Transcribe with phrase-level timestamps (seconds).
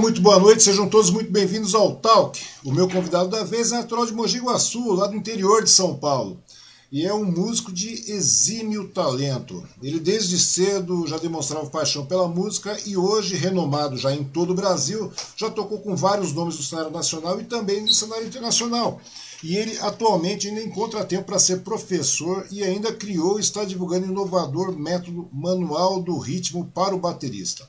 [0.00, 2.42] Muito boa noite, sejam todos muito bem-vindos ao Talk.
[2.64, 5.94] O meu convidado da vez é natural de Mogi Guaçu, lá do interior de São
[5.94, 6.42] Paulo.
[6.90, 9.62] E é um músico de exímio talento.
[9.82, 14.54] Ele desde cedo já demonstrava paixão pela música e hoje, renomado já em todo o
[14.54, 18.98] Brasil, já tocou com vários nomes do cenário nacional e também no cenário internacional.
[19.44, 24.06] E ele atualmente ainda encontra tempo para ser professor e ainda criou e está divulgando
[24.06, 27.68] o inovador método manual do ritmo para o baterista.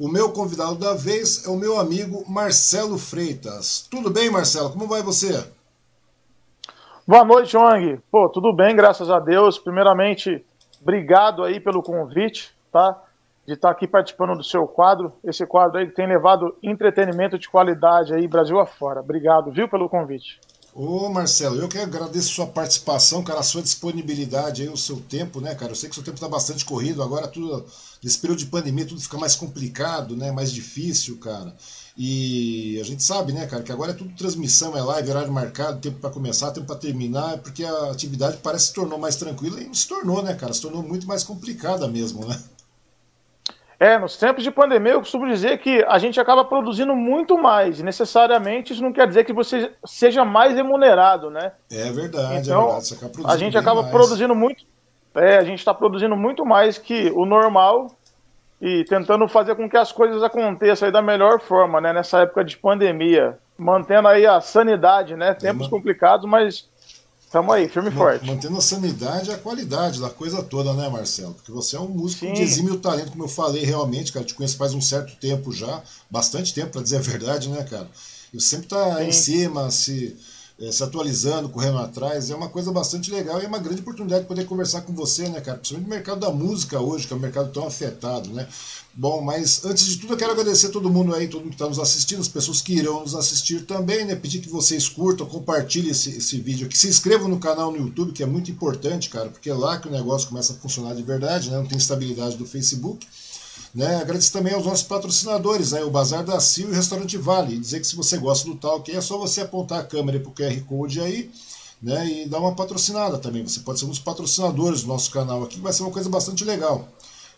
[0.00, 3.84] O meu convidado da vez é o meu amigo Marcelo Freitas.
[3.90, 4.70] Tudo bem, Marcelo?
[4.70, 5.44] Como vai você?
[7.04, 8.00] Boa noite, Wang.
[8.08, 9.58] Pô, tudo bem, graças a Deus.
[9.58, 10.46] Primeiramente,
[10.80, 12.96] obrigado aí pelo convite, tá?
[13.44, 15.12] De estar aqui participando do seu quadro.
[15.24, 19.00] Esse quadro aí que tem levado entretenimento de qualidade aí Brasil afora.
[19.00, 20.38] Obrigado, viu, pelo convite.
[20.72, 25.40] Ô Marcelo, eu que agradeço sua participação, cara, a sua disponibilidade aí, o seu tempo,
[25.40, 25.72] né, cara?
[25.72, 27.66] Eu sei que o seu tempo está bastante corrido, agora tudo,
[28.02, 30.30] nesse período de pandemia, tudo fica mais complicado, né?
[30.30, 31.54] Mais difícil, cara.
[31.96, 35.80] E a gente sabe, né, cara, que agora é tudo transmissão, é live, horário marcado,
[35.80, 39.60] tempo para começar, tempo para terminar, porque a atividade parece que se tornou mais tranquila
[39.60, 40.52] e não se tornou, né, cara?
[40.52, 42.38] Se tornou muito mais complicada mesmo, né?
[43.80, 47.78] É, nos tempos de pandemia, eu costumo dizer que a gente acaba produzindo muito mais.
[47.78, 51.52] E necessariamente isso não quer dizer que você seja mais remunerado, né?
[51.70, 53.22] É verdade, então, é verdade.
[53.24, 53.92] a gente acaba mais.
[53.92, 54.64] produzindo muito.
[55.14, 57.90] É, a gente está produzindo muito mais que o normal
[58.60, 61.92] e tentando fazer com que as coisas aconteçam da melhor forma, né?
[61.92, 63.38] Nessa época de pandemia.
[63.56, 65.34] Mantendo aí a sanidade, né?
[65.34, 66.68] Tempos é, complicados, mas
[67.30, 68.26] Tamo aí, firme e forte.
[68.26, 71.34] Mantendo a sanidade e a qualidade da coisa toda, né, Marcelo?
[71.34, 72.32] Porque você é um músico Sim.
[72.32, 74.24] de exímio talento, como eu falei realmente, cara.
[74.24, 77.86] Te conheço faz um certo tempo já, bastante tempo, para dizer a verdade, né, cara?
[78.32, 79.02] E sempre tá Sim.
[79.02, 80.16] em cima, se,
[80.60, 82.30] é, se atualizando, correndo atrás.
[82.30, 85.28] É uma coisa bastante legal e é uma grande oportunidade de poder conversar com você,
[85.28, 85.58] né, cara?
[85.58, 88.48] Principalmente no mercado da música hoje, que é um mercado tão afetado, né?
[88.92, 91.68] Bom, mas antes de tudo eu quero agradecer todo mundo aí, todo mundo que está
[91.68, 94.16] nos assistindo, as pessoas que irão nos assistir também, né?
[94.16, 98.12] Pedir que vocês curtam, compartilhem esse, esse vídeo aqui, se inscrevam no canal no YouTube,
[98.12, 101.02] que é muito importante, cara, porque é lá que o negócio começa a funcionar de
[101.02, 101.58] verdade, né?
[101.58, 103.06] Não tem estabilidade do Facebook.
[103.78, 103.98] Né?
[103.98, 105.84] Agradecer também aos nossos patrocinadores, né?
[105.84, 107.54] o Bazar da Sil e o Restaurante Vale.
[107.54, 110.28] E dizer que se você gosta do Talk, é só você apontar a câmera para
[110.28, 111.30] o QR Code aí
[111.80, 112.04] né?
[112.10, 113.46] e dar uma patrocinada também.
[113.46, 116.44] Você pode ser um dos patrocinadores do nosso canal aqui, vai ser uma coisa bastante
[116.44, 116.88] legal.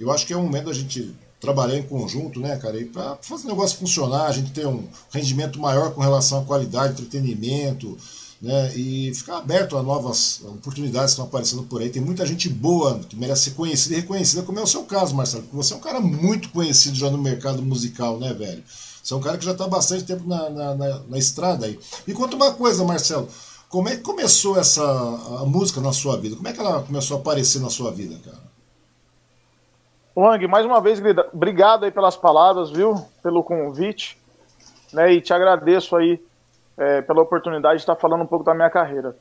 [0.00, 2.82] Eu acho que é um momento da gente trabalhar em conjunto, né, cara?
[2.86, 6.94] Para fazer o negócio funcionar, a gente ter um rendimento maior com relação à qualidade,
[6.94, 7.98] entretenimento,
[8.40, 8.72] né?
[8.74, 11.90] E ficar aberto a novas oportunidades que estão aparecendo por aí.
[11.90, 15.14] Tem muita gente boa que merece ser conhecida e reconhecida, como é o seu caso,
[15.14, 18.62] Marcelo, porque você é um cara muito conhecido já no mercado musical, né, velho?
[19.02, 21.78] Você é um cara que já está bastante tempo na, na, na, na estrada aí.
[22.06, 23.28] Me conta uma coisa, Marcelo.
[23.68, 26.36] Como é que começou essa a música na sua vida?
[26.36, 28.50] Como é que ela começou a aparecer na sua vida, cara?
[30.16, 31.00] Wang, mais uma vez,
[31.32, 33.06] obrigado aí pelas palavras, viu?
[33.22, 34.18] Pelo convite.
[34.92, 36.20] Né, e te agradeço aí
[36.78, 39.14] é, pela oportunidade de estar falando um pouco da minha carreira.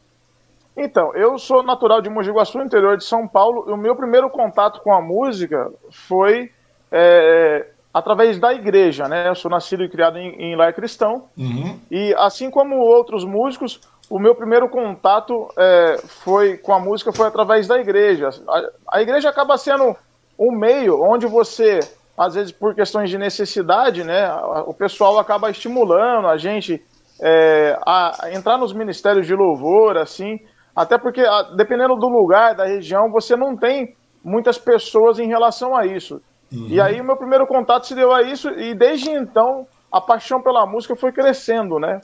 [0.77, 4.29] Então, eu sou natural de Mogi Guaçu, interior de São Paulo, e o meu primeiro
[4.29, 6.51] contato com a música foi
[6.91, 9.27] é, através da igreja, né?
[9.27, 11.77] Eu sou nascido e criado em, em lar cristão, uhum.
[11.91, 17.27] e assim como outros músicos, o meu primeiro contato é, foi com a música foi
[17.27, 18.29] através da igreja.
[18.47, 19.95] A, a igreja acaba sendo
[20.39, 21.79] um meio onde você,
[22.17, 24.33] às vezes por questões de necessidade, né,
[24.65, 26.81] o pessoal acaba estimulando a gente
[27.21, 30.37] é, a entrar nos ministérios de louvor, assim,
[30.75, 31.21] até porque
[31.55, 36.21] dependendo do lugar, da região, você não tem muitas pessoas em relação a isso.
[36.51, 36.67] Uhum.
[36.67, 40.41] E aí o meu primeiro contato se deu a isso e desde então a paixão
[40.41, 41.99] pela música foi crescendo, né?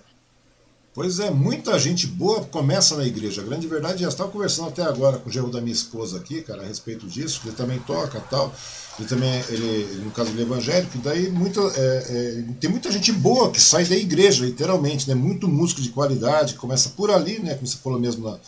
[0.95, 3.41] Pois é, muita gente boa começa na igreja.
[3.41, 6.15] A grande verdade é, eu estava conversando até agora com o gerro da minha esposa
[6.15, 8.55] aqui, cara, a respeito disso, ele também toca tal.
[8.97, 12.05] Ele também, ele, no caso do evangélico, e daí muita, é,
[12.39, 15.13] é, tem muita gente boa que sai da igreja, literalmente, né?
[15.13, 17.55] Muito músico de qualidade, começa por ali, né?
[17.55, 18.39] Como você falou mesmo na,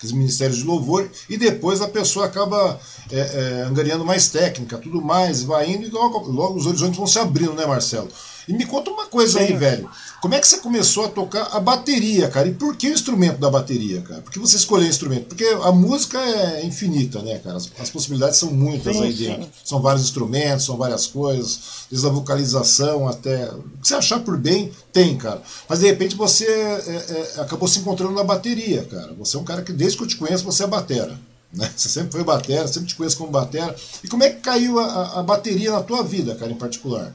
[0.00, 2.78] os ministérios de louvor, e depois a pessoa acaba
[3.10, 7.06] é, é, angariando mais técnica, tudo mais, vai indo, e logo, logo os horizontes vão
[7.06, 8.08] se abrindo, né, Marcelo?
[8.46, 9.46] E me conta uma coisa Sim.
[9.46, 9.90] aí, velho.
[10.20, 12.48] Como é que você começou a tocar a bateria, cara?
[12.48, 14.22] E por que o instrumento da bateria, cara?
[14.22, 15.26] Por que você escolheu o instrumento?
[15.26, 17.56] Porque a música é infinita, né, cara?
[17.56, 19.44] As, as possibilidades são muitas sim, aí dentro.
[19.44, 19.50] Sim.
[19.64, 23.50] São vários instrumentos, são várias coisas, desde a vocalização até.
[23.50, 25.42] O que você achar por bem, tem, cara.
[25.68, 29.14] Mas de repente você é, é, acabou se encontrando na bateria, cara.
[29.18, 31.18] Você é um cara que, desde que eu te conheço, você é batera.
[31.52, 31.70] Né?
[31.76, 33.74] Você sempre foi batera, sempre te conheço como batera.
[34.02, 37.14] E como é que caiu a, a bateria na tua vida, cara, em particular?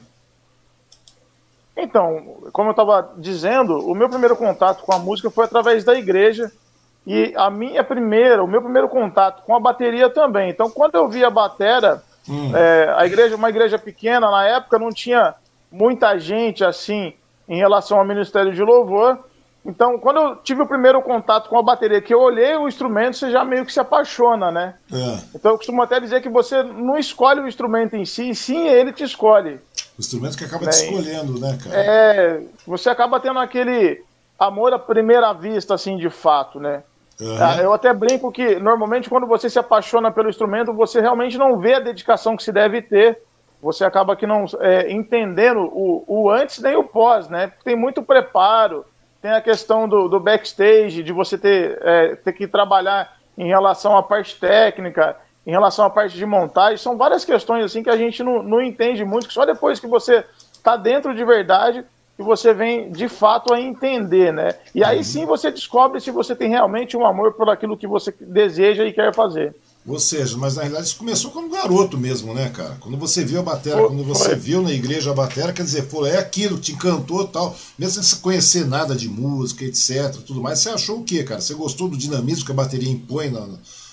[1.82, 5.94] Então, como eu estava dizendo, o meu primeiro contato com a música foi através da
[5.94, 6.50] igreja
[7.04, 10.48] e a minha primeira, o meu primeiro contato com a bateria também.
[10.48, 12.56] Então, quando eu vi a batera, hum.
[12.56, 15.34] é, a igreja, uma igreja pequena na época, não tinha
[15.70, 17.14] muita gente assim
[17.48, 19.18] em relação ao Ministério de Louvor.
[19.64, 23.16] Então, quando eu tive o primeiro contato com a bateria, que eu olhei o instrumento,
[23.16, 24.74] você já meio que se apaixona, né?
[24.92, 25.18] É.
[25.34, 28.92] Então, eu costumo até dizer que você não escolhe o instrumento em si, sim ele
[28.92, 29.60] te escolhe.
[29.96, 30.88] O instrumento que acaba te né?
[30.88, 31.76] escolhendo, né, cara?
[31.76, 34.02] É, você acaba tendo aquele
[34.36, 36.82] amor à primeira vista, assim, de fato, né?
[37.20, 37.60] Uhum.
[37.60, 41.74] Eu até brinco que, normalmente, quando você se apaixona pelo instrumento, você realmente não vê
[41.74, 43.22] a dedicação que se deve ter.
[43.62, 47.52] Você acaba que não é, entendendo o, o antes nem o pós, né?
[47.62, 48.84] Tem muito preparo,
[49.22, 53.96] tem a questão do, do backstage, de você ter, é, ter que trabalhar em relação
[53.96, 56.76] à parte técnica, em relação à parte de montagem.
[56.76, 59.86] São várias questões assim que a gente não, não entende muito, que só depois que
[59.86, 61.84] você está dentro de verdade
[62.16, 64.54] que você vem de fato a entender, né?
[64.74, 65.04] E aí uhum.
[65.04, 68.92] sim você descobre se você tem realmente um amor por aquilo que você deseja e
[68.92, 69.54] quer fazer.
[69.84, 72.76] Ou seja, mas na realidade isso começou como garoto mesmo, né, cara?
[72.78, 74.36] Quando você viu a bateria, quando você foi.
[74.36, 77.56] viu na igreja a bateria, quer dizer, pô, é aquilo, te encantou tal.
[77.76, 81.40] Mesmo sem conhecer nada de música, etc, tudo mais, você achou o quê, cara?
[81.40, 83.48] Você gostou do dinamismo que a bateria impõe na,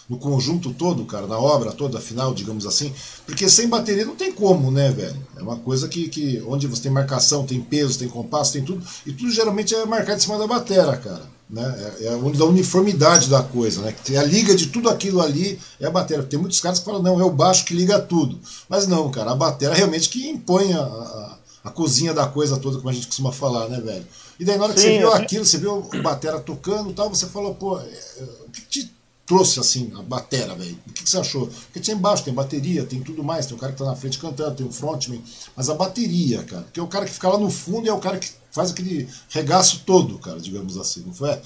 [0.07, 2.93] no conjunto todo, cara, na obra toda, final, digamos assim.
[3.25, 5.27] Porque sem bateria não tem como, né, velho?
[5.35, 8.85] É uma coisa que, que onde você tem marcação, tem peso, tem compasso, tem tudo,
[9.07, 11.38] e tudo geralmente é marcado em cima da bateria, cara.
[11.49, 11.95] Né?
[12.01, 13.95] É, é a uniformidade da coisa, né?
[14.19, 16.23] A liga de tudo aquilo ali é a bateria.
[16.23, 18.39] Tem muitos caras que falam, não, é o baixo que liga tudo.
[18.67, 22.77] Mas não, cara, a bateria realmente que impõe a, a, a cozinha da coisa toda,
[22.77, 24.05] como a gente costuma falar, né, velho?
[24.39, 26.93] E daí na hora que Sim, você viu aquilo, você viu o batera tocando e
[26.93, 28.98] tal, você falou, pô, é, é, o que te
[29.29, 30.75] trouxe assim a batera, velho?
[30.87, 31.45] O que, que, você achou?
[31.47, 34.17] Porque tinha embaixo, tem bateria, tem tudo mais, tem o cara que tá na frente
[34.17, 35.21] cantando, tem o frontman,
[35.55, 37.93] mas a bateria, cara, que é o cara que fica lá no fundo e é
[37.93, 41.39] o cara que faz aquele regaço todo, cara, digamos assim, não foi?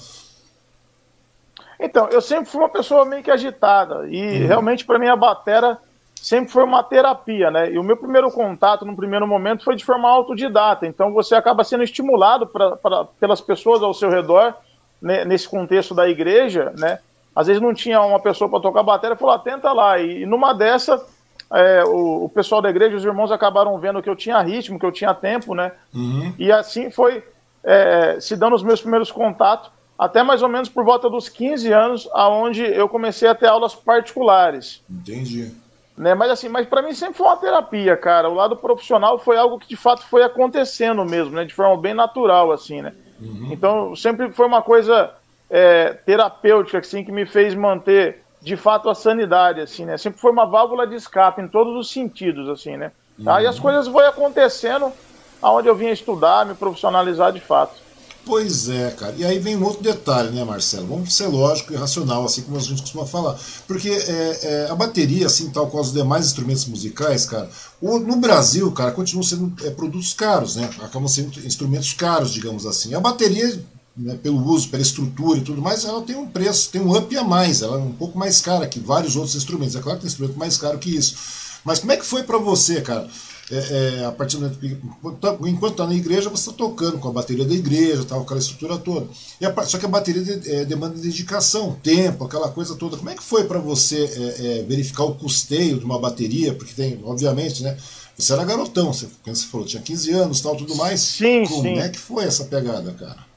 [1.78, 4.46] Então, eu sempre fui uma pessoa meio que agitada e uhum.
[4.46, 5.76] realmente para mim a batera
[6.14, 7.70] sempre foi uma terapia, né?
[7.70, 11.62] E o meu primeiro contato no primeiro momento foi de forma autodidata, então você acaba
[11.62, 14.54] sendo estimulado pra, pra pelas pessoas ao seu redor,
[15.02, 16.98] né, nesse contexto da igreja, né?
[17.34, 19.98] Às vezes não tinha uma pessoa para tocar bateria, falou, ah, tenta lá.
[19.98, 21.04] E numa dessa,
[21.52, 24.86] é, o, o, pessoal da igreja, os irmãos acabaram vendo que eu tinha ritmo, que
[24.86, 25.72] eu tinha tempo, né?
[25.92, 26.32] Uhum.
[26.38, 27.24] E assim foi
[27.62, 31.72] é, se dando os meus primeiros contatos, até mais ou menos por volta dos 15
[31.72, 34.82] anos, aonde eu comecei a ter aulas particulares.
[34.90, 35.52] Entendi.
[35.96, 36.14] Né?
[36.14, 38.28] Mas assim, mas para mim sempre foi uma terapia, cara.
[38.28, 41.44] O lado profissional foi algo que de fato foi acontecendo mesmo, né?
[41.44, 42.92] De forma bem natural, assim, né?
[43.20, 43.48] Uhum.
[43.52, 45.12] Então sempre foi uma coisa
[45.50, 49.96] é, terapêutica, assim, que me fez manter de fato a sanidade, assim, né?
[49.96, 52.92] Sempre foi uma válvula de escape em todos os sentidos, assim, né?
[53.18, 53.30] Uhum.
[53.30, 54.92] Aí as coisas vão acontecendo
[55.40, 57.84] aonde eu vim estudar, me profissionalizar de fato.
[58.26, 59.14] Pois é, cara.
[59.18, 60.86] E aí vem um outro detalhe, né, Marcelo?
[60.86, 63.38] Vamos ser lógico e racional, assim como a gente costuma falar.
[63.66, 67.50] Porque é, é, a bateria, assim, tal qual os demais instrumentos musicais, cara,
[67.82, 70.70] o, no Brasil, cara, continuam sendo é, produtos caros, né?
[70.80, 72.94] Acabam sendo instrumentos caros, digamos assim.
[72.94, 73.62] A bateria,
[73.96, 77.16] né, pelo uso, pela estrutura e tudo mais, ela tem um preço, tem um up
[77.16, 79.76] a mais, ela é um pouco mais cara que vários outros instrumentos.
[79.76, 81.16] É claro que tem instrumento mais caro que isso.
[81.64, 83.08] Mas como é que foi para você, cara?
[83.50, 87.12] É, é, a partir do momento enquanto está na igreja, você está tocando com a
[87.12, 89.06] bateria da igreja, tal, aquela estrutura toda.
[89.42, 92.96] A, só que a bateria de, é, demanda dedicação, tempo, aquela coisa toda.
[92.96, 96.54] Como é que foi para você é, é, verificar o custeio de uma bateria?
[96.54, 97.76] Porque tem, obviamente, né?
[98.16, 101.00] Você era garotão, você, você falou, tinha 15 anos tal, tudo mais.
[101.00, 101.78] Sim, Como sim.
[101.78, 103.33] é que foi essa pegada, cara?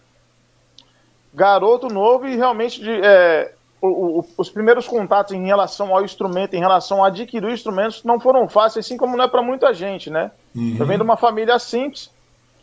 [1.37, 6.55] Garoto novo e realmente de, é, o, o, os primeiros contatos em relação ao instrumento,
[6.55, 10.09] em relação a adquirir instrumentos, não foram fáceis, assim como não é para muita gente,
[10.09, 10.31] né?
[10.55, 10.77] Uhum.
[10.79, 12.11] Eu venho de uma família simples,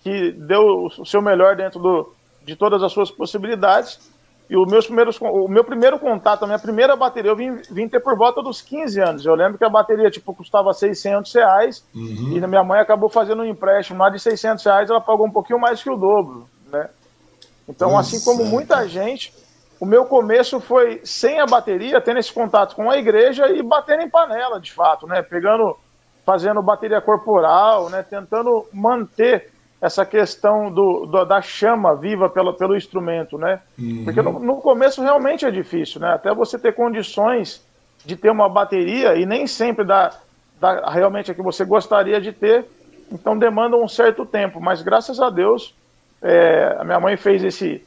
[0.02, 2.12] que deu o seu melhor dentro do,
[2.44, 4.12] de todas as suas possibilidades.
[4.50, 7.88] E o, meus primeiros, o meu primeiro contato, a minha primeira bateria, eu vim, vim
[7.88, 9.24] ter por volta dos 15 anos.
[9.24, 12.36] Eu lembro que a bateria tipo, custava 600 reais uhum.
[12.36, 15.60] e minha mãe acabou fazendo um empréstimo lá de 600 reais, ela pagou um pouquinho
[15.60, 16.46] mais que o dobro?
[17.68, 19.32] Então, pois assim como muita gente,
[19.80, 24.02] o meu começo foi sem a bateria, tendo esse contato com a igreja e batendo
[24.02, 25.22] em panela, de fato, né?
[25.22, 25.76] Pegando,
[26.24, 28.02] fazendo bateria corporal, né?
[28.02, 29.52] Tentando manter
[29.84, 33.60] essa questão do, do da chama viva pelo, pelo instrumento, né?
[33.78, 34.04] Uhum.
[34.04, 36.14] Porque no, no, começo realmente é difícil, né?
[36.14, 37.62] Até você ter condições
[38.04, 40.12] de ter uma bateria e nem sempre dá,
[40.58, 42.64] dá realmente a que você gostaria de ter,
[43.12, 44.58] então demanda um certo tempo.
[44.58, 45.74] Mas graças a Deus,
[46.24, 47.82] é, a minha mãe fez esse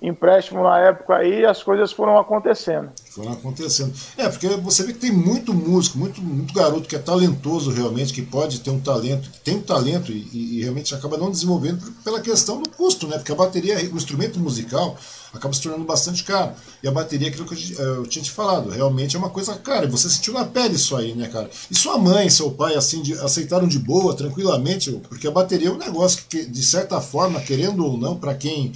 [0.00, 2.90] empréstimo na época aí as coisas foram acontecendo.
[3.10, 3.92] Foram acontecendo.
[4.16, 8.12] É, porque você vê que tem muito músico, muito, muito garoto que é talentoso realmente,
[8.12, 11.92] que pode ter um talento, que tem um talento e, e, realmente acaba não desenvolvendo
[12.02, 13.18] pela questão do custo, né?
[13.18, 14.96] Porque a bateria, o instrumento musical,
[15.32, 16.52] acaba se tornando bastante caro.
[16.82, 19.88] E a bateria, aquilo que eu, tinha te falado, realmente é uma coisa cara.
[19.88, 21.50] Você sentiu na pele isso aí, né, cara?
[21.70, 25.72] E sua mãe, seu pai, assim, de, aceitaram de boa, tranquilamente, porque a bateria é
[25.72, 28.72] um negócio que, de certa forma, querendo ou não, para quem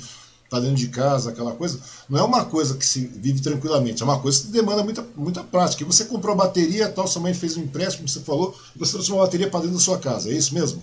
[0.49, 4.05] tá dentro de casa, aquela coisa, não é uma coisa que se vive tranquilamente, é
[4.05, 5.83] uma coisa que demanda muita, muita prática.
[5.83, 9.11] E você comprou a bateria, tal, sua mãe fez um empréstimo, você falou, você trouxe
[9.11, 10.83] uma bateria para dentro da sua casa, é isso mesmo?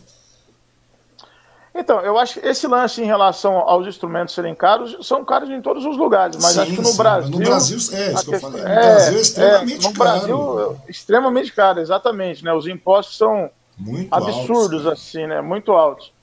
[1.76, 5.60] Então, eu acho que esse lance em relação aos instrumentos serem caros, são caros em
[5.60, 6.98] todos os lugares, mas sim, acho que no sim.
[6.98, 7.32] Brasil.
[7.32, 8.62] No Brasil, é, isso que eu falei.
[8.62, 10.20] No é, Brasil é extremamente é, no caro.
[10.20, 12.44] Brasil, extremamente caro, exatamente.
[12.46, 12.54] Né?
[12.54, 15.42] Os impostos são Muito absurdos, altos, assim, né?
[15.42, 16.14] Muito altos.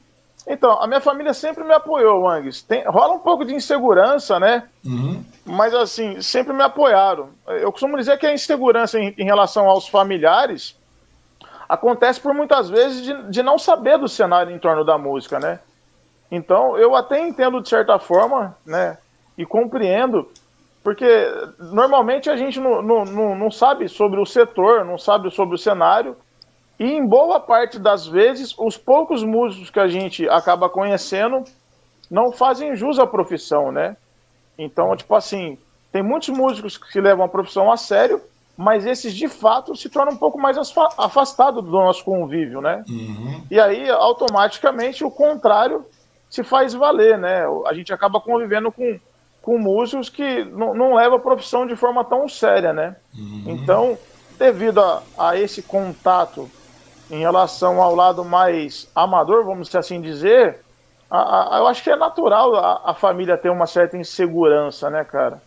[0.47, 2.63] Então, a minha família sempre me apoiou, Wangs.
[2.63, 4.65] Tem, rola um pouco de insegurança, né?
[4.85, 5.23] Uhum.
[5.45, 7.31] Mas, assim, sempre me apoiaram.
[7.47, 10.77] Eu costumo dizer que a insegurança em, em relação aos familiares
[11.71, 15.61] acontece por muitas vezes de, de não saber do cenário em torno da música, né?
[16.29, 18.99] Então, eu até entendo de certa forma, né?
[19.39, 20.29] E compreendo,
[20.83, 21.07] porque
[21.59, 25.59] normalmente a gente não, não, não, não sabe sobre o setor, não sabe sobre o
[25.59, 26.17] cenário,
[26.79, 31.45] e em boa parte das vezes, os poucos músicos que a gente acaba conhecendo
[32.11, 33.97] não fazem jus à profissão, né?
[34.59, 35.57] Então, tipo assim,
[35.93, 38.21] tem muitos músicos que levam a profissão a sério,
[38.61, 40.59] mas esses de fato se tornam um pouco mais
[40.99, 42.85] afastados do nosso convívio, né?
[42.91, 43.43] Uhum.
[43.51, 45.87] E aí, automaticamente, o contrário
[46.29, 47.45] se faz valer, né?
[47.67, 49.01] A gente acaba convivendo com,
[49.41, 52.97] com músicos que não, não levam a profissão de forma tão séria, né?
[53.17, 53.45] Uhum.
[53.47, 53.99] Então,
[54.39, 56.47] devido a, a esse contato
[57.11, 60.59] em relação ao lado mais amador, vamos assim dizer,
[61.11, 65.03] a, a, eu acho que é natural a, a família ter uma certa insegurança, né,
[65.03, 65.41] cara?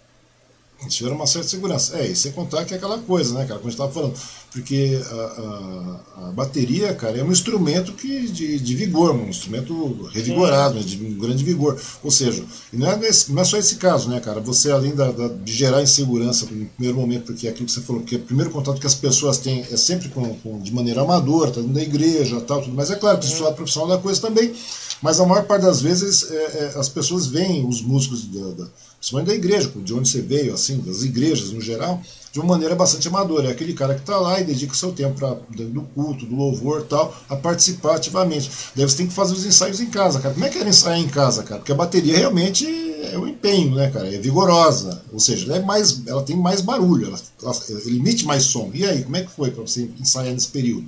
[0.89, 1.97] Tiveram uma certa segurança.
[1.97, 4.13] É, e sem contar que é aquela coisa, né, cara, como a gente estava falando,
[4.51, 10.09] porque a, a, a, bateria, cara, é um instrumento que, de, de vigor, um instrumento
[10.13, 11.79] revigorado, né, de um grande vigor.
[12.03, 15.11] Ou seja, não é, nesse, não é só esse caso, né, cara, você além da,
[15.11, 18.19] da, de gerar insegurança no primeiro momento, porque é aquilo que você falou, que o
[18.19, 21.81] primeiro contato que as pessoas têm é sempre com, com de maneira amadora, tá da
[21.81, 24.53] igreja tal, tudo, mas é claro que isso é profissional da coisa também,
[25.01, 28.69] mas a maior parte das vezes é, é, as pessoas veem os músicos da, da
[29.03, 32.73] principalmente da igreja, de onde você veio, assim, das igrejas no geral, de uma maneira
[32.73, 33.49] bastante amadora.
[33.49, 36.33] É aquele cara que está lá e dedica o seu tempo pra, do culto, do
[36.37, 38.49] louvor tal, a participar ativamente.
[38.73, 40.33] Daí você tem que fazer os ensaios em casa, cara.
[40.33, 41.59] Como é que era ensaiar em casa, cara?
[41.59, 44.07] Porque a bateria realmente é um empenho, né, cara?
[44.07, 45.03] É vigorosa.
[45.11, 48.71] Ou seja, ela, é mais, ela tem mais barulho, ela, ela, ela emite mais som.
[48.73, 50.87] E aí, como é que foi para você ensaiar nesse período?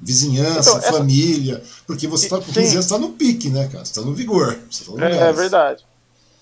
[0.00, 0.92] Vizinhança, então, essa...
[0.92, 3.84] família, porque você está com 15 anos, está no pique, né, cara?
[3.84, 4.54] Você está no vigor.
[4.54, 5.84] Tá no é, é verdade.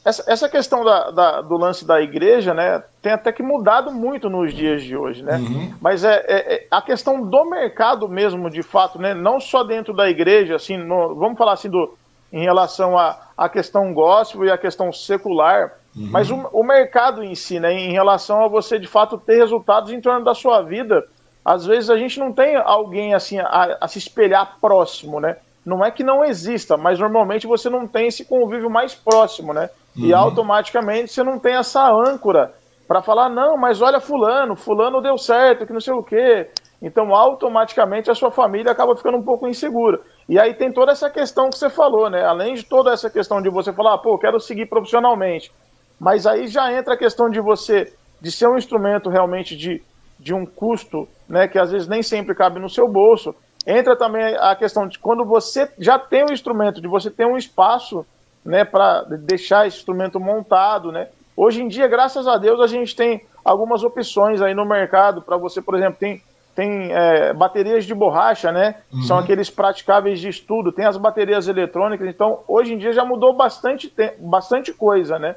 [0.04, 4.28] Essa, essa questão da, da, do lance da igreja, né, tem até que mudado muito
[4.28, 5.36] nos dias de hoje, né?
[5.36, 5.74] Uhum.
[5.80, 9.94] Mas é, é, é, a questão do mercado mesmo, de fato, né, não só dentro
[9.94, 11.96] da igreja, assim, no, vamos falar assim do,
[12.32, 16.08] em relação à questão gospel e a questão secular, uhum.
[16.10, 19.92] mas o, o, mercado em si, né, em relação a você de fato ter resultados
[19.92, 21.06] em torno da sua vida,
[21.44, 25.36] às vezes a gente não tem alguém assim a, a se espelhar próximo, né?
[25.64, 29.70] Não é que não exista, mas normalmente você não tem esse convívio mais próximo, né?
[29.96, 30.07] Uhum.
[30.07, 32.52] E automaticamente você não tem essa âncora
[32.88, 36.48] para falar, não, mas olha fulano, fulano deu certo, que não sei o quê.
[36.83, 40.00] Então, automaticamente a sua família acaba ficando um pouco insegura.
[40.28, 42.24] E aí tem toda essa questão que você falou, né?
[42.24, 45.52] Além de toda essa questão de você falar, pô, quero seguir profissionalmente.
[45.98, 49.81] Mas aí já entra a questão de você, de ser um instrumento realmente de,
[50.18, 51.46] de um custo, né?
[51.46, 53.33] Que às vezes nem sempre cabe no seu bolso.
[53.64, 57.37] Entra também a questão de quando você já tem um instrumento, de você ter um
[57.37, 58.05] espaço
[58.44, 61.09] né, para deixar esse instrumento montado, né?
[61.37, 65.37] Hoje em dia, graças a Deus, a gente tem algumas opções aí no mercado para
[65.37, 66.22] você, por exemplo, tem,
[66.55, 68.76] tem é, baterias de borracha, né?
[68.92, 69.02] Uhum.
[69.02, 73.33] São aqueles praticáveis de estudo, tem as baterias eletrônicas, então hoje em dia já mudou
[73.33, 75.37] bastante, bastante coisa, né?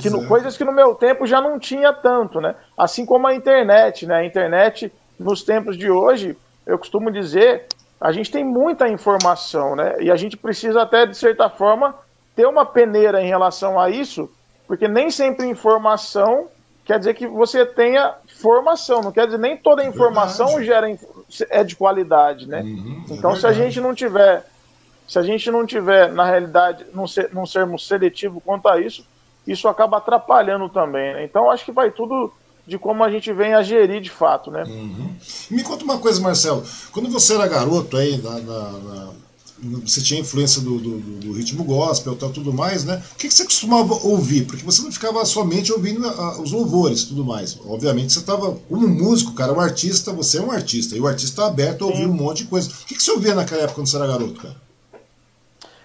[0.00, 0.26] Que no, é.
[0.26, 2.56] Coisas que no meu tempo já não tinha tanto, né?
[2.76, 4.16] Assim como a internet, né?
[4.16, 7.66] A internet, nos tempos de hoje, eu costumo dizer,
[8.00, 9.94] a gente tem muita informação, né?
[10.00, 11.94] E a gente precisa até, de certa forma,
[12.36, 14.30] ter uma peneira em relação a isso,
[14.68, 16.48] porque nem sempre informação
[16.84, 20.86] quer dizer que você tenha formação, não quer dizer nem toda informação gera
[21.50, 22.60] é de qualidade, né?
[22.60, 24.46] Uhum, é então, se a gente não tiver,
[25.08, 29.04] se a gente não tiver, na realidade, não, ser, não sermos seletivo quanto a isso,
[29.44, 31.24] isso acaba atrapalhando também, né?
[31.24, 32.32] Então, acho que vai tudo
[32.64, 34.62] de como a gente vem a gerir de fato, né?
[34.64, 35.16] Uhum.
[35.50, 36.64] Me conta uma coisa, Marcelo.
[36.92, 39.12] Quando você era garoto aí, na, na, na
[39.58, 43.02] você tinha influência do, do, do ritmo gospel e tudo mais, né?
[43.12, 44.46] O que, que, você costumava ouvir?
[44.46, 47.58] Porque você não ficava somente ouvindo a, os louvores tudo mais.
[47.66, 51.30] Obviamente você estava, como músico, cara, um artista, você é um artista, e o artista
[51.30, 52.10] está aberto a ouvir Sim.
[52.10, 52.70] um monte de coisa.
[52.70, 54.66] O que, que você ouvia naquela época quando você era garoto, cara?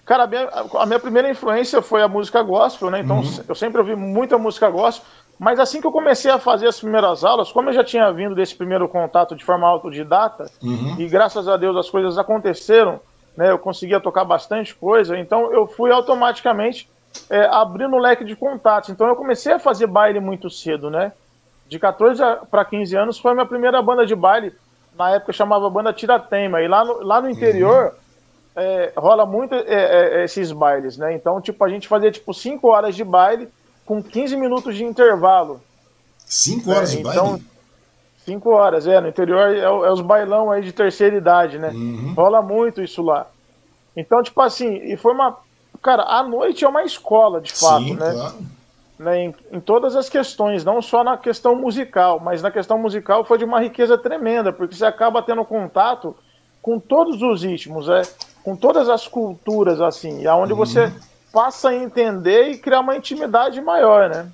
[0.05, 2.99] Cara, a minha, a minha primeira influência foi a música gospel, né?
[2.99, 3.39] Então uhum.
[3.47, 5.05] eu sempre ouvi muita música gospel.
[5.39, 8.35] Mas assim que eu comecei a fazer as primeiras aulas, como eu já tinha vindo
[8.35, 10.97] desse primeiro contato de forma autodidata, uhum.
[10.99, 12.99] e graças a Deus as coisas aconteceram,
[13.35, 16.89] né, eu conseguia tocar bastante coisa, então eu fui automaticamente
[17.29, 18.89] é, abrindo o leque de contatos.
[18.89, 21.11] Então eu comecei a fazer baile muito cedo, né?
[21.67, 24.53] De 14 para 15 anos foi a minha primeira banda de baile,
[24.97, 28.61] na época chamava Banda Tiratema, e lá no, lá no interior uhum.
[28.61, 31.13] é, rola muito é, é esses bailes, né?
[31.13, 33.47] Então, tipo, a gente fazia tipo 5 horas de baile,
[33.85, 35.61] com 15 minutos de intervalo.
[36.25, 37.50] 5 horas é, de então, baile?
[38.25, 38.99] 5 horas, é.
[38.99, 41.69] No interior é, é, os bailão aí de terceira idade, né?
[41.69, 42.13] Uhum.
[42.15, 43.27] Rola muito isso lá.
[43.95, 45.37] Então, tipo assim, e foi uma.
[45.81, 48.11] Cara, a noite é uma escola, de fato, Sim, né?
[48.11, 48.35] Claro.
[48.99, 53.25] né em, em, todas as questões, não só na questão musical, mas na questão musical
[53.25, 56.15] foi de uma riqueza tremenda, porque você acaba tendo contato
[56.61, 58.03] com todos os ritmos, é,
[58.43, 60.59] com todas as culturas, assim, aonde uhum.
[60.59, 60.93] você
[61.33, 64.31] passa a entender e criar uma intimidade maior, né?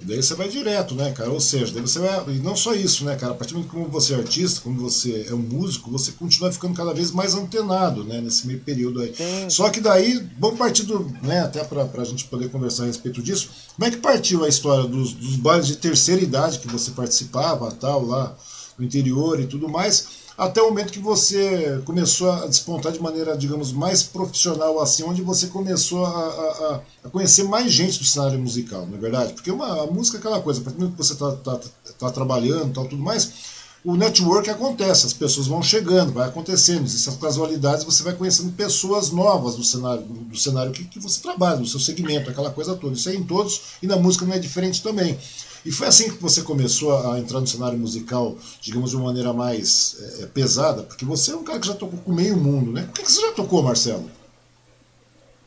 [0.00, 1.30] Daí você vai direto, né, cara?
[1.30, 2.34] Ou seja, daí você vai.
[2.34, 3.32] E não só isso, né, cara?
[3.32, 6.52] A partir do momento que você é artista, como você é um músico, você continua
[6.52, 9.14] ficando cada vez mais antenado, né, nesse meio período aí.
[9.14, 9.48] Sim.
[9.48, 11.00] Só que daí, vamos partir do.
[11.22, 13.50] Né, até pra, pra gente poder conversar a respeito disso.
[13.76, 17.70] Como é que partiu a história dos, dos bailes de terceira idade que você participava,
[17.70, 18.36] tal, lá
[18.76, 20.23] no interior e tudo mais?
[20.36, 25.22] Até o momento que você começou a despontar de maneira, digamos, mais profissional, assim, onde
[25.22, 29.32] você começou a, a, a conhecer mais gente do cenário musical, não é verdade?
[29.32, 31.60] Porque uma, a música é aquela coisa, a partir do que você está tá,
[31.98, 37.16] tá trabalhando tal, tudo mais, o network acontece, as pessoas vão chegando, vai acontecendo, essas
[37.16, 41.66] casualidades você vai conhecendo pessoas novas do cenário, do cenário que, que você trabalha, do
[41.66, 42.94] seu segmento, aquela coisa toda.
[42.94, 45.18] Isso aí em todos, e na música não é diferente também.
[45.64, 49.32] E foi assim que você começou a entrar no cenário musical, digamos, de uma maneira
[49.32, 50.82] mais é, é, pesada?
[50.82, 52.86] Porque você é um cara que já tocou com meio mundo, né?
[52.90, 54.10] O que, que você já tocou, Marcelo?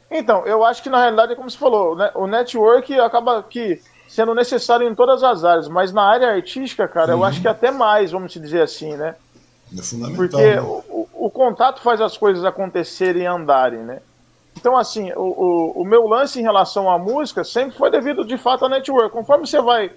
[0.09, 2.09] Então, eu acho que na realidade é como você falou, né?
[2.15, 7.13] o network acaba que sendo necessário em todas as áreas, mas na área artística, cara,
[7.13, 7.19] uhum.
[7.19, 9.15] eu acho que até mais, vamos dizer assim, né?
[9.77, 10.15] É fundamental.
[10.15, 10.61] Porque né?
[10.61, 13.99] o, o, contato faz as coisas acontecerem e andarem, né?
[14.55, 18.37] Então, assim, o, o, o, meu lance em relação à música sempre foi devido, de
[18.37, 19.11] fato, à network.
[19.11, 19.91] Conforme você vai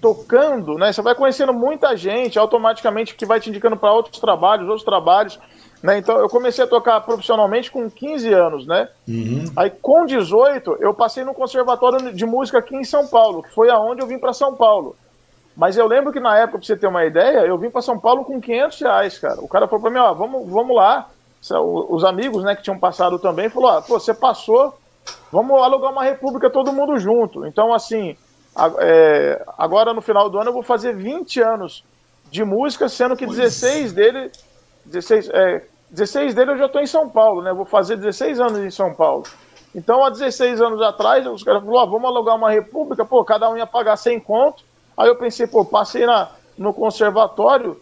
[0.00, 0.92] tocando, né?
[0.92, 5.38] Você vai conhecendo muita gente, automaticamente que vai te indicando para outros trabalhos, outros trabalhos.
[5.82, 5.98] Né?
[5.98, 8.88] Então eu comecei a tocar profissionalmente com 15 anos, né?
[9.06, 9.44] Uhum.
[9.56, 13.70] Aí com 18 eu passei no conservatório de música aqui em São Paulo, que foi
[13.70, 14.96] aonde eu vim para São Paulo.
[15.56, 17.98] Mas eu lembro que na época, para você ter uma ideia, eu vim para São
[17.98, 19.40] Paulo com 500 reais, cara.
[19.40, 21.08] O cara falou para mim, ó, vamos, vamos lá.
[21.88, 24.74] Os amigos, né, que tinham passado também, falou, ó, pô, você passou,
[25.32, 27.46] vamos alugar uma república todo mundo junto.
[27.46, 28.16] Então, assim,
[28.78, 31.84] é, agora no final do ano eu vou fazer 20 anos
[32.30, 34.30] de música, sendo que 16 dele.
[34.84, 37.52] 16, é, 16 dele eu já estou em São Paulo, né?
[37.52, 39.24] Vou fazer 16 anos em São Paulo.
[39.74, 43.50] Então, há 16 anos atrás, os caras falaram: ah, vamos alugar uma república, pô, cada
[43.50, 44.64] um ia pagar 100 conto.
[44.96, 47.78] Aí eu pensei, pô, passei na, no conservatório,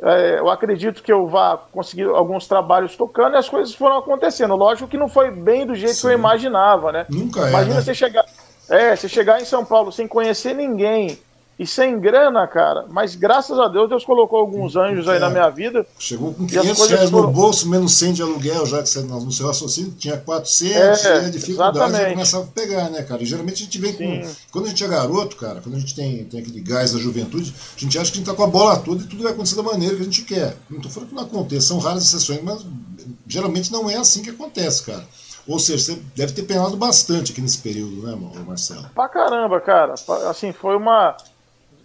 [0.00, 4.54] é, eu acredito que eu vá conseguir alguns trabalhos tocando e as coisas foram acontecendo.
[4.54, 6.00] Lógico que não foi bem do jeito Sim.
[6.02, 7.06] que eu imaginava, né?
[7.08, 7.48] Nunca é.
[7.48, 7.80] Imagina né?
[7.80, 8.24] você chegar.
[8.68, 11.18] É, você chegar em São Paulo sem conhecer ninguém
[11.58, 15.28] e sem grana, cara, mas graças a Deus, Deus colocou alguns anjos aí é, na
[15.28, 15.84] minha vida.
[15.98, 17.26] Chegou com 500 reais foram...
[17.26, 21.22] no bolso, menos 100 de aluguel, já que você, no seu raciocínio tinha 400, é,
[21.24, 23.20] e a dificuldade já começava a pegar, né, cara?
[23.24, 24.20] E geralmente a gente vem Sim.
[24.22, 24.30] com.
[24.52, 27.52] Quando a gente é garoto, cara, quando a gente tem, tem aquele gás da juventude,
[27.76, 29.56] a gente acha que a gente tá com a bola toda e tudo vai acontecer
[29.56, 30.56] da maneira que a gente quer.
[30.70, 32.64] Não tô falando que não aconteça, são raras exceções, mas
[33.26, 35.04] geralmente não é assim que acontece, cara.
[35.48, 38.14] Ou seja, você deve ter penado bastante aqui nesse período, né,
[38.46, 38.84] Marcelo?
[38.94, 39.94] Pra caramba, cara.
[40.28, 41.16] Assim, foi uma.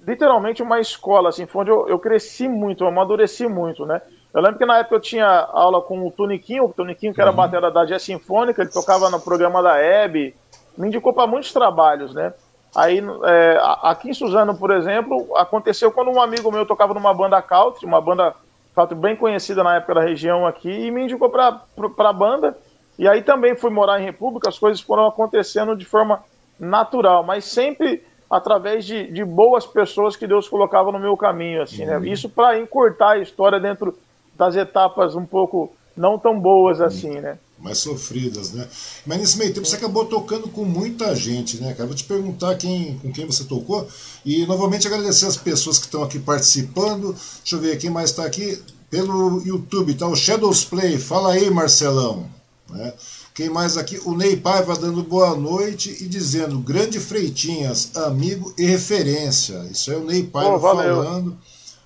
[0.06, 4.02] Literalmente uma escola, assim, foi onde eu, eu cresci muito, eu amadureci muito, né?
[4.34, 7.30] Eu lembro que na época eu tinha aula com o Toniquinho, o Toniquinho que era
[7.30, 7.38] uhum.
[7.38, 10.36] batera da Jazz Sinfônica, ele tocava no programa da Hebe,
[10.78, 12.34] me indicou para muitos trabalhos, né?
[12.76, 17.41] Aí, é, aqui em Suzano, por exemplo, aconteceu quando um amigo meu tocava numa banda
[17.41, 18.34] country, uma banda
[18.76, 21.62] country bem conhecida na época da região aqui, e me indicou para
[21.97, 22.58] a banda.
[23.04, 26.24] E aí também fui morar em República, as coisas foram acontecendo de forma
[26.58, 31.86] natural, mas sempre através de, de boas pessoas que Deus colocava no meu caminho, assim,
[31.86, 31.98] né?
[31.98, 32.06] Uhum.
[32.06, 33.94] Isso para encurtar a história dentro
[34.38, 36.86] das etapas um pouco não tão boas uhum.
[36.86, 37.38] assim, né?
[37.60, 38.70] Mais sofridas, né?
[39.06, 41.88] Mas nesse meio tempo você acabou tocando com muita gente, né, cara?
[41.88, 43.86] Vou te perguntar quem, com quem você tocou
[44.26, 47.13] e novamente agradecer as pessoas que estão aqui participando.
[47.42, 50.08] Deixa eu ver quem mais está aqui pelo YouTube, tá?
[50.08, 50.98] O Shadows Play.
[50.98, 52.32] Fala aí, Marcelão.
[52.69, 52.93] Né?
[53.34, 53.99] Quem mais aqui?
[54.06, 59.67] O Ney Paiva dando boa noite e dizendo: Grande Freitinhas, amigo e referência.
[59.71, 61.38] Isso é o Ney Paiva falando.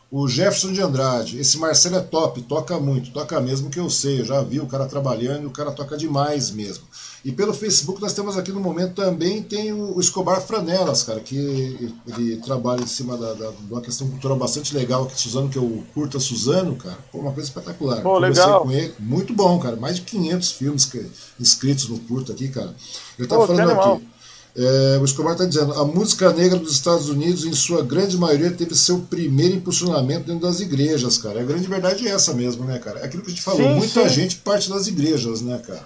[0.10, 4.22] O Jefferson de Andrade, esse Marcelo é top, toca muito, toca mesmo que eu sei,
[4.22, 6.86] eu já vi o cara trabalhando e o cara toca demais mesmo.
[7.28, 11.92] E pelo Facebook nós temos aqui no momento também tem o Escobar Franelas, cara, que
[12.08, 15.58] ele trabalha em cima da, da, de uma questão cultural bastante legal aqui, Suzano, que
[15.58, 16.98] é o Curta Suzano, cara.
[17.12, 18.02] Pô, uma coisa espetacular.
[18.02, 18.62] Pô, legal.
[18.62, 19.76] com ele, muito bom, cara.
[19.76, 21.06] Mais de 500 filmes que,
[21.38, 22.74] inscritos no Curta aqui, cara.
[23.20, 24.08] Ele tá Pô, falando aqui.
[24.56, 28.52] É, o Escobar está dizendo: a música negra dos Estados Unidos, em sua grande maioria,
[28.52, 31.42] teve seu primeiro impulsionamento dentro das igrejas, cara.
[31.42, 33.02] A grande verdade é essa mesmo, né, cara?
[33.02, 34.16] É aquilo que a gente falou: sim, muita sim.
[34.16, 35.84] gente parte das igrejas, né, cara?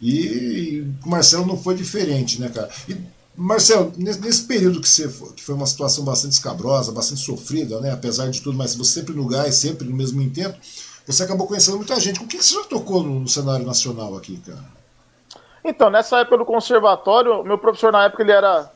[0.00, 2.68] E o Marcelo não foi diferente, né, cara?
[2.88, 2.96] E,
[3.36, 8.28] Marcelo, nesse período que, você, que foi uma situação bastante escabrosa, bastante sofrida, né, apesar
[8.28, 10.56] de tudo, mas você sempre no gás, sempre no mesmo intento,
[11.06, 12.20] você acabou conhecendo muita gente.
[12.20, 14.64] Com que você já tocou no cenário nacional aqui, cara?
[15.64, 18.70] Então, nessa época do conservatório, meu professor na época ele era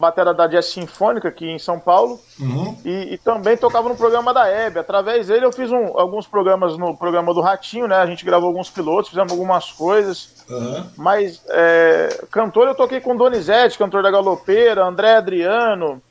[0.00, 2.74] batera da Jazz Sinfônica aqui em São Paulo uhum.
[2.84, 4.78] e, e, também tocava no programa da Hebe.
[4.78, 7.96] Através dele eu fiz um, alguns programas no programa do Ratinho, né?
[7.96, 10.42] A gente gravou alguns pilotos, fizemos algumas coisas.
[10.48, 10.86] Uhum.
[10.96, 16.02] Mas é, cantor eu toquei com Donizete, cantor da Galopeira, André Adriano,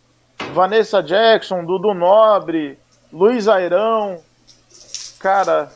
[0.53, 2.77] Vanessa Jackson, Dudu Nobre,
[3.11, 4.19] Luiz Airão,
[5.19, 5.71] cara,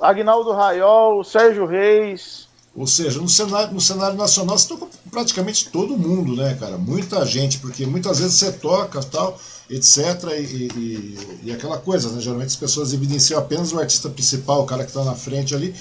[0.00, 2.48] Agnaldo Raiol, Sérgio Reis,
[2.80, 6.78] ou seja, no cenário, no cenário nacional você toca praticamente todo mundo, né, cara?
[6.78, 9.38] Muita gente, porque muitas vezes você toca tal,
[9.68, 9.98] etc.
[10.38, 12.22] E, e, e, aquela coisa, né?
[12.22, 15.74] Geralmente as pessoas evidenciam apenas o artista principal, o cara que está na frente ali.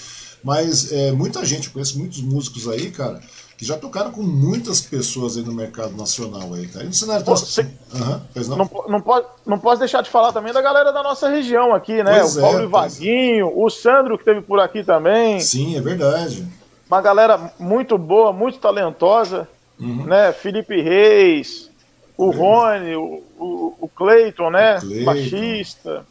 [0.43, 3.21] Mas é, muita gente, eu conheço muitos músicos aí, cara,
[3.57, 6.83] que já tocaram com muitas pessoas aí no mercado nacional aí, cara.
[6.83, 7.62] E no cenário Pô, você...
[7.62, 8.57] uhum, não?
[8.57, 12.03] Não, não, pode, não posso deixar de falar também da galera da nossa região aqui,
[12.03, 12.19] né?
[12.19, 15.39] Pois o Paulo é, Ivaguinho, o Sandro que teve por aqui também.
[15.39, 16.59] Sim, é verdade
[16.89, 19.47] uma galera muito boa, muito talentosa,
[19.80, 20.06] uhum.
[20.06, 20.34] né?
[20.34, 21.69] Felipe Reis,
[22.17, 24.80] o Rony, o, o, o Cleiton, né?
[24.80, 25.06] Clayton.
[25.06, 26.06] Baixista.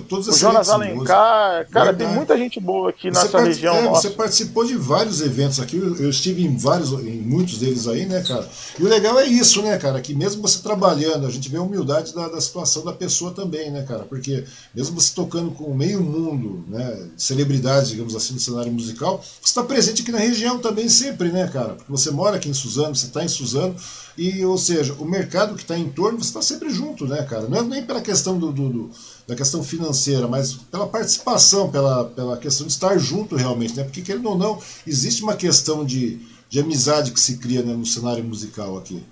[0.00, 1.98] Todos o Jonas Alencar, cara, Verdade.
[1.98, 3.74] tem muita gente boa aqui você nessa região.
[3.74, 7.86] É, você participou de vários eventos aqui, eu, eu, estive em vários, em muitos deles
[7.86, 8.48] aí, né, cara?
[8.78, 10.00] E o legal é isso, né, cara?
[10.00, 13.70] Que mesmo você trabalhando, a gente vê a humildade da, da situação da pessoa também,
[13.70, 14.04] né, cara?
[14.04, 19.50] Porque mesmo você tocando com meio mundo, né, celebridades, digamos assim, no cenário musical, você
[19.50, 21.74] está presente aqui na região também sempre, né, cara?
[21.74, 23.74] Porque você mora aqui em Suzano, você está em Suzano,
[24.16, 27.48] e, ou seja, o mercado que está em torno, você está sempre junto, né, cara?
[27.48, 28.90] Não é nem pela questão do, do, do
[29.26, 33.84] da questão financeira, mas pela participação, pela, pela questão de estar junto realmente, né?
[33.84, 37.86] Porque, querendo ou não, existe uma questão de, de amizade que se cria né, no
[37.86, 39.02] cenário musical aqui.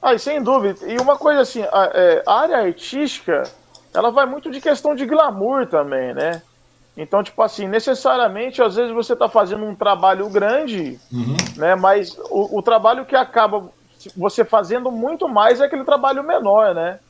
[0.00, 0.86] Ah, sem dúvida.
[0.86, 3.42] E uma coisa assim, a, é, a, área artística,
[3.92, 6.42] ela vai muito de questão de glamour também, né?
[6.96, 11.36] Então, tipo assim, necessariamente, às vezes você está fazendo um trabalho grande, uhum.
[11.56, 11.74] né?
[11.74, 13.68] Mas o, o trabalho que acaba
[14.16, 17.00] você fazendo muito mais é aquele trabalho menor, né?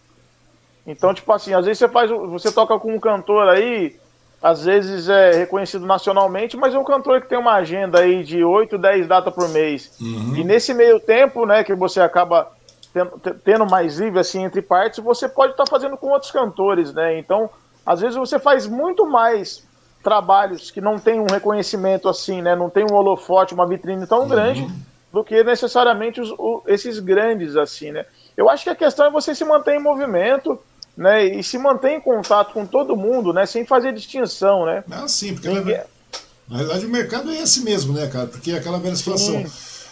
[0.86, 3.96] Então, tipo assim, às vezes você faz, você toca com um cantor aí,
[4.40, 8.44] às vezes é reconhecido nacionalmente, mas é um cantor que tem uma agenda aí de
[8.44, 9.98] 8, 10 datas por mês.
[10.00, 10.36] Uhum.
[10.36, 12.52] E nesse meio tempo, né, que você acaba
[13.44, 17.18] tendo, mais livre assim entre partes, você pode estar tá fazendo com outros cantores, né?
[17.18, 17.50] Então,
[17.84, 19.66] às vezes você faz muito mais
[20.02, 22.54] trabalhos que não tem um reconhecimento assim, né?
[22.54, 24.28] Não tem um holofote, uma vitrine tão uhum.
[24.28, 24.66] grande
[25.12, 28.06] do que necessariamente os, o, esses grandes assim, né?
[28.36, 30.58] Eu acho que a questão é você se manter em movimento,
[30.96, 34.82] né, e se mantém em contato com todo mundo, né, sem fazer distinção, né?
[34.90, 35.80] Ah, sim, porque Ninguém...
[36.48, 38.26] na verdade o mercado é esse mesmo, né, cara?
[38.26, 39.44] Porque é aquela velha situação.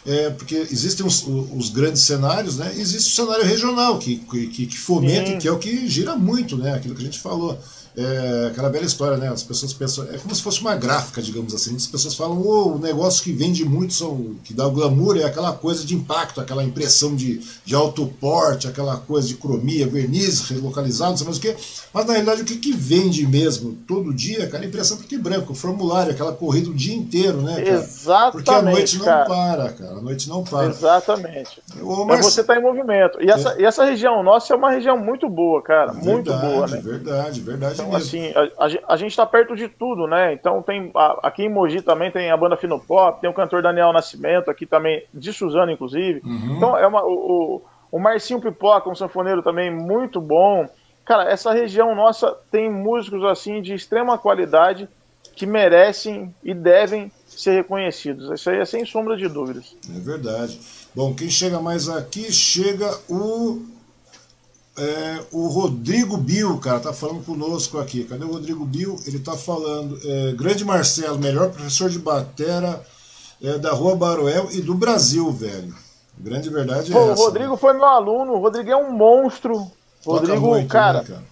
[0.07, 2.71] É, porque existem os, os, grandes cenários, né?
[2.77, 5.39] Existe o cenário regional que, que, que fomenta, sim.
[5.39, 6.75] que é o que gira muito, né?
[6.75, 7.59] Aquilo que a gente falou.
[7.97, 9.29] É aquela velha história, né?
[9.29, 10.05] As pessoas pensam.
[10.13, 11.77] É como se fosse uma gráfica, digamos assim.
[11.77, 15.25] As pessoas falam, oh, o negócio que vende muito, são, que dá o glamour, é
[15.25, 20.49] aquela coisa de impacto, aquela impressão de, de alto porte, aquela coisa de cromia, verniz
[20.49, 21.57] relocalizado, não sei mais o quê.
[21.93, 25.19] Mas na realidade, o que, que vende mesmo todo dia, cara, é impressão preto e
[25.19, 27.77] branco, o formulário, aquela corrida o dia inteiro, né, cara?
[27.77, 28.33] Exatamente.
[28.33, 29.25] Porque a noite não cara.
[29.27, 29.93] para, cara.
[29.93, 30.67] A noite não para.
[30.67, 31.63] Exatamente.
[31.77, 33.23] Mas, mas você está em movimento.
[33.23, 33.63] E essa, é.
[33.63, 35.93] e essa região nossa é uma região muito boa, cara.
[35.93, 36.81] Verdade, muito boa, né?
[36.83, 37.84] Verdade, verdade.
[37.87, 40.33] Então, assim, a, a, gente está perto de tudo, né?
[40.33, 43.93] Então tem a, aqui em Mogi também tem a banda Finopop, tem o cantor Daniel
[43.93, 46.21] Nascimento aqui também, de Suzano, inclusive.
[46.25, 46.57] Uhum.
[46.57, 50.69] Então é uma, o, o Marcinho Pipoca, um sanfoneiro também muito bom.
[51.05, 54.89] Cara, essa região nossa tem músicos assim de extrema qualidade
[55.35, 58.31] que merecem e devem ser reconhecidos.
[58.31, 59.77] Isso aí é sem sombra de dúvidas.
[59.89, 60.59] É verdade.
[60.95, 63.63] Bom, quem chega mais aqui chega o
[64.77, 68.05] É, o Rodrigo Bill, cara, tá falando conosco aqui.
[68.05, 68.99] Cadê o Rodrigo Bill?
[69.07, 69.99] Ele tá falando.
[70.05, 72.85] É, Grande Marcelo, melhor professor de batera
[73.41, 75.75] é, da Rua Baroel e do Brasil, velho.
[76.19, 77.23] Grande verdade é Pô, essa.
[77.23, 77.57] O Rodrigo né?
[77.57, 78.33] foi meu aluno.
[78.33, 79.71] O Rodrigo é um monstro.
[80.03, 81.23] Toca Rodrigo, muito, cara, né, cara,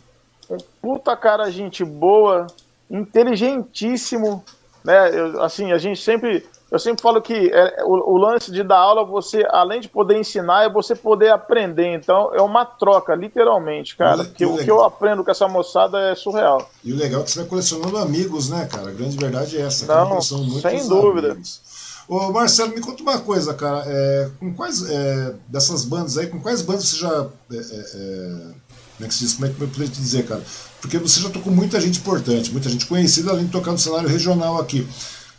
[0.48, 2.46] um puta cara, gente boa,
[2.90, 4.44] inteligentíssimo,
[4.84, 5.10] né?
[5.12, 8.78] Eu, assim, a gente sempre eu sempre falo que é, o, o, lance de dar
[8.78, 11.94] aula, você, além de poder ensinar, é você poder aprender.
[11.94, 14.24] Então, é uma troca, literalmente, cara.
[14.24, 16.66] Que, o, que eu aprendo com essa moçada é surreal.
[16.82, 18.88] E o legal é que você vai colecionando amigos, né, cara?
[18.88, 19.84] A grande verdade é essa.
[19.84, 21.32] Não, sem dúvida.
[21.32, 21.60] Amigos.
[22.08, 23.84] Ô, Marcelo, me conta uma coisa, cara.
[23.86, 27.26] É, com quais é, dessas bandas aí, com quais bandas você já.
[27.52, 28.62] É, é, é
[28.96, 29.34] como é que se diz?
[29.34, 30.42] Como é que eu poderia te dizer, cara?
[30.80, 34.08] Porque você já tocou muita gente importante, muita gente conhecida, além de tocar no cenário
[34.08, 34.88] regional aqui.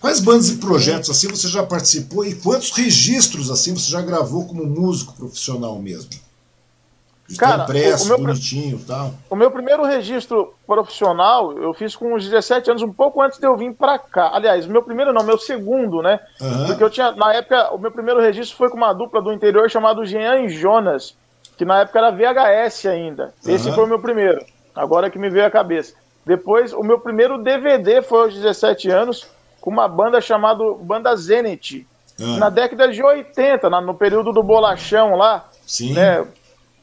[0.04, 4.46] Quais bandas e projetos assim você já participou e quantos registros assim você já gravou
[4.46, 6.10] como músico profissional mesmo?
[7.40, 9.14] Cara, impresso, o meu, bonitinho tal.
[9.30, 13.48] O meu primeiro registro profissional eu fiz com uns 17 anos, um pouco antes de
[13.48, 14.32] eu vir para cá.
[14.34, 16.20] Aliás, meu primeiro não, meu segundo, né?
[16.42, 16.66] Uhum.
[16.68, 19.72] Porque eu tinha, na época, o meu primeiro registro foi com uma dupla do interior
[19.72, 21.16] chamado Jean e Jonas,
[21.58, 23.34] que na época era VHS ainda.
[23.48, 23.76] Esse uhum.
[23.76, 25.94] foi o meu primeiro, agora que me veio a cabeça.
[26.26, 29.26] Depois, o meu primeiro DVD foi aos 17 anos,
[29.64, 31.88] com uma banda chamada Banda Zenit.
[32.20, 32.38] Ah.
[32.38, 35.46] Na década de 80, na, no período do bolachão lá.
[35.66, 35.94] Sim.
[35.94, 36.28] Né,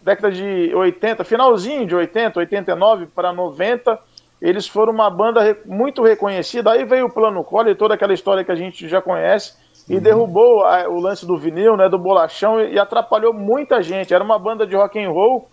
[0.00, 3.98] década de 80, finalzinho de 80, 89 para 90,
[4.40, 6.72] eles foram uma banda muito reconhecida.
[6.72, 9.52] Aí veio o Plano Collor e toda aquela história que a gente já conhece
[9.86, 10.00] e uhum.
[10.00, 14.14] derrubou a, o lance do vinil, né, do bolachão e, e, atrapalhou muita gente.
[14.14, 15.50] Era uma banda de rock and roll,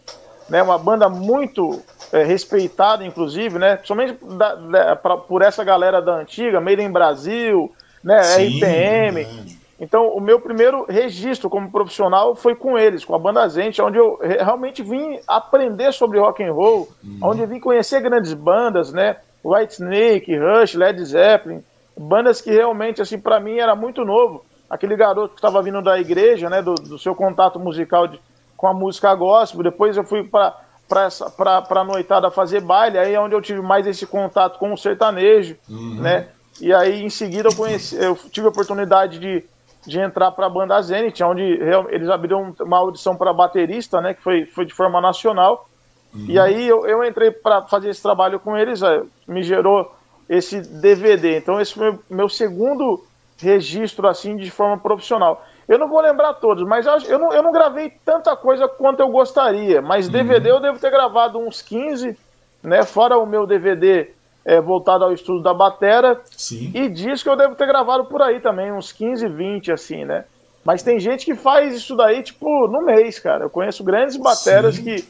[0.50, 1.82] né, uma banda muito
[2.12, 3.80] é, respeitada, inclusive, né?
[3.84, 7.72] Somente da, da, pra, por essa galera da antiga, Made in Brasil,
[8.04, 8.24] né?
[8.24, 9.22] Sim, RPM.
[9.22, 13.82] É então, o meu primeiro registro como profissional foi com eles, com a banda Zente,
[13.82, 17.20] onde eu realmente vim aprender sobre rock and roll, uhum.
[17.22, 19.18] onde eu vim conhecer grandes bandas, né?
[19.44, 21.64] White Snake, Rush, Led Zeppelin,
[21.96, 24.44] bandas que realmente, assim, para mim era muito novo.
[24.68, 26.62] Aquele garoto que estava vindo da igreja, né?
[26.62, 28.20] Do, do seu contato musical de,
[28.58, 29.64] com a música gospel.
[29.64, 33.86] Depois eu fui para para a noitada fazer baile, aí é onde eu tive mais
[33.86, 35.96] esse contato com o sertanejo, uhum.
[35.96, 36.30] né?
[36.62, 39.44] E aí em seguida eu conheci, eu tive a oportunidade de,
[39.86, 41.44] de entrar para a banda Zenit, onde
[41.90, 44.14] eles abriram uma audição para baterista, né?
[44.14, 45.68] Que foi, foi de forma nacional.
[46.16, 46.26] Uhum.
[46.30, 48.80] E aí eu, eu entrei para fazer esse trabalho com eles,
[49.28, 49.94] me gerou
[50.30, 51.38] esse DVD.
[51.38, 53.04] Então esse foi meu, meu segundo
[53.38, 55.46] registro assim de forma profissional.
[55.68, 59.10] Eu não vou lembrar todos, mas eu não, eu não gravei tanta coisa quanto eu
[59.10, 59.82] gostaria.
[59.82, 60.56] Mas DVD uhum.
[60.56, 62.18] eu devo ter gravado uns 15,
[62.64, 62.84] né?
[62.84, 64.10] Fora o meu DVD
[64.46, 66.22] é, voltado ao estudo da batera.
[66.26, 66.72] Sim.
[66.74, 70.24] E disco eu devo ter gravado por aí também, uns 15, 20, assim, né?
[70.64, 73.44] Mas tem gente que faz isso daí, tipo, no mês, cara.
[73.44, 75.06] Eu conheço grandes bateras que,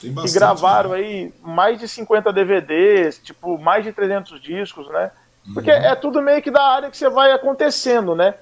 [0.00, 0.96] que gravaram né?
[0.98, 5.10] aí mais de 50 DVDs, tipo, mais de 300 discos, né?
[5.52, 5.76] Porque uhum.
[5.76, 8.34] é tudo meio que da área que você vai acontecendo, né?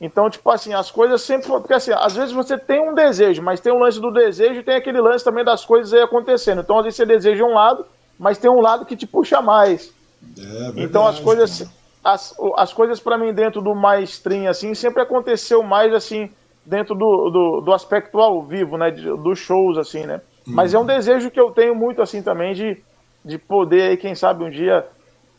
[0.00, 1.48] Então, tipo assim, as coisas sempre.
[1.48, 4.62] Porque assim, às vezes você tem um desejo, mas tem um lance do desejo e
[4.62, 6.60] tem aquele lance também das coisas aí acontecendo.
[6.60, 7.86] Então, às vezes você deseja um lado,
[8.18, 9.92] mas tem um lado que te puxa mais.
[10.38, 11.70] É verdade, então, as coisas.
[12.04, 16.30] As, as coisas para mim dentro do mainstream, assim, sempre aconteceu mais assim,
[16.64, 18.92] dentro do, do, do aspecto ao vivo, né?
[18.92, 20.20] Dos shows, assim, né?
[20.46, 20.52] Hum.
[20.54, 22.80] Mas é um desejo que eu tenho muito, assim, também, de,
[23.24, 24.86] de poder aí, quem sabe, um dia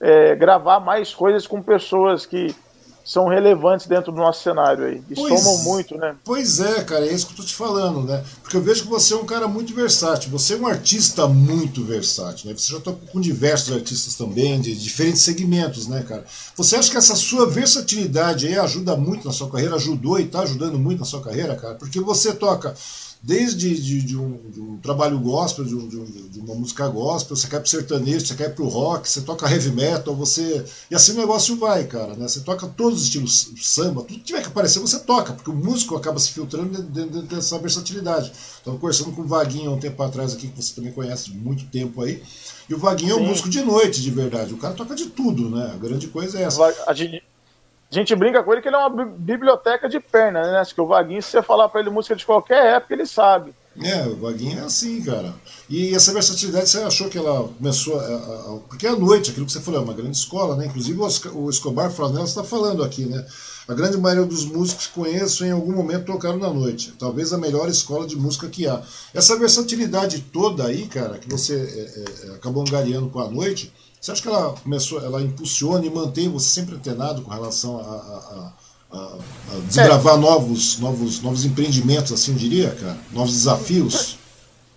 [0.01, 2.53] é, gravar mais coisas com pessoas que
[3.07, 5.01] são relevantes dentro do nosso cenário aí.
[5.09, 6.13] E pois, somam muito, né?
[6.25, 8.21] Pois é, cara, é isso que eu tô te falando, né?
[8.43, 10.29] Porque eu vejo que você é um cara muito versátil.
[10.31, 12.57] Você é um artista muito versátil, né?
[12.57, 16.25] Você já tocou com diversos artistas também, de diferentes segmentos, né, cara?
[16.57, 19.75] Você acha que essa sua versatilidade aí ajuda muito na sua carreira?
[19.75, 21.75] Ajudou e tá ajudando muito na sua carreira, cara?
[21.75, 22.75] Porque você toca
[23.21, 27.47] desde de, de, um, de um, trabalho gospel, de, um, de, uma música gospel, você
[27.47, 30.63] quer pro sertanejo, você quer pro rock, você toca heavy metal, você.
[30.89, 32.27] E assim o negócio vai, cara, né?
[32.27, 35.55] Você toca todos os estilos samba, tudo que tiver que aparecer, você toca, porque o
[35.55, 38.31] músico acaba se filtrando dentro dessa versatilidade.
[38.57, 41.37] Estava conversando com o Vaguinho há um tempo atrás aqui, que você também conhece de
[41.37, 42.21] muito tempo aí.
[42.69, 43.21] E o Vaguinho Sim.
[43.21, 44.53] é um músico de noite, de verdade.
[44.53, 45.71] O cara toca de tudo, né?
[45.73, 46.61] A grande coisa é essa.
[46.85, 47.23] A gente,
[47.89, 50.63] a gente brinca com ele que ele é uma biblioteca de perna, né?
[50.65, 53.53] Que o Vaguinho, se você falar para ele música de qualquer época, ele sabe.
[53.81, 55.33] É, o Vaguinho é assim, cara.
[55.69, 57.97] E essa versatilidade, você achou que ela começou.
[57.97, 60.65] A, a, a, porque à noite, aquilo que você falou, é uma grande escola, né?
[60.65, 60.99] Inclusive
[61.33, 63.25] o Escobar Flanella está falando aqui, né?
[63.67, 66.93] A grande maioria dos músicos que conheço em algum momento tocaram na noite.
[66.97, 68.81] Talvez a melhor escola de música que há.
[69.13, 73.71] Essa versatilidade toda aí, cara, que você é, é, acabou angariando com a noite
[74.07, 77.81] você acha que ela começou, ela impulsiona e mantém você sempre antenado com relação a,
[77.81, 80.17] a, a, a desbravar é.
[80.17, 82.97] novos, novos, novos empreendimentos, assim eu diria, cara?
[83.11, 84.17] Novos desafios?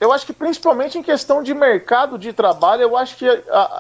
[0.01, 3.27] eu acho que principalmente em questão de mercado de trabalho, eu acho que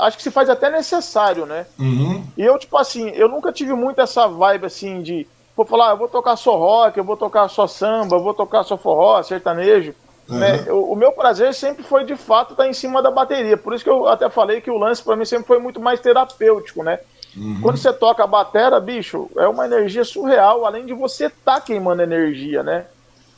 [0.00, 1.66] acho que se faz até necessário, né?
[1.78, 2.22] Uhum.
[2.36, 5.26] E eu, tipo assim, eu nunca tive muito essa vibe assim de
[5.56, 8.62] vou falar, eu vou tocar só rock, eu vou tocar só samba, eu vou tocar
[8.64, 9.94] só forró, sertanejo.
[10.30, 10.38] Uhum.
[10.38, 10.66] Né?
[10.68, 13.56] O, o, meu prazer sempre foi de fato estar em cima da bateria.
[13.56, 16.00] Por isso que eu até falei que o lance para mim sempre foi muito mais
[16.00, 17.00] terapêutico, né?
[17.36, 17.60] Uhum.
[17.60, 21.60] Quando você toca a batera, bicho, é uma energia surreal, além de você estar tá
[21.60, 22.86] queimando energia, né?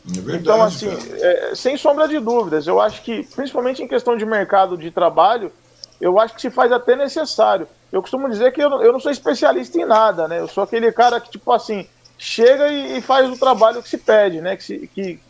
[0.09, 0.91] É verdade, então, assim,
[1.21, 5.53] é, sem sombra de dúvidas, eu acho que, principalmente em questão de mercado de trabalho,
[6.01, 7.69] eu acho que se faz até necessário.
[7.93, 10.41] Eu costumo dizer que eu, eu não sou especialista em nada, né?
[10.41, 11.87] Eu sou aquele cara que, tipo assim,
[12.19, 14.57] chega e, e faz o trabalho que se pede, né?
[14.57, 15.21] Que, se, que,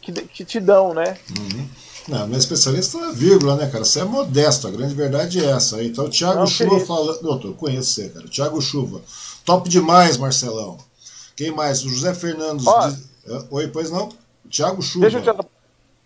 [0.00, 1.16] que, que, que, te dão, né?
[1.38, 1.68] Uhum.
[2.08, 3.84] Não, não é especialista na vírgula, né, cara?
[3.84, 5.82] Você é modesto, a grande verdade é essa.
[5.82, 7.20] Então, o Thiago não, Chuva falando.
[7.20, 8.26] Doutor, conheço você, cara.
[8.28, 9.00] Thiago Chuva.
[9.44, 10.78] Top demais, Marcelão.
[11.36, 11.84] Quem mais?
[11.84, 12.66] O José Fernandes.
[12.66, 13.08] Ó, diz...
[13.50, 14.08] Oi, pois não?
[14.50, 15.08] Thiago Chuva.
[15.08, 15.48] Deixa eu, te...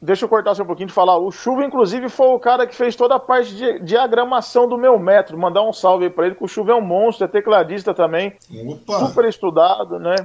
[0.00, 1.16] Deixa eu cortar um pouquinho de falar.
[1.16, 4.98] O Chuva, inclusive, foi o cara que fez toda a parte de diagramação do meu
[4.98, 5.38] método.
[5.38, 8.34] Mandar um salve aí pra ele, que o Chuva é um monstro, é tecladista também.
[8.66, 9.06] Opa.
[9.06, 10.16] Super estudado, né?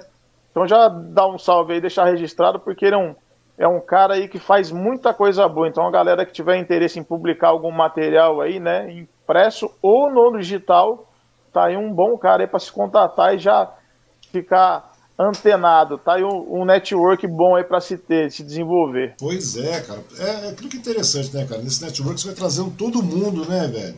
[0.49, 3.15] Então já dá um salve aí, deixar registrado, porque ele é um,
[3.57, 5.67] é um cara aí que faz muita coisa boa.
[5.67, 10.37] Então a galera que tiver interesse em publicar algum material aí, né, impresso ou no
[10.37, 11.11] digital,
[11.51, 13.73] tá aí um bom cara aí para se contatar e já
[14.31, 19.15] ficar antenado, tá aí um, um network bom aí para se ter, se desenvolver.
[19.17, 20.03] Pois é, cara.
[20.19, 21.61] É, é aquilo que é interessante, né, cara?
[21.61, 23.95] Nesse network você vai trazendo todo mundo, né, velho?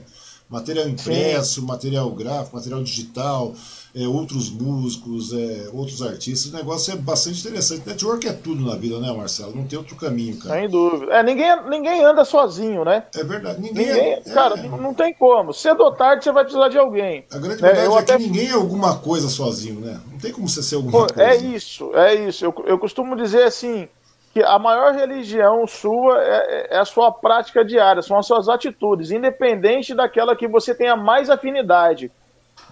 [0.49, 1.67] Material impresso, Sim.
[1.67, 3.53] material gráfico, material digital,
[3.95, 6.51] é, outros músicos, é, outros artistas.
[6.51, 7.87] O negócio é bastante interessante.
[7.87, 9.55] Network é tudo na vida, né, Marcelo?
[9.55, 10.59] Não tem outro caminho, cara.
[10.59, 11.13] Sem dúvida.
[11.13, 13.03] É, ninguém, ninguém anda sozinho, né?
[13.15, 13.61] É verdade.
[13.61, 14.67] Ninguém, ninguém é, cara, é...
[14.67, 15.53] não tem como.
[15.53, 17.25] Cedo ou tarde você vai precisar de alguém.
[17.31, 18.17] A grande verdade é, é até...
[18.17, 19.99] que ninguém é alguma coisa sozinho, né?
[20.11, 21.23] Não tem como você ser alguma Pô, coisa.
[21.23, 22.45] É isso, é isso.
[22.45, 23.87] Eu, eu costumo dizer assim
[24.33, 29.09] que a maior religião sua é, é, a sua prática diária, são as suas atitudes,
[29.09, 32.11] independente daquela que você tenha mais afinidade.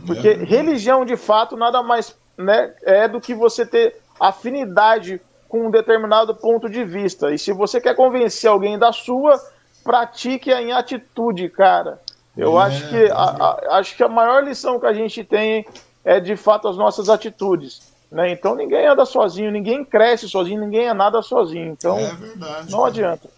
[0.06, 0.34] Porque é.
[0.34, 6.36] religião, de fato, nada mais né, é do que você ter afinidade com um determinado
[6.36, 7.32] ponto de vista.
[7.32, 9.40] E se você quer convencer alguém da sua,
[9.84, 12.00] pratique-a em atitude, cara.
[12.36, 15.66] Eu é, acho, que a, a, acho que a maior lição que a gente tem
[16.08, 17.92] é, de fato, as nossas atitudes.
[18.10, 18.32] Né?
[18.32, 21.72] Então ninguém anda sozinho, ninguém cresce sozinho, ninguém é nada sozinho.
[21.72, 22.90] Então é verdade, não cara.
[22.90, 23.30] adianta.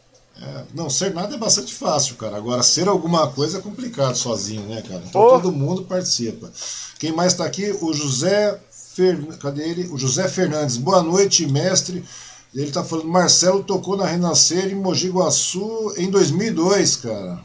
[0.41, 2.37] É, não, ser nada é bastante fácil, cara.
[2.37, 5.03] Agora, ser alguma coisa é complicado sozinho, né, cara?
[5.05, 5.29] Então oh.
[5.31, 6.49] todo mundo participa.
[6.97, 7.75] Quem mais está aqui?
[7.81, 8.59] O José.
[8.71, 9.17] Fer...
[9.37, 9.87] Cadê ele?
[9.87, 10.77] O José Fernandes.
[10.77, 12.03] Boa noite, mestre.
[12.53, 17.39] Ele está falando: Marcelo tocou na Renascer em Mogi Guaçu em 2002, cara.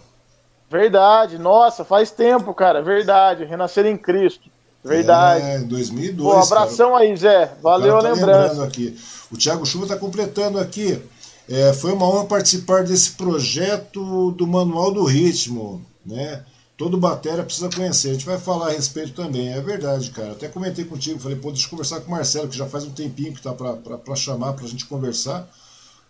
[0.71, 2.83] Verdade, nossa, faz tempo, cara.
[2.83, 3.45] Verdade.
[3.45, 4.51] Renascer em Cristo.
[4.83, 5.45] Verdade.
[5.45, 6.29] É, 2002.
[6.29, 7.05] Pô, abração cara.
[7.05, 7.53] aí, Zé.
[7.63, 8.65] Valeu a tá lembrança.
[8.65, 8.97] aqui.
[9.31, 11.01] O Thiago Chuva está completando aqui.
[11.49, 16.45] É, foi uma honra participar desse projeto do Manual do Ritmo, né?
[16.77, 18.11] Todo batera precisa conhecer.
[18.11, 19.53] A gente vai falar a respeito também.
[19.53, 20.33] É verdade, cara.
[20.33, 22.91] Até comentei contigo, falei, pô, deixa eu conversar com o Marcelo, que já faz um
[22.91, 25.49] tempinho que tá para chamar para a gente conversar.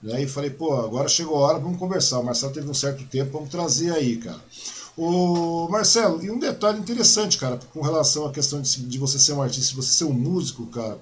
[0.02, 0.22] Né?
[0.22, 2.20] E falei, pô, agora chegou a hora, vamos conversar.
[2.20, 4.40] O Marcelo teve um certo tempo, vamos trazer aí, cara.
[4.96, 9.32] O Marcelo, e um detalhe interessante, cara, com relação à questão de, de você ser
[9.32, 10.98] um artista, você ser um músico, cara.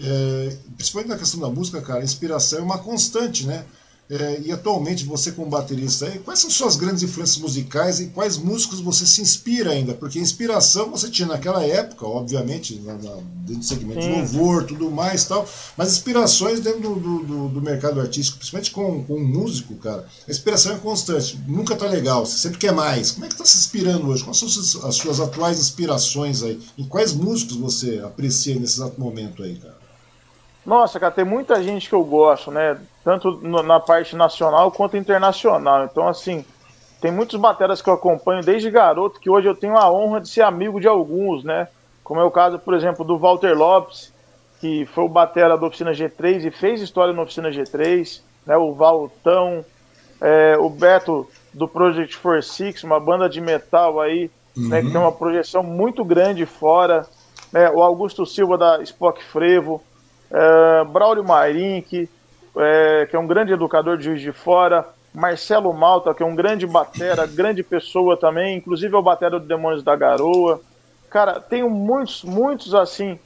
[0.00, 3.64] É, principalmente na questão da música, cara, a inspiração é uma constante, né?
[4.10, 8.38] É, e atualmente você como baterista aí, quais são suas grandes influências musicais e quais
[8.38, 9.92] músicos você se inspira ainda?
[9.92, 14.08] Porque inspiração você tinha naquela época, obviamente, na, na, dentro do segmento Sim.
[14.08, 15.46] de louvor, tudo mais tal,
[15.76, 20.30] mas inspirações dentro do, do, do, mercado artístico, principalmente com, com um músico, cara, a
[20.30, 23.10] inspiração é constante, nunca tá legal, você sempre quer mais.
[23.10, 24.24] Como é que tá se inspirando hoje?
[24.24, 26.58] Quais são as suas atuais inspirações aí?
[26.78, 29.77] Em quais músicos você aprecia nesse exato momento aí, cara?
[30.68, 32.78] Nossa, cara, tem muita gente que eu gosto, né?
[33.02, 35.86] Tanto na parte nacional quanto internacional.
[35.86, 36.44] Então, assim,
[37.00, 40.28] tem muitos bateras que eu acompanho desde garoto que hoje eu tenho a honra de
[40.28, 41.68] ser amigo de alguns, né?
[42.04, 44.12] Como é o caso, por exemplo, do Walter Lopes,
[44.60, 48.58] que foi o batera da Oficina G3 e fez história na Oficina G3, né?
[48.58, 49.64] O Valtão,
[50.20, 54.68] é, o Beto do Project 46, uma banda de metal aí, uhum.
[54.68, 57.06] né, que tem uma projeção muito grande fora,
[57.50, 57.70] né?
[57.70, 59.82] O Augusto Silva da Spock Frevo,
[60.30, 62.08] é, Braulio Marink,
[62.56, 66.34] é, que é um grande educador de Juiz de Fora, Marcelo Malta, que é um
[66.34, 70.60] grande batera, grande pessoa também, inclusive é o batera do Demônios da Garoa.
[71.10, 73.18] Cara, tenho muitos, muitos assim,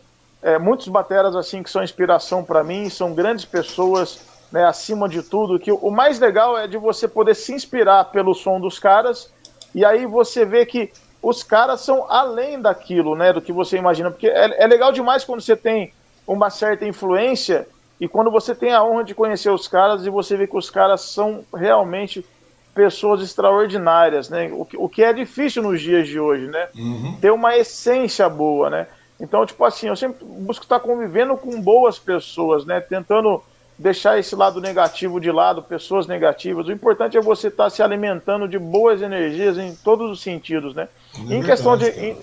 [0.42, 5.22] é, muitos bateras assim que são inspiração para mim, são grandes pessoas, né, acima de
[5.22, 9.32] tudo, que o mais legal é de você poder se inspirar pelo som dos caras
[9.74, 10.92] e aí você vê que
[11.22, 15.24] os caras são além daquilo, né, do que você imagina, porque é, é legal demais
[15.24, 15.92] quando você tem
[16.26, 17.66] uma certa influência
[18.00, 20.68] E quando você tem a honra de conhecer os caras e você vê que os
[20.68, 22.26] caras são realmente
[22.74, 24.50] pessoas extraordinárias, né?
[24.52, 26.68] O que, o que é difícil nos dias de hoje, né?
[26.74, 27.16] Uhum.
[27.20, 28.88] Ter uma essência boa, né?
[29.20, 32.80] Então, tipo assim, eu sempre busco estar convivendo com boas pessoas, né?
[32.80, 33.40] Tentando
[33.78, 36.66] deixar esse lado negativo de lado, pessoas negativas.
[36.66, 40.88] O importante é você estar se alimentando de boas energias em todos os sentidos, né?
[41.30, 42.16] É em questão de em,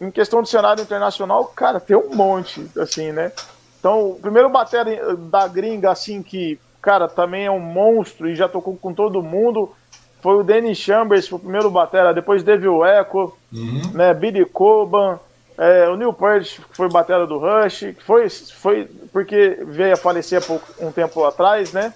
[0.00, 3.32] em, questão do cenário internacional, cara, tem um monte, assim, né?
[3.78, 8.46] Então, o primeiro bater da gringa, assim, que cara, também é um monstro e já
[8.46, 9.72] tocou com todo mundo.
[10.20, 13.90] Foi o Danny Chambers, foi o primeiro batera, depois Devil Echo, uhum.
[13.94, 15.18] né, Billy Coban,
[15.56, 19.96] é, o Neil Peart, que foi batera do Rush, que foi, foi porque veio a
[19.96, 21.94] falecer há pouco, um tempo atrás, né?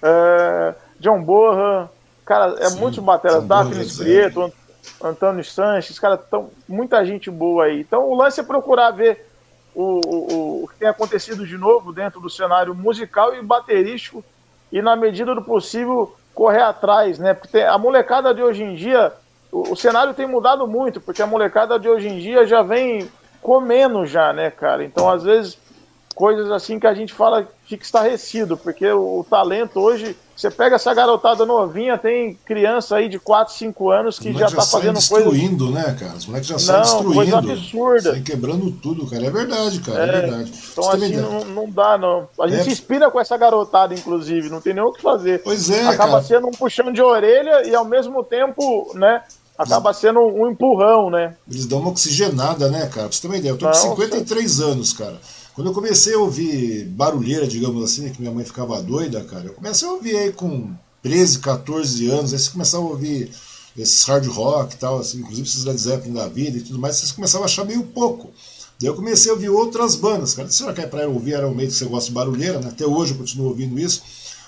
[0.00, 1.90] É, John Borra,
[2.24, 4.52] cara, é Sim, muitos bateras, Daphne Prieto,
[5.02, 7.80] Antônio Sanches, cara, tão, muita gente boa aí.
[7.80, 9.26] Então o lance é procurar ver
[9.74, 14.24] o, o, o que tem acontecido de novo dentro do cenário musical e baterístico
[14.70, 17.34] e, na medida do possível, correr atrás, né?
[17.34, 19.12] Porque a molecada de hoje em dia,
[19.50, 23.10] o, o, cenário tem mudado muito, porque a molecada de hoje em dia já vem
[23.40, 24.84] comendo já, né, cara?
[24.84, 25.58] Então, às vezes,
[26.14, 30.76] coisas assim que a gente fala fica estarrecido, porque o, o talento hoje você pega
[30.76, 34.94] essa garotada novinha, tem criança aí de 4, 5 anos que já, já tá fazendo
[34.94, 35.30] coisa.
[35.30, 36.14] destruindo, né, cara?
[36.16, 37.14] Os moleques já saem destruindo.
[37.14, 38.10] Coisa absurda.
[38.10, 39.24] Saem quebrando tudo, cara.
[39.24, 40.00] É verdade, cara.
[40.00, 40.52] É, é verdade.
[40.72, 42.28] Então, assim, não, não, dá, não.
[42.40, 42.64] A gente é...
[42.64, 44.50] se inspira com essa garotada, inclusive.
[44.50, 45.40] Não tem nem o que fazer.
[45.42, 45.86] Pois é.
[45.86, 46.22] Acaba cara.
[46.24, 49.22] sendo um puxão de orelha e, ao mesmo tempo, né?
[49.56, 51.36] Acaba sendo um empurrão, né?
[51.48, 53.06] Eles dão uma oxigenada, né, cara?
[53.06, 53.52] Pra você ter uma ideia.
[53.52, 55.16] Eu tô com 53 anos, cara.
[55.54, 59.54] Quando eu comecei a ouvir barulheira, digamos assim, que minha mãe ficava doida, cara, eu
[59.54, 63.30] comecei a ouvir aí com 13, 14 anos, aí você começava a ouvir
[63.76, 66.96] esses hard rock e tal, assim, inclusive esses Led Zeppelin da vida e tudo mais,
[66.96, 68.32] você começava a achar meio pouco.
[68.80, 70.50] Daí eu comecei a ouvir outras bandas, cara.
[70.50, 72.68] Se você quer pra ouvir era um meio que você gosta de barulheira, né?
[72.68, 74.02] Até hoje eu continuo ouvindo isso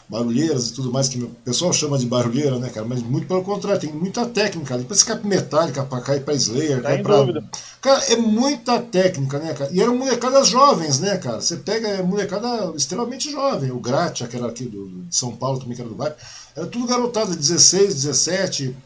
[0.09, 2.87] barulheiras e tudo mais, que o pessoal chama de barulheira, né, cara?
[2.87, 4.79] Mas muito pelo contrário, tem muita técnica.
[4.79, 7.19] Depois você cai pra Metallica, pra cair pra Slayer, cai pra.
[7.19, 7.45] Dúvida.
[7.81, 9.71] Cara, é muita técnica, né, cara?
[9.73, 11.41] E eram molecadas jovens, né, cara?
[11.41, 13.71] Você pega é, molecada extremamente jovem.
[13.71, 16.15] O Gratia, que era aqui do, de São Paulo, também que era do bairro,
[16.55, 18.77] era tudo garotada, 16, 17.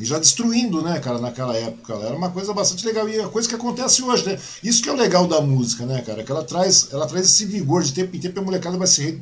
[0.00, 1.94] E já destruindo, né, cara, naquela época.
[1.94, 3.08] Era uma coisa bastante legal.
[3.08, 4.38] E é a coisa que acontece hoje, né?
[4.62, 6.24] Isso que é o legal da música, né, cara?
[6.24, 9.20] Que ela traz, ela traz esse vigor de tempo em tempo a molecada vai se.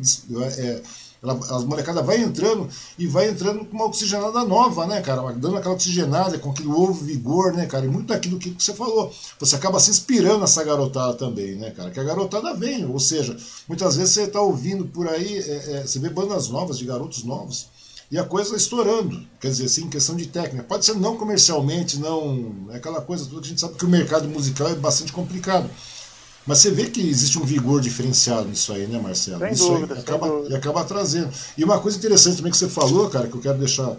[0.59, 0.83] É,
[1.23, 2.69] ela, as molecada vai entrando
[2.99, 5.23] e vai entrando com uma oxigenada nova, né, cara?
[5.33, 7.87] Dando aquela oxigenada, com aquele ovo vigor, né, cara?
[7.87, 9.13] E muito daquilo que você falou.
[9.39, 11.91] Você acaba se inspirando nessa garotada também, né, cara?
[11.93, 13.37] Que a garotada vem, ou seja,
[13.69, 17.23] muitas vezes você está ouvindo por aí, é, é, você vê bandas novas, de garotos
[17.23, 17.69] novos,
[18.11, 19.25] e a coisa estourando.
[19.41, 20.65] Quer dizer, assim, questão de técnica.
[20.65, 22.67] Pode ser não comercialmente, não.
[22.71, 25.71] É aquela coisa toda que a gente sabe que o mercado musical é bastante complicado.
[26.47, 29.39] Mas você vê que existe um vigor diferenciado nisso aí, né, Marcelo?
[29.39, 30.55] Sem Isso dúvida, aí acaba, dúvida.
[30.55, 31.31] E acaba trazendo.
[31.57, 33.97] E uma coisa interessante também que você falou, cara, que eu quero deixar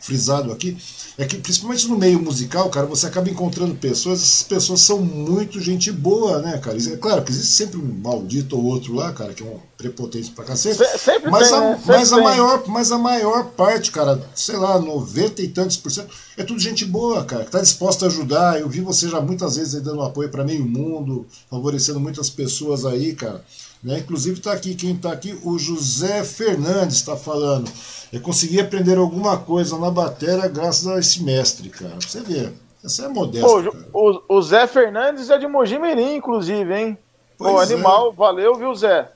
[0.00, 0.76] frisado aqui,
[1.18, 5.60] é que principalmente no meio musical, cara, você acaba encontrando pessoas, essas pessoas são muito
[5.60, 6.76] gente boa, né, cara?
[6.76, 10.30] É claro que existe sempre um maldito ou outro lá, cara, que é um prepotente
[10.30, 10.78] pra cacete.
[10.98, 11.82] Sempre mas tem, a, né?
[11.86, 16.08] mas a maior, mas a maior parte, cara, sei lá, 90 e tantos por cento,
[16.36, 18.60] é tudo gente boa, cara, que tá disposta a ajudar.
[18.60, 23.14] Eu vi você já muitas vezes dando apoio para meio mundo, favorecendo muitas pessoas aí,
[23.14, 23.42] cara.
[23.86, 24.00] Né?
[24.00, 27.70] Inclusive está aqui, quem está aqui, o José Fernandes está falando.
[28.12, 31.92] Eu consegui aprender alguma coisa na bateria graças a esse mestre, cara.
[31.92, 32.52] Pra você ver.
[32.84, 33.46] Essa é modesta.
[33.92, 36.98] Pô, o, o, Zé Fernandes é de Mogi Mirim, inclusive, hein?
[37.38, 38.14] Pois Pô, animal, é.
[38.16, 39.08] valeu, viu, Zé?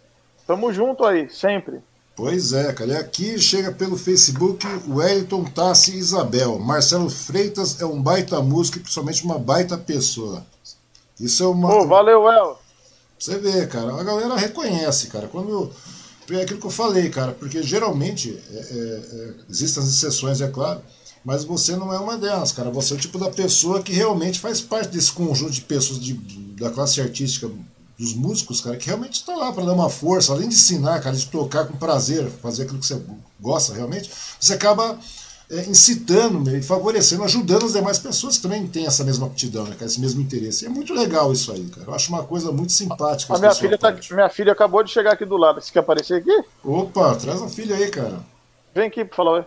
[0.47, 1.81] Tamo junto aí, sempre.
[2.15, 2.93] Pois é, cara.
[2.93, 6.61] E aqui chega pelo Facebook o Wellington Tassi Isabel.
[6.61, 10.45] Marcelo Freitas é um baita músico e principalmente uma baita pessoa.
[11.19, 11.69] Isso é uma.
[11.69, 12.60] Pô, valeu, El.
[13.21, 15.29] Você vê, cara, a galera reconhece, cara.
[15.29, 15.71] Quando.
[16.31, 18.61] É aquilo que eu falei, cara, porque geralmente é, é,
[19.13, 20.81] é, existem as exceções, é claro,
[21.25, 22.71] mas você não é uma delas, cara.
[22.71, 26.15] Você é o tipo da pessoa que realmente faz parte desse conjunto de pessoas de,
[26.15, 27.51] da classe artística,
[27.99, 31.15] dos músicos, cara, que realmente está lá para dar uma força, além de ensinar, cara,
[31.15, 33.03] de tocar com prazer, fazer aquilo que você
[33.39, 34.99] gosta realmente, você acaba
[35.51, 39.73] é, incitando e favorecendo, ajudando as demais pessoas que também têm essa mesma aptidão, né,
[39.73, 40.65] cara, esse mesmo interesse.
[40.65, 41.89] E é muito legal isso aí, cara.
[41.89, 43.35] Eu acho uma coisa muito simpática.
[43.35, 45.61] A minha filha, tá, minha filha acabou de chegar aqui do lado.
[45.61, 46.45] Você quer aparecer aqui?
[46.63, 48.21] Opa, traz a filha aí, cara.
[48.73, 49.47] Vem aqui pra falar.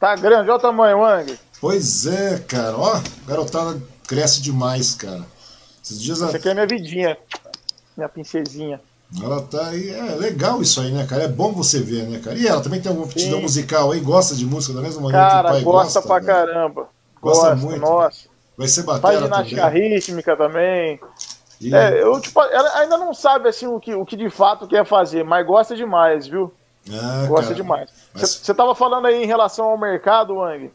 [0.00, 1.38] Tá grande, olha o tamanho, Wang.
[1.60, 2.78] Pois é, cara.
[2.78, 5.26] Ó, garotada cresce demais, cara.
[5.84, 7.18] Esses dias Essa aqui é minha vidinha.
[7.96, 8.80] Minha princesinha.
[9.22, 9.90] Ela tá aí.
[9.90, 11.24] É legal isso aí, né, cara?
[11.24, 12.36] É bom você ver, né, cara?
[12.36, 14.00] E ela também tem alguma aptidão musical aí?
[14.00, 16.00] Gosta de música da mesma maneira cara, que o pai gosta?
[16.00, 16.26] gosta pra né?
[16.26, 16.88] caramba.
[17.20, 17.80] Gosta, gosta muito.
[17.80, 18.28] Nossa.
[18.56, 20.98] Vai ser batera Faz ginástica rítmica também.
[21.60, 21.74] E...
[21.74, 24.84] É, eu, tipo, ela ainda não sabe assim o que, o que de fato quer
[24.84, 26.52] fazer, mas gosta demais, viu?
[26.90, 27.90] Ah, gosta cara, demais.
[28.14, 28.56] Você mas...
[28.56, 30.70] tava falando aí em relação ao mercado, Wang.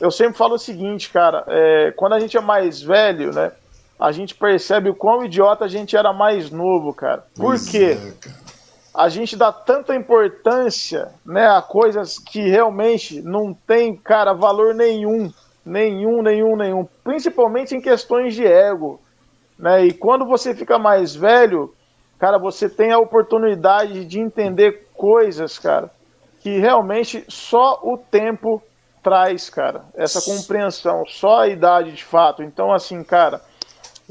[0.00, 3.52] Eu sempre falo o seguinte, cara, é, quando a gente é mais velho, né?
[4.00, 7.26] A gente percebe o quão idiota a gente era mais novo, cara.
[7.34, 7.98] Por pois quê?
[8.00, 8.40] É, cara.
[8.94, 15.30] A gente dá tanta importância, né, a coisas que realmente não tem, cara, valor nenhum,
[15.64, 19.00] nenhum, nenhum, nenhum, principalmente em questões de ego.
[19.58, 19.84] Né?
[19.84, 21.72] E quando você fica mais velho,
[22.18, 25.90] cara, você tem a oportunidade de entender coisas, cara,
[26.40, 28.60] que realmente só o tempo
[29.02, 32.42] traz, cara, essa compreensão, só a idade de fato.
[32.42, 33.40] Então, assim, cara,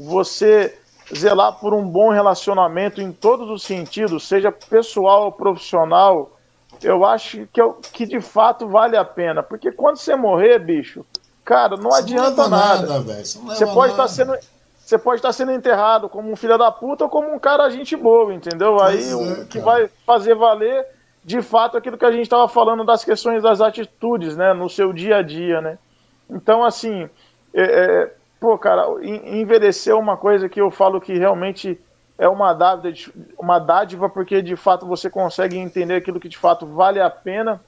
[0.00, 0.78] você
[1.14, 6.36] zelar por um bom relacionamento em todos os sentidos, seja pessoal ou profissional,
[6.82, 9.42] eu acho que, eu, que de fato vale a pena.
[9.42, 11.04] Porque quando você morrer, bicho,
[11.44, 12.86] cara, não Isso adianta não nada.
[12.86, 14.34] nada você pode estar tá sendo
[14.78, 17.94] você pode estar sendo enterrado como um filho da puta ou como um cara gente
[17.94, 18.80] boa, entendeu?
[18.82, 20.84] Aí é, o que vai fazer valer,
[21.24, 24.52] de fato, aquilo que a gente estava falando das questões das atitudes, né?
[24.52, 25.78] No seu dia a dia, né?
[26.28, 27.08] Então, assim,
[27.54, 31.78] é, é, pô, cara, envelhecer é uma coisa que eu falo que realmente
[32.18, 36.66] é uma dádiva, uma dádiva porque de fato você consegue entender aquilo que de fato
[36.66, 37.60] vale a pena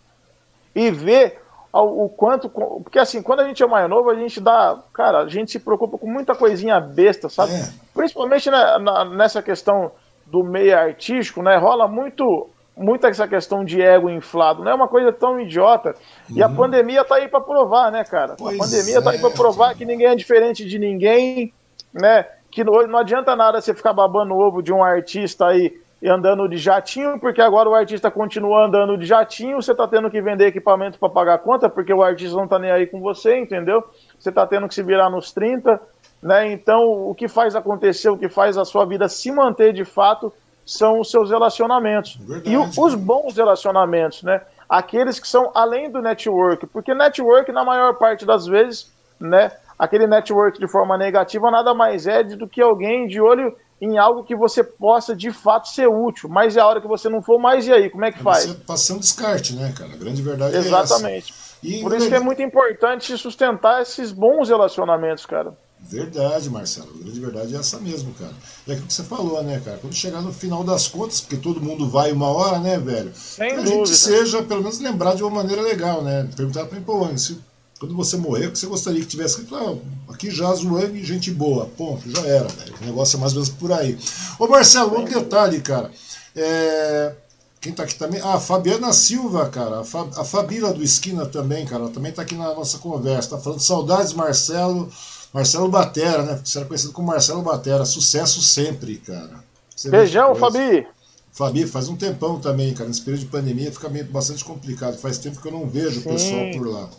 [0.74, 1.40] e ver
[1.72, 2.48] o quanto.
[2.48, 4.78] Porque assim, quando a gente é mais novo, a gente dá.
[4.92, 7.52] Cara, a gente se preocupa com muita coisinha besta, sabe?
[7.52, 7.68] É.
[7.94, 9.92] Principalmente na, na, nessa questão
[10.26, 11.56] do meio artístico, né?
[11.56, 12.48] Rola muito.
[12.76, 15.94] Muita essa questão de ego inflado, não é uma coisa tão idiota.
[16.30, 16.36] Uhum.
[16.36, 16.56] E a uhum.
[16.56, 18.34] pandemia tá aí para provar, né, cara?
[18.38, 21.52] Pois a pandemia é, tá aí para provar que ninguém é diferente de ninguém,
[21.92, 22.26] né?
[22.50, 26.08] Que não, não adianta nada você ficar babando o ovo de um artista aí e
[26.08, 30.20] andando de jatinho, porque agora o artista continua andando de jatinho, você está tendo que
[30.20, 33.84] vender equipamento para pagar conta, porque o artista não está nem aí com você, entendeu?
[34.18, 35.80] Você está tendo que se virar nos 30,
[36.20, 36.50] né?
[36.50, 40.32] Então, o que faz acontecer, o que faz a sua vida se manter de fato,
[40.64, 42.16] são os seus relacionamentos.
[42.16, 42.50] Verdade.
[42.50, 44.42] E os bons relacionamentos, né?
[44.68, 48.90] Aqueles que são além do network, porque network, na maior parte das vezes,
[49.20, 49.52] né?
[49.78, 54.22] Aquele network de forma negativa nada mais é do que alguém de olho em algo
[54.22, 56.28] que você possa de fato ser útil.
[56.28, 57.90] Mas é a hora que você não for, mais e aí?
[57.90, 58.44] Como é que é faz?
[58.44, 59.92] Você passando descarte, né, cara?
[59.92, 61.34] A grande verdade Exatamente.
[61.64, 61.82] é essa.
[61.82, 65.52] Por isso que é muito importante sustentar esses bons relacionamentos, cara.
[65.88, 66.90] Verdade, Marcelo.
[66.94, 68.32] A grande verdade é essa mesmo, cara.
[68.66, 69.78] É aquilo que você falou, né, cara?
[69.78, 73.12] Quando chegar no final das contas, porque todo mundo vai uma hora, né, velho?
[73.14, 73.86] Sem que a dúvida.
[73.86, 76.28] gente seja, pelo menos, lembrado de uma maneira legal, né?
[76.34, 77.38] Perguntar pra mim, pô, se
[77.82, 79.56] quando você morrer, o que você gostaria que tivesse escrito?
[79.56, 79.74] Ah,
[80.12, 81.66] aqui já Wang, gente boa.
[81.66, 82.74] Ponto, já era, velho.
[82.80, 83.98] O negócio é mais ou menos por aí.
[84.38, 85.90] Ô Marcelo, um detalhe, cara.
[86.36, 87.12] É...
[87.60, 88.20] Quem tá aqui também?
[88.20, 89.80] Ah, a Fabiana Silva, cara.
[89.80, 90.16] A, Fab...
[90.16, 91.82] a Fabíola do Esquina também, cara.
[91.82, 93.30] Ela também tá aqui na nossa conversa.
[93.30, 94.88] Tá falando saudades, Marcelo.
[95.32, 96.40] Marcelo Batera, né?
[96.44, 97.84] Você era conhecido como Marcelo Batera.
[97.84, 99.42] Sucesso sempre, cara.
[99.74, 100.86] Você Beijão, Fabi.
[101.32, 102.88] Fabi, faz um tempão também, cara.
[102.88, 104.98] Nesse período de pandemia fica meio bastante complicado.
[104.98, 106.90] Faz tempo que eu não vejo o pessoal por lá.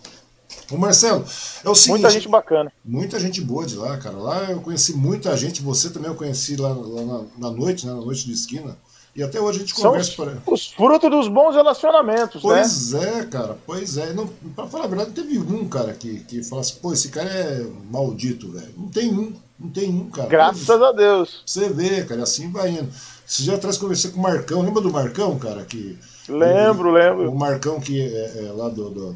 [0.71, 1.23] Ô Marcelo,
[1.63, 2.01] é o seguinte.
[2.01, 2.71] Muita gente bacana.
[2.83, 4.17] Muita gente boa de lá, cara.
[4.17, 7.93] Lá eu conheci muita gente, você também eu conheci lá, lá na, na, noite, né?
[7.93, 8.77] Na noite de esquina.
[9.15, 10.11] E até hoje a gente conversa.
[10.11, 10.53] São os, para...
[10.53, 12.99] os frutos dos bons relacionamentos, pois né?
[12.99, 14.13] Pois é, cara, pois é.
[14.13, 17.29] Não, pra falar a verdade, não teve um, cara, que, que falasse, pô, esse cara
[17.29, 18.73] é maldito, velho.
[18.75, 20.27] Não tem um, não tem um, cara.
[20.27, 21.43] Graças pois, a Deus.
[21.45, 22.89] Você vê, cara, assim vai indo.
[23.27, 25.63] Esse dia atrás conversei com o Marcão, lembra do Marcão, cara?
[25.63, 25.97] Que,
[26.27, 27.31] lembro, ele, lembro.
[27.31, 29.15] O Marcão que é, é lá do, do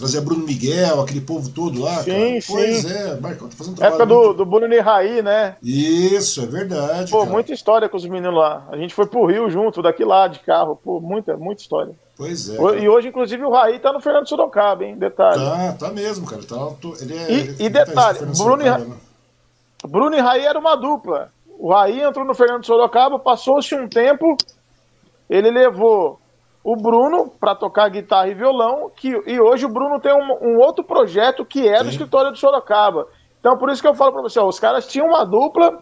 [0.00, 2.02] Trazia Bruno Miguel, aquele povo todo lá.
[2.02, 2.40] Sim, cara.
[2.40, 2.52] sim.
[2.54, 3.94] Pois é, Marcão tá fazendo trabalho.
[3.94, 4.36] Época do, muito...
[4.38, 5.56] do Bruno e Raí, né?
[5.62, 7.10] Isso, é verdade.
[7.10, 7.30] Pô, cara.
[7.30, 8.66] muita história com os meninos lá.
[8.72, 10.74] A gente foi pro Rio junto, daqui lá, de carro.
[10.74, 11.94] Pô, muita, muita história.
[12.16, 12.56] Pois é.
[12.56, 12.78] Cara.
[12.78, 14.96] E hoje, inclusive, o Raí tá no Fernando Sorocaba, hein?
[14.96, 15.44] Detalhe.
[15.44, 16.42] Tá, tá mesmo, cara.
[16.44, 16.56] Tá,
[17.02, 18.86] ele é, e, ele, e tá detalhe, tá Bruno, e, né?
[19.86, 21.30] Bruno e Raí era uma dupla.
[21.58, 24.34] O Raí entrou no Fernando Sorocaba, passou-se um tempo,
[25.28, 26.18] ele levou
[26.62, 30.58] o Bruno para tocar guitarra e violão, que, e hoje o Bruno tem um, um
[30.60, 31.90] outro projeto que é do Sim.
[31.90, 33.06] escritório do Sorocaba.
[33.38, 35.78] Então, por isso que eu falo para você, ó, os caras tinham uma dupla,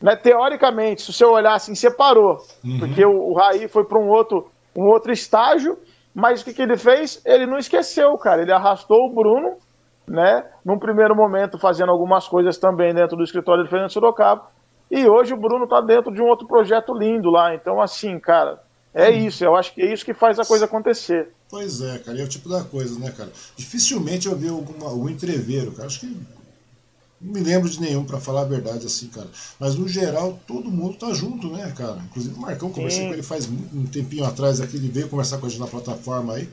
[0.00, 2.78] né, teoricamente, se você olhar assim, separou, uhum.
[2.78, 5.76] porque o, o Raí foi para um outro, um outro estágio,
[6.14, 7.20] mas o que, que ele fez?
[7.26, 9.56] Ele não esqueceu, cara, ele arrastou o Bruno,
[10.06, 14.46] né, num primeiro momento fazendo algumas coisas também dentro do escritório do Fernando Sorocaba,
[14.88, 18.60] e hoje o Bruno está dentro de um outro projeto lindo lá, então assim, cara,
[18.94, 21.28] é isso, eu acho que é isso que faz a coisa acontecer.
[21.48, 23.32] Pois é, cara, é o tipo da coisa, né, cara?
[23.56, 25.86] Dificilmente eu vi alguma, o entreveiro, cara.
[25.86, 26.16] Acho que
[27.22, 29.28] não me lembro de nenhum, para falar a verdade, assim, cara.
[29.58, 32.02] Mas no geral, todo mundo tá junto, né, cara?
[32.10, 33.08] Inclusive o Marcão, conversei Sim.
[33.08, 36.34] com ele faz um tempinho atrás aqui, ele veio conversar com a gente na plataforma
[36.34, 36.48] aí.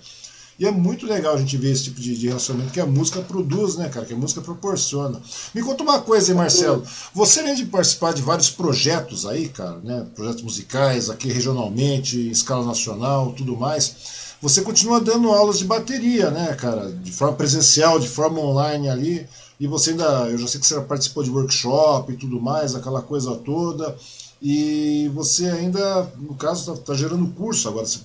[0.60, 3.22] E é muito legal a gente ver esse tipo de, de relacionamento que a música
[3.22, 4.05] produz, né, cara?
[4.05, 5.22] Que a música proporciona.
[5.55, 6.84] Me conta uma coisa aí, Marcelo.
[7.14, 10.05] Você, além de participar de vários projetos aí, cara, né?
[10.14, 14.36] Projetos musicais aqui regionalmente, em escala nacional, tudo mais.
[14.41, 16.91] Você continua dando aulas de bateria, né, cara?
[16.91, 19.26] De forma presencial, de forma online ali.
[19.57, 23.01] E você ainda, eu já sei que você participou de workshop e tudo mais, aquela
[23.01, 23.95] coisa toda.
[24.41, 27.99] E você ainda, no caso, está tá gerando curso agora, você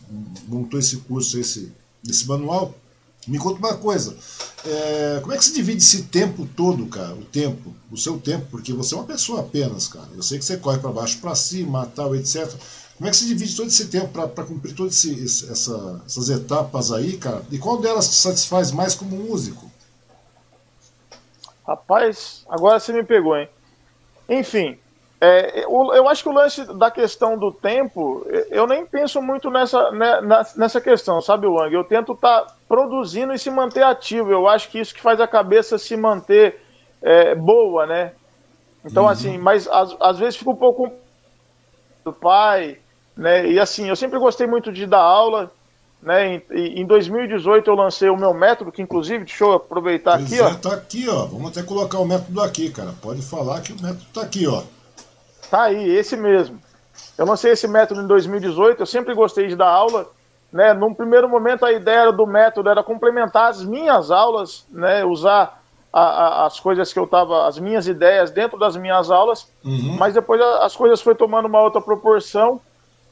[0.48, 1.72] montou esse curso, esse,
[2.09, 2.74] esse manual.
[3.26, 4.14] Me conta uma coisa,
[4.66, 7.14] é, como é que se divide esse tempo todo, cara?
[7.14, 10.09] O tempo, o seu tempo, porque você é uma pessoa apenas, cara.
[10.14, 12.52] Eu sei que você corre para baixo, para cima, tal, etc.
[12.96, 17.16] Como é que se divide todo esse tempo para cumprir todas essa, essas etapas aí,
[17.16, 17.42] cara?
[17.50, 19.70] E qual delas te satisfaz mais como músico?
[21.66, 23.48] Rapaz, agora você me pegou, hein?
[24.28, 24.78] Enfim,
[25.26, 29.90] é, eu acho que o lance da questão do tempo, eu nem penso muito nessa,
[29.90, 30.20] né,
[30.54, 31.72] nessa questão, sabe, Wang?
[31.72, 34.30] Eu tento estar tá produzindo e se manter ativo.
[34.30, 36.60] Eu acho que isso que faz a cabeça se manter
[37.00, 38.12] é, boa, né?
[38.84, 39.08] Então, uhum.
[39.08, 40.92] assim, mas às, vezes fica um pouco
[42.04, 42.78] do pai,
[43.16, 43.46] né?
[43.46, 45.50] E assim, eu sempre gostei muito de dar aula,
[46.02, 46.42] né?
[46.50, 50.38] Em, em 2018 eu lancei o meu método, que inclusive, deixa eu aproveitar pois aqui,
[50.38, 50.54] é, ó.
[50.54, 51.24] Tá aqui, ó.
[51.24, 52.92] Vamos até colocar o método aqui, cara.
[53.00, 54.62] Pode falar que o método tá aqui, ó.
[55.55, 56.59] Tá aí, esse mesmo.
[57.16, 60.11] Eu lancei esse método em 2018, eu sempre gostei de dar aula.
[60.52, 60.74] Né?
[60.74, 65.05] Num primeiro momento, a ideia do método era complementar as minhas aulas, né?
[65.05, 69.48] usar a, a, as coisas que eu estava, as minhas ideias dentro das minhas aulas,
[69.64, 69.94] uhum.
[69.96, 72.61] mas depois as coisas foi tomando uma outra proporção,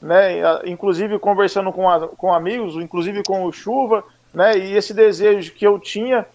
[0.01, 0.41] né?
[0.65, 4.57] inclusive conversando com, a, com amigos, inclusive com o Chuva, né?
[4.57, 6.25] e esse desejo que eu tinha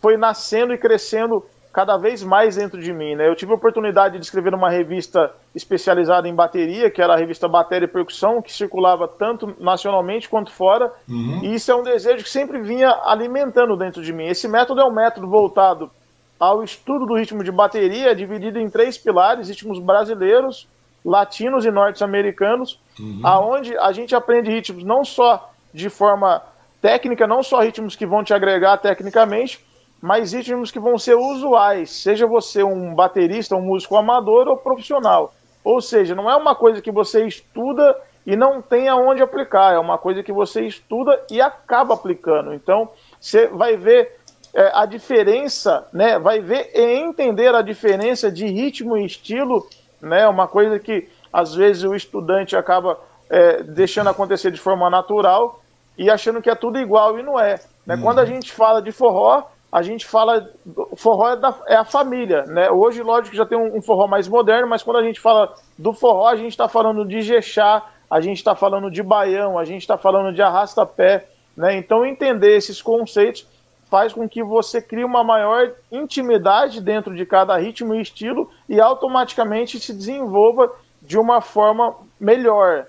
[0.00, 3.14] foi nascendo e crescendo cada vez mais dentro de mim.
[3.14, 3.26] Né?
[3.26, 7.48] Eu tive a oportunidade de escrever uma revista especializada em bateria, que era a revista
[7.48, 10.92] Bateria e Percussão, que circulava tanto nacionalmente quanto fora.
[11.08, 11.40] Uhum.
[11.42, 14.26] E isso é um desejo que sempre vinha alimentando dentro de mim.
[14.26, 15.90] Esse método é um método voltado
[16.38, 20.68] ao estudo do ritmo de bateria, dividido em três pilares: ritmos brasileiros,
[21.04, 23.20] latinos e norte-americanos, uhum.
[23.24, 26.42] aonde a gente aprende ritmos não só de forma
[26.82, 29.64] técnica, não só ritmos que vão te agregar tecnicamente,
[30.02, 35.32] mas ritmos que vão ser usuais, seja você um baterista, um músico amador ou profissional.
[35.64, 37.96] Ou seja, não é uma coisa que você estuda
[38.26, 42.52] e não tem aonde aplicar, é uma coisa que você estuda e acaba aplicando.
[42.52, 42.88] Então,
[43.20, 44.16] você vai ver
[44.52, 46.18] é, a diferença, né?
[46.18, 49.64] Vai ver e entender a diferença de ritmo e estilo,
[50.00, 50.26] né?
[50.26, 52.98] Uma coisa que às vezes o estudante acaba
[53.30, 55.60] é, deixando acontecer de forma natural
[55.96, 57.60] e achando que é tudo igual e não é.
[57.86, 57.94] Né?
[57.94, 58.02] Uhum.
[58.02, 60.50] Quando a gente fala de forró, a gente fala.
[60.96, 62.70] Forró é, da, é, a família, né?
[62.70, 65.54] Hoje, lógico que já tem um, um, forró mais moderno, mas quando a gente fala
[65.78, 69.64] do forró, a gente está falando de jexá, a gente está falando de baião, a
[69.64, 71.74] gente está falando de arrasta-pé, né?
[71.78, 73.48] Então, entender esses conceitos
[73.90, 78.80] faz com que você crie uma maior intimidade dentro de cada ritmo e estilo e
[78.80, 80.70] automaticamente se desenvolva
[81.00, 82.86] de uma forma melhor.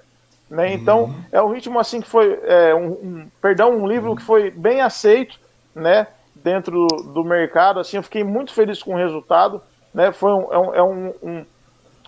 [0.49, 0.73] Né?
[0.73, 1.23] Então, uhum.
[1.31, 2.39] é um ritmo assim que foi.
[2.43, 5.39] É, um, um, perdão, um livro que foi bem aceito,
[5.75, 6.07] né?
[6.43, 7.79] Dentro do mercado.
[7.79, 9.61] Assim, eu fiquei muito feliz com o resultado.
[9.93, 10.11] Né?
[10.11, 11.45] Foi um, é, um, é um, um,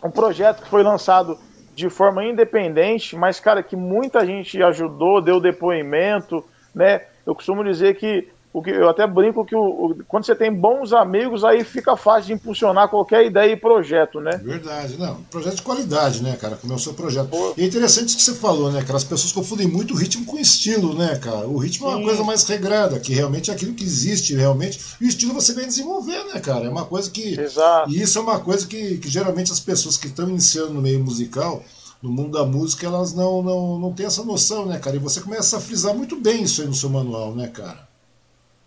[0.05, 1.37] um projeto que foi lançado
[1.73, 7.01] de forma independente, mas, cara, que muita gente ajudou, deu depoimento, né?
[7.25, 10.49] Eu costumo dizer que o que eu até brinco que o, o, quando você tem
[10.49, 14.39] bons amigos, aí fica fácil de impulsionar qualquer ideia e projeto, né?
[14.41, 15.15] Verdade, não.
[15.29, 16.55] Projeto de qualidade, né, cara?
[16.55, 17.27] Como é o seu projeto.
[17.27, 17.53] Pô.
[17.57, 18.95] E é interessante isso que você falou, né, cara?
[18.95, 21.45] As pessoas confundem muito o ritmo com o estilo, né, cara?
[21.45, 21.91] O ritmo Sim.
[21.91, 24.79] é uma coisa mais regrada, que realmente é aquilo que existe realmente.
[25.01, 26.63] E o estilo você vem desenvolver, né, cara?
[26.63, 27.37] É uma coisa que.
[27.37, 27.91] Exato.
[27.91, 31.03] E isso é uma coisa que, que geralmente as pessoas que estão iniciando no meio
[31.03, 31.61] musical
[32.01, 34.95] no mundo da música, elas não, não, não têm essa noção, né, cara?
[34.95, 37.84] E você começa a frisar muito bem isso aí no seu manual, né, cara?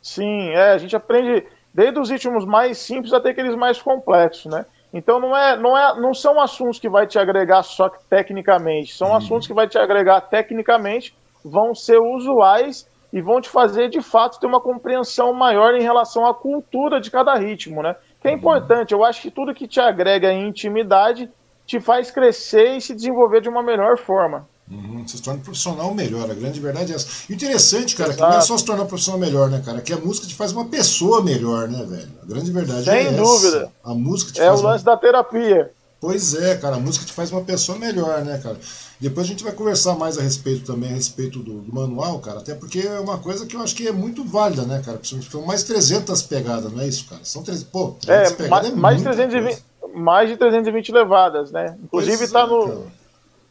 [0.02, 4.64] Sim, é, a gente aprende desde os ritmos mais simples até aqueles mais complexos, né?
[4.92, 9.10] Então não é, não é, não são assuntos que vai te agregar só tecnicamente, são
[9.10, 9.16] uhum.
[9.16, 14.40] assuntos que vai te agregar tecnicamente, vão ser usuais e vão te fazer de fato
[14.40, 17.94] ter uma compreensão maior em relação à cultura de cada ritmo, né?
[18.20, 18.38] Que é uhum.
[18.38, 21.30] importante, eu acho que tudo que te agrega em intimidade
[21.66, 24.46] te faz crescer e se desenvolver de uma melhor forma.
[24.70, 27.08] Uhum, você se torna um profissional melhor, a grande verdade é essa.
[27.32, 28.22] Interessante, cara, Exato.
[28.22, 29.80] que não é só se tornar um profissional melhor, né, cara?
[29.80, 32.10] Que a música te faz uma pessoa melhor, né, velho?
[32.22, 33.56] A grande verdade Sem é dúvida.
[33.56, 33.72] essa.
[33.82, 34.94] A música te é faz o lance uma...
[34.94, 35.70] da terapia.
[36.00, 38.58] Pois é, cara, a música te faz uma pessoa melhor, né, cara?
[39.00, 42.38] Depois a gente vai conversar mais a respeito também, a respeito do, do, manual, cara,
[42.38, 44.98] até porque é uma coisa que eu acho que é muito válida, né, cara?
[44.98, 47.22] Principalmente são mais 300 pegadas, não é isso, cara?
[47.24, 49.64] São 300, pô, 300 é, pegadas mais, é mais, 320,
[49.94, 51.76] mais de 320 levadas, né?
[51.82, 52.66] Inclusive pois tá é, no...
[52.66, 52.98] Cara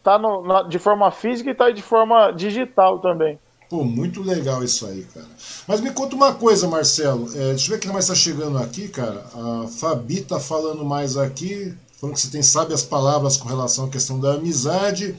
[0.07, 3.37] tá no, na, de forma física e tá de forma digital também.
[3.69, 5.25] Pô, muito legal isso aí, cara.
[5.67, 7.27] Mas me conta uma coisa, Marcelo.
[7.35, 9.25] É, deixa eu ver quem mais está chegando aqui, cara.
[9.35, 13.83] A Fabi tá falando mais aqui, falando que você tem sabe as palavras com relação
[13.83, 15.13] à questão da amizade.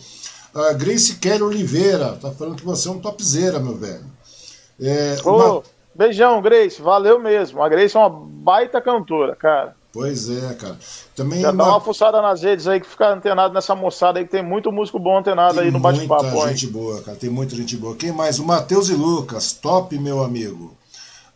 [0.55, 4.07] A Grace Kelly Oliveira tá falando que você é um topzera, meu velho.
[4.81, 5.63] É, uma...
[5.95, 6.81] Beijão, Grace.
[6.81, 7.63] Valeu mesmo.
[7.63, 9.77] A Grace é uma baita cantora, cara.
[9.93, 10.79] Pois é, cara.
[11.17, 11.65] Também Já uma...
[11.65, 14.71] dá uma fuçada nas redes aí que fica antenado nessa moçada aí, que tem muito
[14.71, 16.23] músico bom antenado tem aí no bate-papo.
[16.23, 17.17] Tem muita gente boa, cara.
[17.17, 17.97] Tem muita gente boa.
[17.97, 18.39] Quem mais?
[18.39, 19.53] O Matheus e Lucas.
[19.53, 20.77] Top, meu amigo.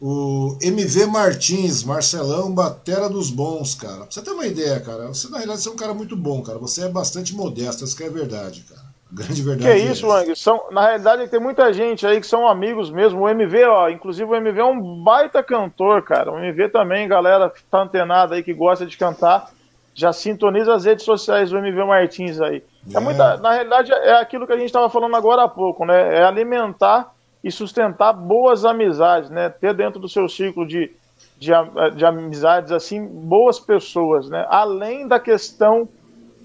[0.04, 3.98] O MV Martins, Marcelão, batera dos bons, cara.
[3.98, 5.06] Pra você ter uma ideia, cara.
[5.06, 6.58] Você, na realidade, você é um cara muito bom, cara.
[6.58, 8.81] Você é bastante modesto, isso que é verdade, cara.
[9.14, 9.64] Grande verdade.
[9.64, 10.34] Que é isso, Wang?
[10.34, 13.20] São, na realidade, tem muita gente aí que são amigos mesmo.
[13.20, 16.32] O MV, ó, inclusive o MV é um baita cantor, cara.
[16.32, 19.50] O MV também, galera que tá antenada aí, que gosta de cantar,
[19.94, 22.62] já sintoniza as redes sociais do MV Martins aí.
[22.94, 22.96] É.
[22.96, 26.20] é muita, na realidade, é aquilo que a gente estava falando agora há pouco, né?
[26.20, 27.12] É alimentar
[27.44, 29.50] e sustentar boas amizades, né?
[29.50, 30.90] Ter dentro do seu ciclo de,
[31.38, 31.50] de,
[31.96, 34.46] de amizades, assim, boas pessoas, né?
[34.48, 35.86] Além da questão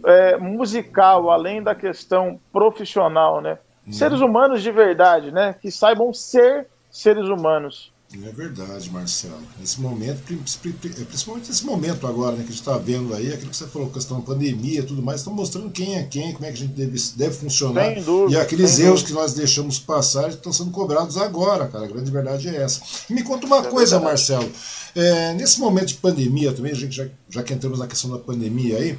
[0.06, 3.58] é, musical, além da questão profissional, né?
[3.88, 3.91] Hum.
[3.91, 5.56] Seres humanos de verdade, né?
[5.62, 7.91] Que saibam ser seres humanos.
[8.14, 9.41] É verdade, Marcelo.
[9.60, 13.58] Nesse momento, principalmente nesse momento agora, né, que a gente está vendo aí, aquilo que
[13.58, 16.48] você falou, questão da pandemia e tudo mais, estão mostrando quem é quem, como é
[16.48, 18.02] que a gente deve, deve funcionar.
[18.02, 19.08] Dúvida, e aqueles erros dúvida.
[19.08, 21.84] que nós deixamos passar estão sendo cobrados agora, cara.
[21.84, 22.82] A grande verdade é essa.
[23.10, 24.06] Me conta uma é coisa, verdade.
[24.06, 24.52] Marcelo.
[24.95, 28.20] É, nesse momento de pandemia também, a gente já, já que entramos na questão da
[28.20, 28.98] pandemia aí,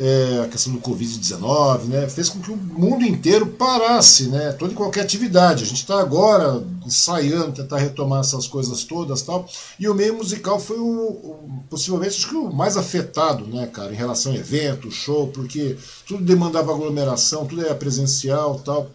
[0.00, 4.72] é, a questão do Covid-19, né, fez com que o mundo inteiro parasse, né, toda
[4.72, 5.62] e qualquer atividade.
[5.62, 9.46] A gente está agora ensaiando, tentar retomar essas coisas todas tal.
[9.78, 13.92] E o meio musical foi o, o, possivelmente acho que o mais afetado, né, cara,
[13.92, 15.76] em relação a evento, show, porque
[16.06, 18.90] tudo demandava aglomeração, tudo era presencial tal.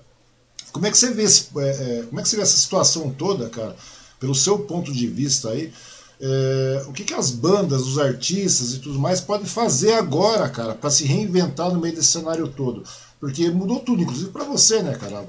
[0.71, 3.11] Como é que você vê esse, é, é, como é que você vê essa situação
[3.11, 3.75] toda, cara,
[4.19, 5.71] pelo seu ponto de vista aí?
[6.20, 10.74] É, o que, que as bandas, os artistas e tudo mais podem fazer agora, cara,
[10.74, 12.84] para se reinventar no meio desse cenário todo?
[13.20, 15.22] Porque mudou tudo, inclusive para você, né, cara?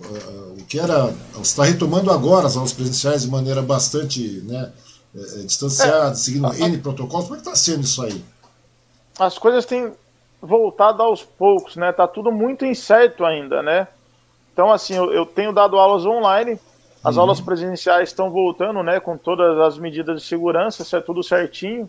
[0.56, 1.06] O que era.
[1.32, 4.72] Você está retomando agora as aulas presenciais de maneira bastante né,
[5.14, 7.26] é, é, distanciada, é, seguindo N protocolos.
[7.26, 8.24] Como é que está sendo isso aí?
[9.18, 9.92] As coisas têm
[10.42, 11.92] voltado aos poucos, né?
[11.92, 13.88] Tá tudo muito incerto ainda, né?
[14.52, 16.58] Então, assim, eu, eu tenho dado aulas online
[17.06, 17.22] as uhum.
[17.22, 21.88] aulas presenciais estão voltando, né, com todas as medidas de segurança, isso é tudo certinho,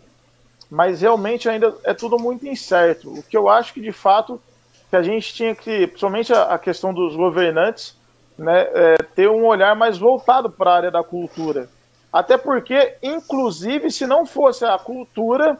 [0.70, 3.10] mas realmente ainda é tudo muito incerto.
[3.10, 4.40] O que eu acho que de fato
[4.88, 7.96] que a gente tinha que, principalmente a, a questão dos governantes,
[8.38, 11.68] né, é, ter um olhar mais voltado para a área da cultura.
[12.12, 15.58] Até porque, inclusive, se não fosse a cultura,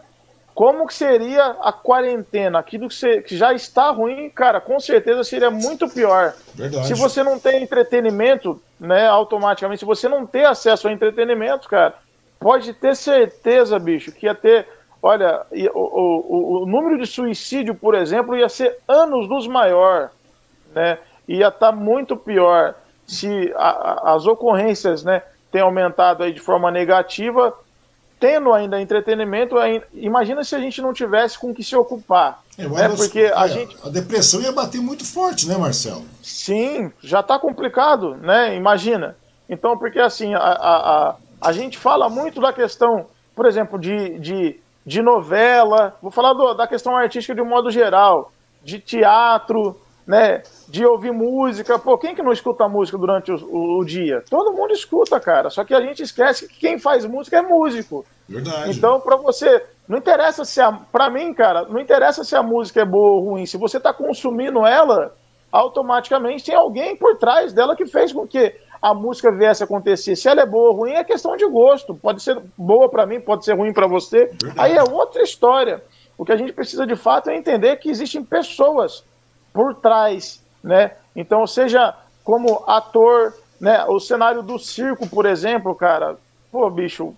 [0.58, 2.58] como que seria a quarentena?
[2.58, 6.34] Aquilo que, já está ruim, cara, com certeza seria muito pior.
[6.52, 6.84] Verdade.
[6.84, 11.94] Se você não tem entretenimento, né, automaticamente, se você não ter acesso ao entretenimento, cara,
[12.40, 14.66] pode ter certeza, bicho, que ia ter.
[15.00, 20.10] Olha, o, o, o número de suicídio, por exemplo, ia ser anos dos maior,
[20.74, 20.98] né?
[21.28, 22.74] Ia estar tá muito pior
[23.06, 23.68] se a,
[24.10, 27.54] a, as ocorrências, né, têm aumentado aí de forma negativa
[28.18, 29.56] tendo ainda entretenimento,
[29.94, 32.42] imagina se a gente não tivesse com o que se ocupar.
[32.58, 32.88] É, né?
[32.88, 33.76] Porque a, é, gente...
[33.84, 36.04] a depressão ia bater muito forte, né, Marcelo?
[36.22, 38.56] Sim, já está complicado, né?
[38.56, 39.16] Imagina.
[39.48, 44.18] Então, porque assim, a, a, a, a, gente fala muito da questão, por exemplo, de,
[44.18, 49.80] de, de novela, vou falar do, da questão artística de um modo geral, de teatro,
[50.06, 50.42] né?
[50.68, 51.78] De ouvir música.
[51.78, 54.22] Pô, quem que não escuta música durante o, o, o, dia?
[54.28, 55.48] Todo mundo escuta, cara.
[55.48, 58.04] Só que a gente esquece que quem faz música é músico.
[58.28, 58.76] Verdade.
[58.76, 60.72] Então, para você, não interessa se a.
[60.72, 63.46] Pra mim, cara, não interessa se a música é boa ou ruim.
[63.46, 65.14] Se você tá consumindo ela,
[65.50, 70.14] automaticamente tem alguém por trás dela que fez com que a música viesse a acontecer.
[70.16, 71.94] Se ela é boa ou ruim, é questão de gosto.
[71.94, 74.26] Pode ser boa para mim, pode ser ruim para você.
[74.26, 74.54] Verdade.
[74.58, 75.82] Aí é outra história.
[76.16, 79.04] O que a gente precisa de fato é entender que existem pessoas
[79.52, 80.92] por trás, né?
[81.16, 83.86] Então, seja como ator, né?
[83.86, 86.18] O cenário do circo, por exemplo, cara,
[86.52, 87.14] pô, bicho,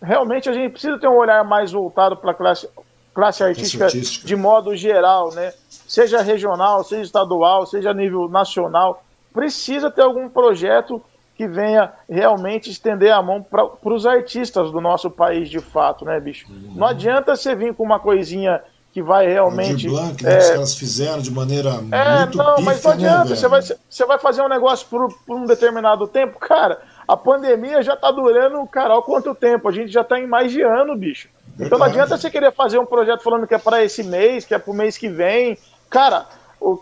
[0.00, 2.68] realmente a gente precisa ter um olhar mais voltado para a classe,
[3.12, 5.52] classe artística, artística de modo geral, né?
[5.68, 9.02] Seja regional, seja estadual, seja a nível nacional,
[9.34, 11.02] precisa ter algum projeto
[11.36, 16.20] que venha realmente estender a mão para os artistas do nosso país de fato, né,
[16.20, 16.46] bicho?
[16.48, 16.74] Uhum.
[16.76, 18.62] Não adianta você vir com uma coisinha
[18.92, 19.88] que vai realmente.
[19.88, 20.38] Blanc, né, é...
[20.38, 23.30] os caras fizeram de maneira é, muito não, pífia, mas não né, adianta.
[23.30, 26.80] Né, você, vai, você vai fazer um negócio por, por um determinado tempo, cara.
[27.08, 29.68] A pandemia já tá durando, cara, há quanto tempo?
[29.68, 31.28] A gente já tá em mais de ano, bicho.
[31.46, 31.66] Verdade.
[31.66, 34.54] Então não adianta você querer fazer um projeto falando que é para esse mês, que
[34.54, 35.58] é pro mês que vem.
[35.88, 36.26] Cara,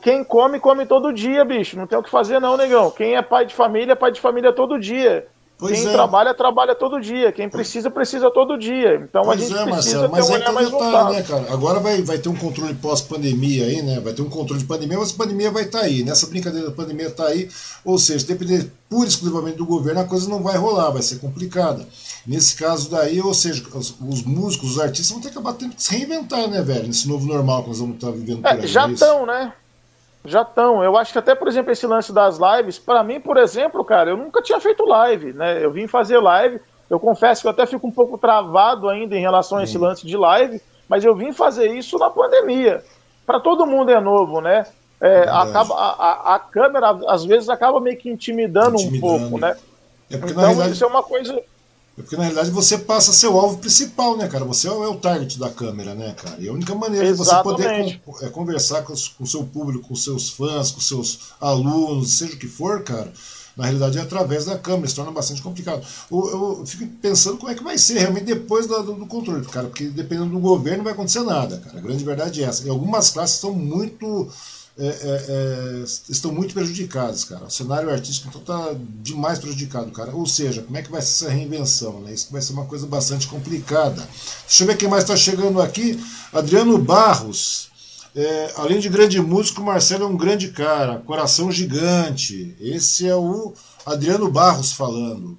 [0.02, 1.76] quem come, come todo dia, bicho.
[1.76, 2.90] Não tem o que fazer, não, negão.
[2.90, 5.26] Quem é pai de família, é pai de família todo dia.
[5.60, 5.92] Pois Quem é.
[5.92, 7.30] trabalha, trabalha todo dia.
[7.30, 8.94] Quem precisa, precisa todo dia.
[8.94, 11.52] Então pois a gente é, precisa Marcelo, mas ter um olhar mais detalhe, né, cara?
[11.52, 14.00] Agora vai, vai ter um controle pós-pandemia aí, né?
[14.00, 16.02] Vai ter um controle de pandemia, mas a pandemia vai estar tá aí.
[16.02, 17.50] Nessa brincadeira da pandemia está aí.
[17.84, 21.18] Ou seja, depender pura e exclusivamente do governo, a coisa não vai rolar, vai ser
[21.18, 21.86] complicada.
[22.26, 25.74] Nesse caso daí, ou seja, os, os músicos, os artistas vão ter que acabar tendo
[25.74, 26.86] que se reinventar, né, velho?
[26.86, 28.66] Nesse novo normal que nós vamos estar vivendo é.
[28.66, 29.52] Já estão, é né?
[30.24, 30.82] Já estão.
[30.84, 34.10] Eu acho que até, por exemplo, esse lance das lives, para mim, por exemplo, cara,
[34.10, 35.64] eu nunca tinha feito live, né?
[35.64, 36.60] Eu vim fazer live.
[36.88, 40.06] Eu confesso que eu até fico um pouco travado ainda em relação a esse lance
[40.06, 42.84] de live, mas eu vim fazer isso na pandemia.
[43.24, 44.66] Para todo mundo é novo, né?
[45.00, 48.96] É, acaba, a, a, câmera, às vezes, acaba meio que intimidando, intimidando.
[48.96, 49.56] um pouco, né?
[50.10, 50.72] É então, realidade...
[50.72, 51.40] isso é uma coisa
[52.00, 54.44] é porque na realidade você passa seu alvo principal, né, cara?
[54.44, 56.36] Você é o target da câmera, né, cara?
[56.40, 57.56] E a única maneira Exatamente.
[57.56, 62.18] de você poder é conversar com, o seu público, com seus fãs, com seus alunos,
[62.18, 63.12] seja o que for, cara,
[63.56, 65.86] na realidade é através da câmera, se torna bastante complicado.
[66.10, 69.66] Eu, eu fico pensando como é que vai ser realmente depois do, do, controle, cara,
[69.66, 71.78] porque dependendo do governo não vai acontecer nada, cara.
[71.78, 72.66] A grande verdade é essa.
[72.66, 74.28] E algumas classes são muito
[74.78, 77.44] é, é, é, estão muito prejudicadas, cara.
[77.44, 80.14] O cenário artístico então está demais prejudicado, cara.
[80.14, 82.00] Ou seja, como é que vai ser essa reinvenção?
[82.00, 82.12] Né?
[82.12, 84.00] Isso vai ser uma coisa bastante complicada.
[84.46, 86.02] Deixa eu ver quem mais está chegando aqui.
[86.32, 87.68] Adriano Barros.
[88.14, 92.56] É, além de grande músico, Marcelo é um grande cara, coração gigante.
[92.58, 93.54] Esse é o
[93.86, 95.38] Adriano Barros falando.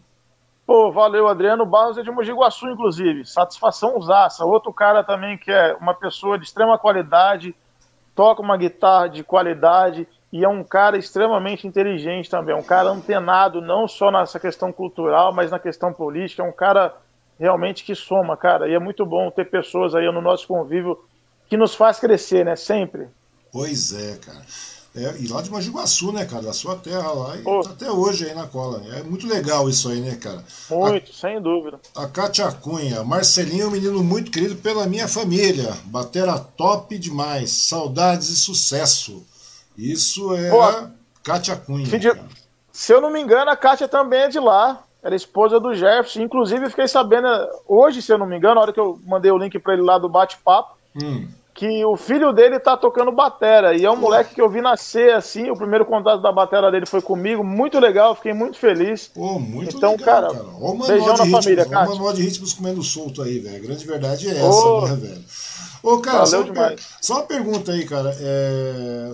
[0.66, 3.26] Pô, valeu, Adriano Barros é de Mogi Guaçu, inclusive.
[3.26, 4.46] Satisfação usaça.
[4.46, 7.54] Outro cara também que é uma pessoa de extrema qualidade,
[8.16, 13.62] toca uma guitarra de qualidade e é um cara extremamente inteligente também, um cara antenado
[13.62, 16.96] não só nessa questão cultural, mas na questão política, é um cara
[17.38, 21.04] realmente que soma, cara, e é muito bom ter pessoas aí no nosso convívio
[21.50, 23.08] que nos faz crescer, né, sempre.
[23.52, 24.46] Pois é, cara.
[24.94, 26.44] É, e lá de Majiguaçu, né, cara?
[26.44, 27.38] Da sua terra lá.
[27.38, 28.84] E tá até hoje aí na cola.
[28.94, 30.44] É muito legal isso aí, né, cara?
[30.70, 31.80] Muito, a, sem dúvida.
[31.96, 33.02] A Kátia Cunha.
[33.04, 35.74] Marcelinho é um menino muito querido pela minha família.
[35.86, 37.52] Batera top demais.
[37.52, 39.26] Saudades e sucesso.
[39.78, 40.92] Isso é a
[41.24, 41.86] Kátia Cunha.
[41.86, 41.98] Se,
[42.74, 44.84] se eu não me engano, a Kátia também é de lá.
[45.02, 46.22] Era esposa do Jefferson.
[46.22, 47.28] Inclusive, fiquei sabendo
[47.66, 49.84] hoje, se eu não me engano, na hora que eu mandei o link para ele
[49.84, 50.76] lá do bate-papo.
[51.02, 53.76] Hum que o filho dele tá tocando batera.
[53.76, 55.50] E é um moleque que eu vi nascer assim.
[55.50, 57.44] O primeiro contato da batera dele foi comigo.
[57.44, 59.08] Muito legal, fiquei muito feliz.
[59.08, 60.28] Pô, muito então, legal, cara.
[60.34, 60.46] cara.
[60.60, 61.90] Ó, beijão na ritmos, família, cara.
[61.90, 63.58] Manual de ritmos comendo solto aí, velho.
[63.58, 65.24] A grande verdade é essa, Ô, né, velho?
[65.84, 68.16] Ô, cara, só uma, só uma, pergunta aí, cara.
[68.20, 69.12] É,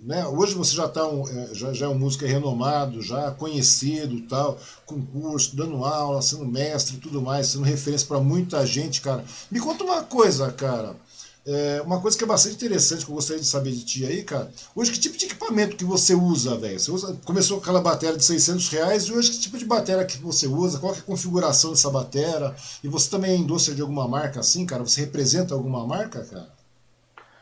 [0.00, 4.20] né, hoje você já, tá um, é, já, já é um músico renomado, já conhecido
[4.28, 9.00] tal, com curso, dando aula, sendo mestre e tudo mais, sendo referência para muita gente,
[9.00, 9.24] cara.
[9.50, 10.96] Me conta uma coisa, cara.
[11.44, 14.22] É, uma coisa que é bastante interessante que eu gostaria de saber de ti aí,
[14.22, 14.48] cara.
[14.76, 16.78] Hoje, que tipo de equipamento que você usa, velho?
[16.78, 20.04] Você usa, começou com aquela bateria de 600 reais e hoje que tipo de bateria
[20.04, 20.78] que você usa?
[20.78, 22.54] Qual é a configuração dessa bateria?
[22.84, 24.84] E você também é indústria de alguma marca assim, cara?
[24.84, 26.48] Você representa alguma marca, cara?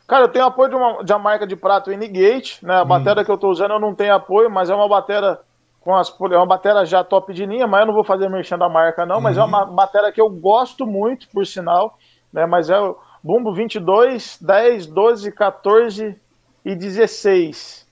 [0.09, 2.77] Cara, eu tenho apoio de uma, de uma marca de prato Inigate, né?
[2.77, 2.87] A hum.
[2.87, 5.39] bateria que eu tô usando eu não tenho apoio, mas é uma bateria
[5.79, 8.59] com as é uma bateria já top de linha, mas eu não vou fazer merchan
[8.59, 9.75] da marca não, mas é uma uhum.
[9.75, 11.99] bateria que eu gosto muito, por sinal,
[12.33, 12.47] né?
[12.47, 12.77] Mas é
[13.23, 16.21] bumbo 22, 10, 12, 14
[16.65, 17.87] e 16.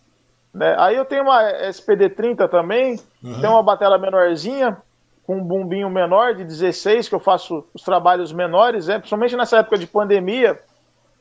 [0.54, 0.74] Né?
[0.78, 3.40] Aí eu tenho uma SPD30 também, uhum.
[3.40, 4.76] tem uma bateria menorzinha,
[5.26, 8.98] com um bumbinho menor de 16, que eu faço os trabalhos menores, né?
[8.98, 10.58] principalmente nessa época de pandemia.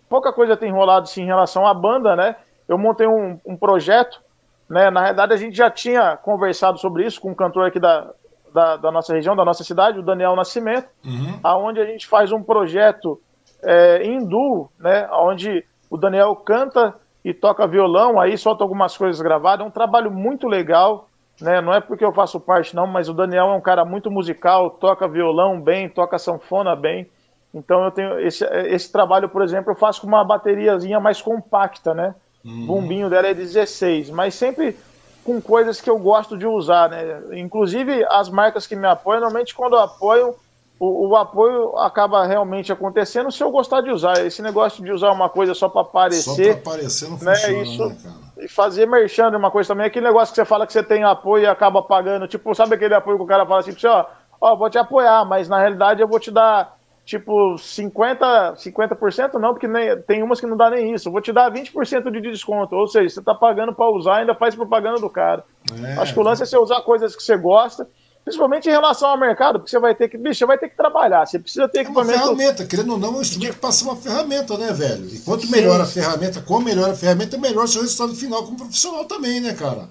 [0.09, 2.37] Pouca coisa tem rolado assim, em relação à banda, né?
[2.69, 4.21] Eu montei um, um projeto,
[4.69, 4.89] né?
[4.89, 8.13] Na realidade, a gente já tinha conversado sobre isso com um cantor aqui da,
[8.53, 11.39] da, da nossa região, da nossa cidade, o Daniel Nascimento, uhum.
[11.43, 13.19] aonde a gente faz um projeto
[13.63, 19.65] é, hindu, né, onde o Daniel canta e toca violão, aí solta algumas coisas gravadas.
[19.65, 21.07] É um trabalho muito legal,
[21.41, 21.59] né?
[21.61, 24.69] Não é porque eu faço parte, não, mas o Daniel é um cara muito musical,
[24.69, 27.07] toca violão bem, toca sanfona bem.
[27.53, 31.93] Então eu tenho esse, esse trabalho, por exemplo, eu faço com uma bateriazinha mais compacta,
[31.93, 32.15] né?
[32.45, 32.63] Uhum.
[32.63, 34.77] O bumbinho dela é 16, mas sempre
[35.23, 37.21] com coisas que eu gosto de usar, né?
[37.33, 40.35] Inclusive as marcas que me apoiam, normalmente quando apoio,
[40.79, 44.25] o, o, apoio acaba realmente acontecendo se eu gostar de usar.
[44.25, 46.53] Esse negócio de usar uma coisa só para aparecer.
[46.53, 47.95] Só para aparecer não né, funciona, isso, né,
[48.39, 49.87] E fazer merchan de uma coisa também.
[49.87, 52.27] Aquele negócio que você fala que você tem apoio e acaba pagando.
[52.27, 54.05] Tipo, sabe aquele apoio que o cara fala assim, ó,
[54.39, 59.53] ó, vou te apoiar, mas na realidade eu vou te dar tipo 50, 50% não,
[59.53, 61.07] porque nem, tem umas que não dá nem isso.
[61.07, 62.75] Eu vou te dar 20% de desconto.
[62.75, 65.43] Ou seja, você está pagando para usar ainda faz propaganda do cara.
[65.83, 67.87] É, Acho que o lance é você usar coisas que você gosta
[68.27, 70.75] Principalmente em relação ao mercado, porque você vai ter que, bicho, você vai ter que
[70.75, 72.11] trabalhar, você precisa ter equipamento.
[72.11, 75.07] É uma ferramenta, querendo ou não, é um instrumento que passa uma ferramenta, né, velho?
[75.07, 78.57] E quanto melhor a ferramenta, quanto melhor a ferramenta, melhor o seu resultado final como
[78.57, 79.87] profissional também, né, cara?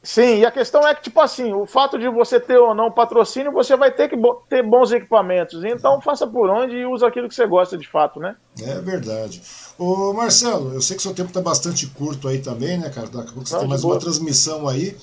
[0.00, 2.92] Sim, e a questão é que, tipo assim, o fato de você ter ou não
[2.92, 4.16] patrocínio, você vai ter que
[4.48, 5.64] ter bons equipamentos.
[5.64, 8.36] Então, faça por onde e usa aquilo que você gosta de fato, né?
[8.62, 9.42] É verdade.
[9.76, 13.08] Ô, Marcelo, eu sei que seu tempo está bastante curto aí também, né, cara?
[13.08, 13.94] Daqui a pouco você tá tem mais boa.
[13.94, 14.96] uma transmissão aí.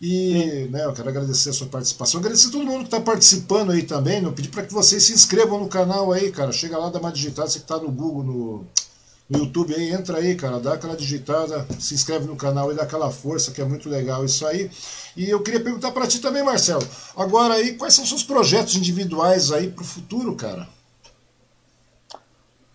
[0.00, 2.20] E né, eu quero agradecer a sua participação.
[2.20, 4.16] Agradecer a todo mundo que está participando aí também.
[4.16, 4.32] Eu né?
[4.34, 6.52] pedi para que vocês se inscrevam no canal aí, cara.
[6.52, 7.48] Chega lá, dá uma digitada.
[7.48, 8.66] Você que está no Google, no,
[9.30, 12.82] no YouTube aí, entra aí, cara, dá aquela digitada, se inscreve no canal e dá
[12.82, 14.68] aquela força, que é muito legal isso aí.
[15.16, 16.82] E eu queria perguntar para ti também, Marcelo,
[17.16, 20.66] agora aí, quais são os seus projetos individuais aí para o futuro, cara?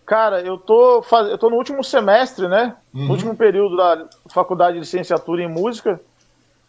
[0.05, 1.27] Cara, eu tô, faz...
[1.27, 2.75] eu tô no último semestre, né?
[2.93, 3.05] Uhum.
[3.05, 5.99] No último período da faculdade de licenciatura em música.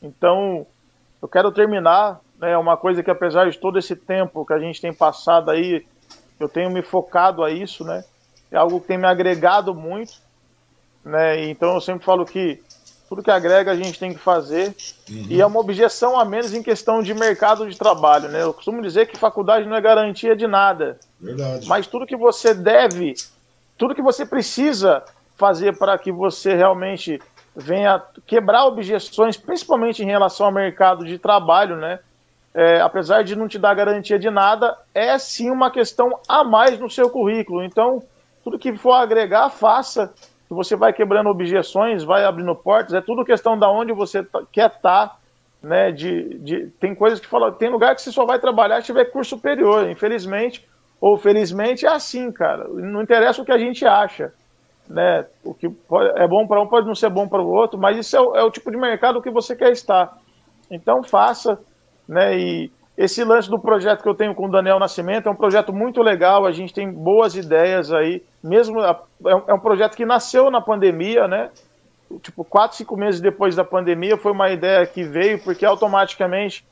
[0.02, 0.66] Então,
[1.20, 2.20] eu quero terminar.
[2.40, 5.50] É né, uma coisa que, apesar de todo esse tempo que a gente tem passado
[5.50, 5.86] aí,
[6.38, 8.04] eu tenho me focado a isso, né?
[8.50, 10.14] é algo que tem me agregado muito,
[11.04, 11.48] né?
[11.48, 12.62] Então eu sempre falo que
[13.08, 14.74] tudo que agrega a gente tem que fazer
[15.08, 15.26] uhum.
[15.28, 18.42] e é uma objeção a menos em questão de mercado de trabalho, né?
[18.42, 21.66] Eu costumo dizer que faculdade não é garantia de nada, Verdade.
[21.68, 23.14] mas tudo que você deve,
[23.78, 25.04] tudo que você precisa
[25.36, 27.20] fazer para que você realmente
[27.56, 31.98] venha quebrar objeções, principalmente em relação ao mercado de trabalho, né?
[32.52, 36.78] É, apesar de não te dar garantia de nada, é sim uma questão a mais
[36.78, 37.62] no seu currículo.
[37.62, 38.02] Então,
[38.44, 40.12] tudo que for agregar, faça.
[40.48, 44.70] Você vai quebrando objeções, vai abrindo portas, é tudo questão da onde você tá, quer
[44.70, 45.08] estar.
[45.08, 45.16] Tá,
[45.62, 48.86] né, de, de, tem coisas que falam, tem lugar que você só vai trabalhar se
[48.86, 50.64] tiver curso superior, infelizmente,
[51.00, 52.68] ou felizmente é assim, cara.
[52.68, 54.32] Não interessa o que a gente acha,
[54.88, 55.26] né?
[55.44, 57.96] O que pode, é bom para um pode não ser bom para o outro, mas
[57.98, 60.18] isso é o, é o, tipo de mercado que você quer estar.
[60.70, 61.58] Então faça,
[62.08, 62.38] né?
[62.38, 65.72] E esse lance do projeto que eu tenho com o Daniel Nascimento é um projeto
[65.72, 68.96] muito legal, a gente tem boas ideias aí, mesmo é,
[69.46, 71.50] é um projeto que nasceu na pandemia, né?
[72.22, 76.64] Tipo, quatro, cinco meses depois da pandemia, foi uma ideia que veio, porque automaticamente,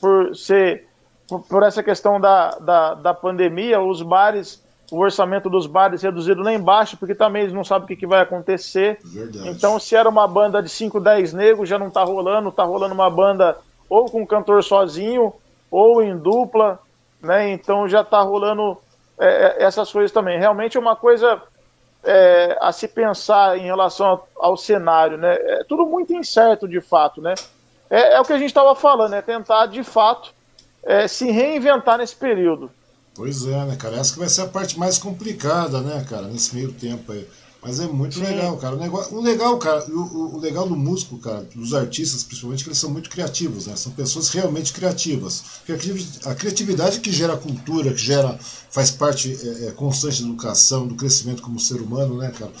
[0.00, 0.90] por ser
[1.30, 6.42] por, por essa questão da, da, da, pandemia, os bares, o orçamento dos bares reduzido
[6.42, 8.98] lá embaixo, porque também eles não sabem o que, que vai acontecer.
[9.04, 9.48] Verdade.
[9.48, 12.94] Então, se era uma banda de 5, 10 negros, já não tá rolando, tá rolando
[12.94, 13.56] uma banda
[13.88, 15.32] ou com um cantor sozinho,
[15.70, 16.78] ou em dupla,
[17.22, 17.50] né?
[17.50, 18.78] Então já está rolando
[19.18, 20.38] é, é, essas coisas também.
[20.38, 21.40] Realmente é uma coisa
[22.02, 25.34] é, a se pensar em relação ao, ao, cenário, né?
[25.34, 27.34] É tudo muito incerto de fato, né?
[27.88, 30.32] É, é o que a gente estava falando, é tentar de fato
[30.82, 32.70] é, se reinventar nesse período.
[33.14, 33.96] Pois é, né, cara?
[33.96, 37.26] Essa que vai ser a parte mais complicada, né, cara, nesse meio tempo aí.
[37.62, 38.22] Mas é muito Sim.
[38.22, 38.74] legal, cara.
[38.74, 42.70] O, negócio, o legal, cara, o, o, legal do músico, cara, dos artistas, principalmente, que
[42.70, 43.76] eles são muito criativos, né?
[43.76, 45.42] São pessoas realmente criativas.
[46.24, 48.38] A criatividade que gera cultura, que gera,
[48.70, 52.52] faz parte é, é, constante da educação, do crescimento como ser humano, né, cara?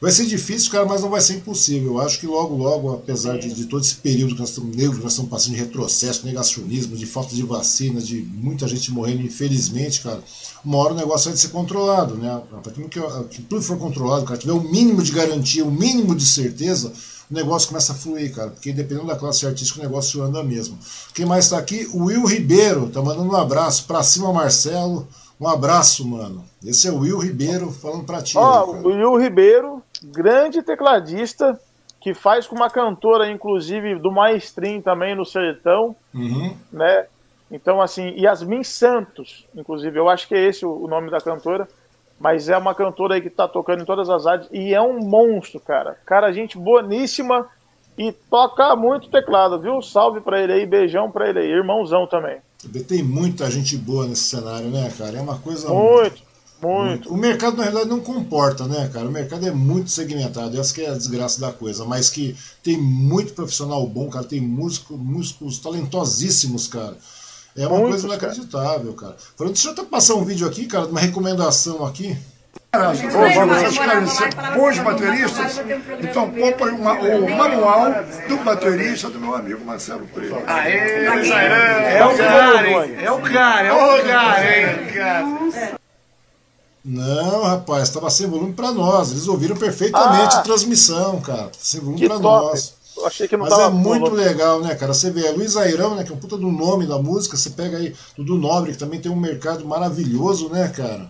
[0.00, 1.94] Vai ser difícil, cara, mas não vai ser impossível.
[1.94, 5.02] Eu acho que logo, logo, apesar de, de todo esse período que nós estamos negros,
[5.02, 10.02] nós estamos passando de retrocesso, negacionismo, de falta de vacina, de muita gente morrendo, infelizmente,
[10.02, 10.22] cara,
[10.62, 12.30] uma hora o negócio vai ser controlado, né?
[12.30, 15.64] A partir do que, que tudo for controlado, cara, tiver o um mínimo de garantia,
[15.64, 16.92] o um mínimo de certeza,
[17.30, 20.78] o negócio começa a fluir, cara, porque dependendo da classe artística, o negócio anda mesmo.
[21.14, 21.88] Quem mais está aqui?
[21.92, 23.84] O Will Ribeiro, tá mandando um abraço.
[23.86, 25.08] Pra cima, Marcelo.
[25.38, 26.44] Um abraço, mano.
[26.64, 28.38] Esse é o Will Ribeiro falando pra ti.
[28.38, 29.82] Ó, o Will Ribeiro,
[30.12, 31.58] grande tecladista,
[32.00, 36.56] que faz com uma cantora, inclusive, do Maestrinho também no Sertão, uhum.
[36.72, 37.06] né?
[37.50, 41.68] Então, assim, Yasmin Santos, inclusive, eu acho que é esse o nome da cantora,
[42.18, 44.98] mas é uma cantora aí que tá tocando em todas as áreas e é um
[45.00, 45.96] monstro, cara.
[46.04, 47.46] Cara, gente boníssima
[47.96, 49.80] e toca muito teclado, viu?
[49.80, 52.38] Salve pra ele aí, beijão pra ele aí, irmãozão também.
[52.88, 55.18] Tem muita gente boa nesse cenário, né, cara?
[55.18, 55.68] É uma coisa.
[55.68, 56.22] Muito,
[56.62, 57.12] muito.
[57.12, 59.06] O mercado, na realidade, não comporta, né, cara?
[59.06, 62.76] O mercado é muito segmentado, essa que é a desgraça da coisa, mas que tem
[62.76, 66.96] muito profissional bom, cara, tem músico, músicos talentosíssimos, cara.
[67.56, 69.12] É uma coisa inacreditável, cara.
[69.12, 69.24] cara.
[69.36, 72.16] Falando, deixa eu até passar um vídeo aqui, cara, de uma recomendação aqui.
[72.70, 75.62] Cara, os bateristas.
[76.00, 80.34] Então, compre uma, o manual do baterista do meu amigo Marcelo Freire.
[80.46, 81.04] Aê, é,
[81.98, 82.68] é o cara?
[82.68, 85.76] É o cara, é o cara, hein?
[86.88, 89.10] Não, rapaz, estava sem volume para nós.
[89.10, 91.50] Eles ouviram perfeitamente ah, a transmissão, cara.
[91.58, 92.76] Sem volume para nós.
[92.96, 94.94] Eu achei que não Mas é muito legal, né, cara?
[94.94, 97.36] Você vê a Luiz Airão, né, que é um puta do nome da música.
[97.36, 101.08] Você pega aí do Nobre, que também tem um mercado maravilhoso, né, cara?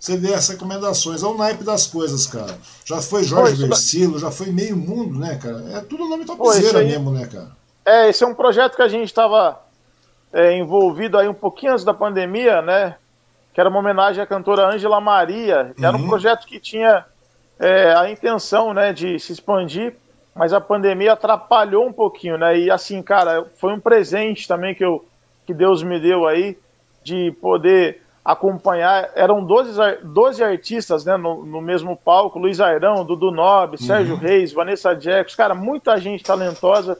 [0.00, 2.56] Você vê as recomendações, é o naipe das coisas, cara.
[2.82, 5.62] Já foi Jorge Pô, Versilo, já foi meio mundo, né, cara?
[5.74, 7.50] É tudo nome topzera mesmo, né, cara?
[7.84, 9.60] É, esse é um projeto que a gente estava
[10.32, 12.96] é, envolvido aí um pouquinho antes da pandemia, né?
[13.52, 15.74] Que era uma homenagem à cantora Ângela Maria.
[15.80, 16.08] Era um uhum.
[16.08, 17.04] projeto que tinha
[17.58, 19.94] é, a intenção, né, de se expandir,
[20.34, 22.58] mas a pandemia atrapalhou um pouquinho, né?
[22.58, 25.04] E assim, cara, foi um presente também que, eu,
[25.46, 26.58] que Deus me deu aí
[27.04, 29.10] de poder acompanhar.
[29.14, 33.86] Eram 12, 12 artistas né, no, no mesmo palco: Luiz Airão, Dudu Nobre, uhum.
[33.86, 36.98] Sérgio Reis, Vanessa Jackson, cara, muita gente talentosa.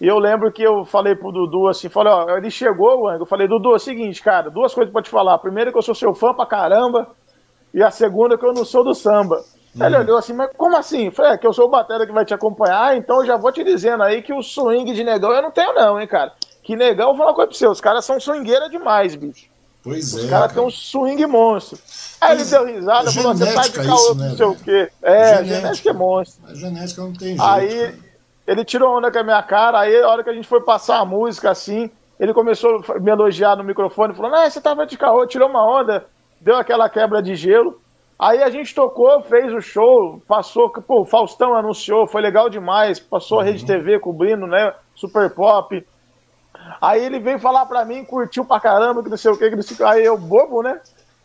[0.00, 3.48] E eu lembro que eu falei pro Dudu assim, falei, ó, ele chegou, eu falei,
[3.48, 5.38] Dudu, é o seguinte, cara, duas coisas pra te falar.
[5.38, 7.08] Primeiro que eu sou seu fã pra caramba,
[7.74, 9.42] e a segunda que eu não sou do samba.
[9.74, 9.84] Uhum.
[9.84, 11.06] Ele olhou assim, mas como assim?
[11.06, 13.36] Eu falei, é que eu sou o batera que vai te acompanhar, então eu já
[13.36, 16.32] vou te dizendo aí que o swing de negão eu não tenho não, hein, cara.
[16.62, 19.46] Que negão, eu vou falar uma coisa pra você, os caras são swingueira demais, bicho.
[19.82, 20.24] Pois os é.
[20.24, 21.78] Os caras têm um swing monstro.
[22.20, 24.90] Aí ele deu risada, falou, você tá de caô, né, não sei o quê.
[25.02, 26.44] É, genética, genética é monstro.
[26.46, 27.42] A genética não tem jeito.
[27.42, 28.07] Aí cara.
[28.48, 31.00] Ele tirou onda com a minha cara, aí a hora que a gente foi passar
[31.00, 34.96] a música assim, ele começou a me elogiar no microfone, falou, não, você tava de
[34.96, 36.06] caô, tirou uma onda,
[36.40, 37.78] deu aquela quebra de gelo.
[38.18, 42.98] Aí a gente tocou, fez o show, passou, pô, o Faustão anunciou, foi legal demais,
[42.98, 43.66] passou a Rede uhum.
[43.66, 45.86] TV cobrindo, né, Super Pop.
[46.80, 49.56] Aí ele veio falar pra mim, curtiu pra caramba, que não sei o que, que
[49.56, 49.84] não sei o que.
[49.84, 50.80] Aí eu, bobo, né?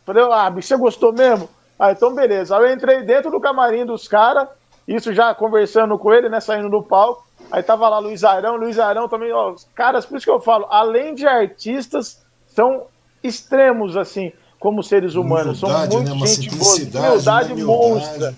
[0.06, 1.50] Falei, ah, você gostou mesmo?
[1.80, 2.56] Aí então beleza.
[2.56, 4.48] Aí eu entrei dentro do camarim dos caras,
[4.88, 7.26] isso já conversando com ele, né, saindo do palco.
[7.52, 10.66] Aí tava lá Luiz Arão, Luiz Arão também, ó, caras, por isso que eu falo,
[10.70, 12.84] além de artistas, são
[13.24, 15.62] extremos, assim como seres humanos.
[15.62, 16.28] Humildade, São muito né?
[16.28, 16.76] gente boa.
[17.10, 18.34] Humildade monstra.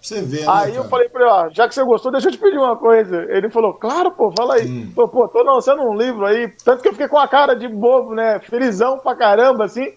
[0.00, 2.32] Você vê, né, Aí eu falei pra ele, ó, já que você gostou, deixa eu
[2.32, 3.26] te pedir uma coisa.
[3.28, 4.68] Ele falou, claro, pô, fala aí.
[4.68, 4.92] Hum.
[4.94, 6.48] Pô, pô, tô lançando um livro aí.
[6.62, 8.38] Tanto que eu fiquei com a cara de bobo, né?
[8.38, 9.94] Felizão pra caramba, assim.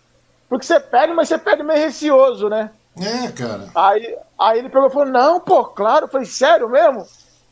[0.49, 2.71] Porque você pede, mas você pede meio receoso, né?
[2.99, 3.67] É, cara.
[3.75, 6.07] Aí, aí ele pegou e falou, não, pô, claro.
[6.07, 7.05] Falei, sério mesmo?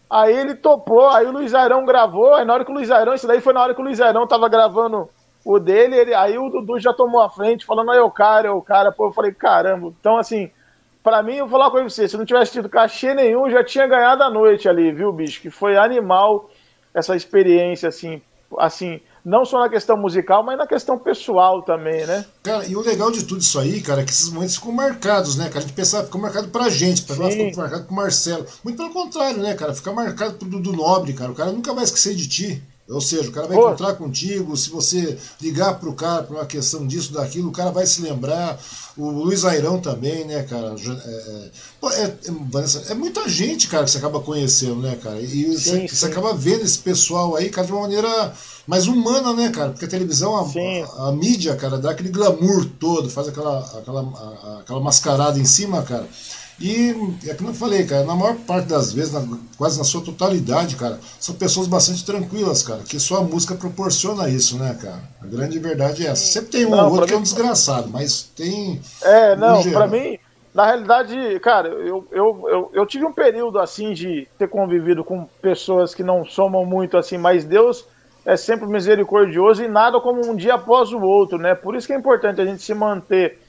[0.09, 3.13] Aí ele topou, aí o Luiz Airão gravou, aí na hora que o Luiz Airão,
[3.15, 5.09] isso daí foi na hora que o Luiz Airão tava gravando
[5.43, 8.61] o dele, ele, aí o Dudu já tomou a frente, falando, aí o cara, o
[8.61, 9.93] cara, pô, eu falei, caramba.
[9.99, 10.49] Então, assim,
[11.03, 13.85] para mim, eu vou falar com você, se não tivesse tido cachê nenhum, já tinha
[13.85, 15.41] ganhado a noite ali, viu, bicho?
[15.41, 16.49] Que foi animal
[16.93, 18.21] essa experiência, assim,
[18.57, 22.23] assim, não só na questão musical, mas na questão pessoal também, né?
[22.43, 25.35] Cara, e o legal de tudo isso aí, cara, é que esses momentos ficam marcados,
[25.35, 25.59] né, cara?
[25.59, 28.45] A gente pensava, ficou marcado pra gente, pra nós ficou marcado pro Marcelo.
[28.63, 29.73] Muito pelo contrário, né, cara?
[29.73, 31.31] Fica marcado pro Dudu Nobre, cara.
[31.31, 32.63] O cara nunca vai esquecer de ti.
[32.87, 33.65] Ou seja, o cara vai Pô.
[33.65, 37.85] encontrar contigo, se você ligar pro cara por uma questão disso, daquilo, o cara vai
[37.87, 38.59] se lembrar.
[38.95, 40.75] O Luiz Airão também, né, cara?
[40.77, 41.49] É,
[41.87, 45.19] é, é, é, muita gente, cara, que você acaba conhecendo, né, cara?
[45.19, 45.87] E sim, você, sim.
[45.87, 48.33] você, acaba vendo esse pessoal aí, cara, de uma maneira
[48.67, 49.71] mais humana, né, cara?
[49.71, 54.01] Porque a televisão, a, a, a mídia, cara, dá aquele glamour todo, faz aquela, aquela,
[54.01, 56.07] a, aquela mascarada em cima, cara.
[56.59, 56.95] E
[57.27, 59.21] é como eu falei, cara, na maior parte das vezes, na,
[59.57, 64.29] quase na sua totalidade, cara, são pessoas bastante tranquilas, cara, que só a música proporciona
[64.29, 65.01] isso, né, cara?
[65.21, 66.25] A grande verdade é essa.
[66.25, 68.81] Sempre tem um não, ou outro que é um desgraçado, mas tem.
[69.01, 70.17] É, não, pra mim,
[70.53, 75.27] na realidade, cara, eu, eu, eu, eu, tive um período assim de ter convivido com
[75.41, 77.85] pessoas que não somam muito assim, mas Deus
[78.25, 81.53] é sempre misericordioso e nada como um dia após o outro, né?
[81.53, 83.44] Por isso que é importante a gente se manter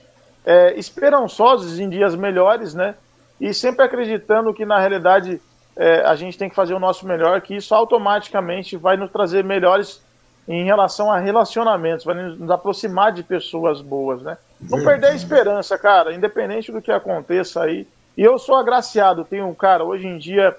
[0.46, 2.94] é, esperançosos em dias melhores, né?
[3.40, 5.40] E sempre acreditando que na realidade
[5.76, 9.42] é, a gente tem que fazer o nosso melhor, que isso automaticamente vai nos trazer
[9.42, 10.00] melhores
[10.48, 14.38] em relação a relacionamentos, vai nos aproximar de pessoas boas, né?
[14.60, 17.86] Não perder a esperança, cara, independente do que aconteça aí.
[18.16, 20.56] E eu sou agraciado, tenho, cara, hoje em dia,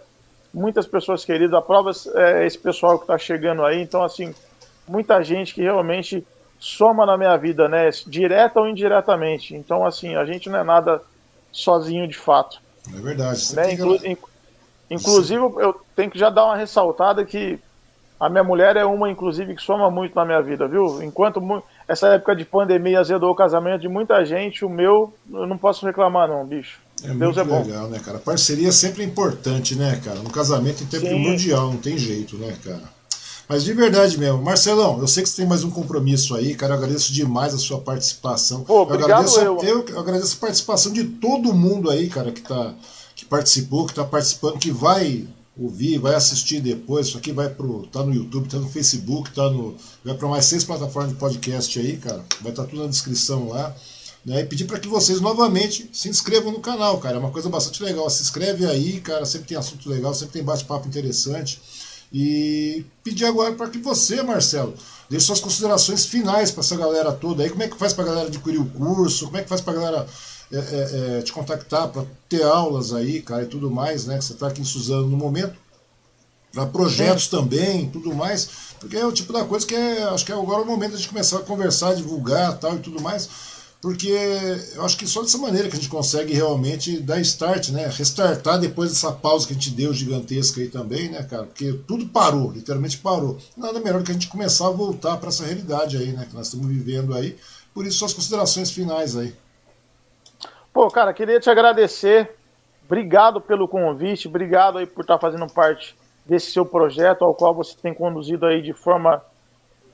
[0.53, 4.35] muitas pessoas queridas, a prova é esse pessoal que está chegando aí, então, assim,
[4.87, 6.27] muita gente que realmente
[6.59, 7.89] soma na minha vida, né?
[8.05, 9.55] Direta ou indiretamente.
[9.55, 11.01] Então, assim, a gente não é nada
[11.51, 12.59] sozinho de fato.
[12.93, 13.55] É verdade.
[13.55, 13.73] Né?
[13.73, 14.17] Inclu que...
[14.89, 17.59] Inclusive, eu tenho que já dar uma ressaltada que
[18.19, 21.03] a minha mulher é uma, inclusive, que soma muito na minha vida, viu?
[21.03, 21.41] Enquanto
[21.87, 25.85] essa época de pandemia azedou o casamento de muita gente, o meu, eu não posso
[25.85, 26.79] reclamar, não, bicho.
[27.03, 27.63] É Deus muito é bom.
[27.63, 28.17] legal, né, cara?
[28.17, 30.19] Parceria é sempre importante, né, cara?
[30.19, 32.96] No casamento é primordial, não tem jeito, né, cara?
[33.47, 34.41] Mas de verdade mesmo.
[34.41, 36.73] Marcelão, eu sei que você tem mais um compromisso aí, cara.
[36.73, 38.63] Eu agradeço demais a sua participação.
[38.63, 39.61] Pô, obrigado, eu, agradeço, eu.
[39.63, 42.75] Eu, eu agradeço a participação de todo mundo aí, cara, que, tá,
[43.15, 45.25] que participou, que está participando, que vai
[45.57, 47.07] ouvir, vai assistir depois.
[47.07, 47.87] Isso aqui vai pro.
[47.87, 49.75] tá no YouTube, tá no Facebook, tá no.
[50.03, 52.25] Vai para mais seis plataformas de podcast aí, cara.
[52.41, 53.73] Vai estar tá tudo na descrição lá.
[54.25, 57.15] Né, e pedir para que vocês novamente se inscrevam no canal, cara.
[57.15, 58.09] É uma coisa bastante legal.
[58.09, 59.25] Se inscreve aí, cara.
[59.25, 61.61] Sempre tem assunto legal, sempre tem bate-papo interessante.
[62.11, 64.73] E pedir agora para que você, Marcelo,
[65.09, 67.49] deixe suas considerações finais para essa galera toda aí.
[67.49, 69.25] Como é que faz para a galera adquirir o curso?
[69.25, 70.07] Como é que faz para a galera
[70.51, 74.17] é, é, é, te contactar para ter aulas aí, cara, e tudo mais, né?
[74.17, 75.57] Que você está aqui em Suzano no momento.
[76.53, 77.31] para projetos Sim.
[77.31, 80.61] também, tudo mais, porque é o tipo da coisa que é, acho que é agora
[80.61, 83.29] o momento de a gente começar a conversar, divulgar tal e tudo mais,
[83.81, 84.11] porque
[84.75, 87.87] eu acho que só dessa maneira que a gente consegue realmente dar start, né?
[87.87, 91.43] Restartar depois dessa pausa que a gente deu gigantesca aí também, né, cara?
[91.43, 93.37] Porque tudo parou, literalmente parou.
[93.55, 96.25] Nada melhor que a gente começar a voltar para essa realidade aí, né?
[96.27, 97.37] Que nós estamos vivendo aí.
[97.73, 99.35] Por isso, suas considerações finais aí.
[100.73, 102.35] Pô, cara, queria te agradecer.
[102.85, 105.95] Obrigado pelo convite, obrigado aí por estar fazendo parte
[106.25, 109.21] desse seu projeto, ao qual você tem conduzido aí de forma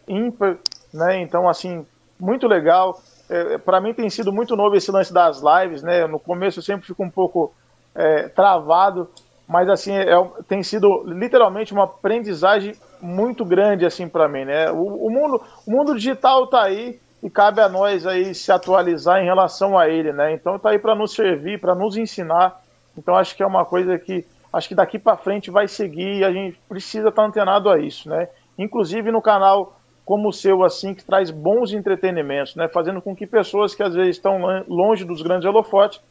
[0.08, 0.58] ímpar,
[0.94, 1.22] né?
[1.22, 1.86] Então, assim,
[2.20, 3.02] muito legal.
[3.34, 6.06] É, para mim tem sido muito novo esse lance das lives, né?
[6.06, 7.52] No começo eu sempre fico um pouco
[7.96, 9.10] é, travado,
[9.48, 10.06] mas assim é,
[10.48, 14.70] tem sido literalmente uma aprendizagem muito grande assim para mim, né?
[14.72, 19.20] O, o, mundo, o mundo digital está aí e cabe a nós aí se atualizar
[19.20, 20.32] em relação a ele, né?
[20.32, 22.62] Então está aí para nos servir, para nos ensinar.
[22.96, 26.24] Então acho que é uma coisa que acho que daqui para frente vai seguir e
[26.24, 28.30] a gente precisa estar tá antenado a isso, né?
[28.60, 32.68] Inclusive no canal como o seu, assim, que traz bons entretenimentos, né?
[32.68, 36.02] Fazendo com que pessoas que às vezes estão longe dos grandes holofotes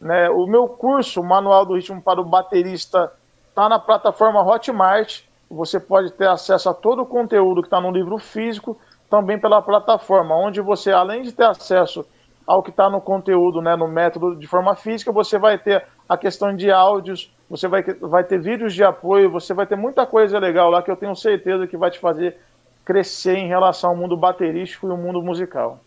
[0.01, 0.29] Né?
[0.31, 3.12] O meu curso, Manual do Ritmo para o Baterista,
[3.49, 5.23] está na plataforma Hotmart.
[5.51, 9.61] Você pode ter acesso a todo o conteúdo que está no livro físico, também pela
[9.61, 12.07] plataforma, onde você, além de ter acesso
[12.51, 16.18] ao que está no conteúdo, né, no método de forma física, você vai ter a
[16.18, 20.36] questão de áudios, você vai, vai ter vídeos de apoio, você vai ter muita coisa
[20.36, 22.36] legal lá que eu tenho certeza que vai te fazer
[22.85, 25.78] crescer em relação ao mundo baterístico e o mundo musical.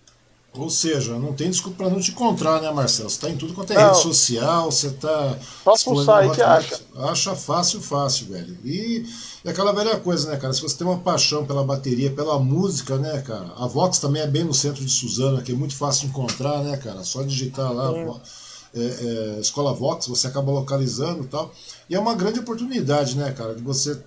[0.55, 3.09] Ou seja, não tem desculpa para não te encontrar, né, Marcelo?
[3.09, 3.87] Você está em tudo quanto é não.
[3.87, 5.37] rede social, você está.
[5.63, 6.79] Só pulsar aí que acha.
[6.95, 8.55] Acha fácil, fácil, velho.
[8.63, 9.03] E
[9.43, 10.53] é aquela velha coisa, né, cara?
[10.53, 13.51] Se você tem uma paixão pela bateria, pela música, né, cara?
[13.57, 16.63] A Vox também é bem no centro de Suzana, que é muito fácil de encontrar,
[16.63, 17.03] né, cara?
[17.03, 17.91] Só digitar lá.
[18.75, 21.51] É, é, Escola Vox, você acaba localizando e tal.
[21.89, 23.99] E é uma grande oportunidade, né, cara, de você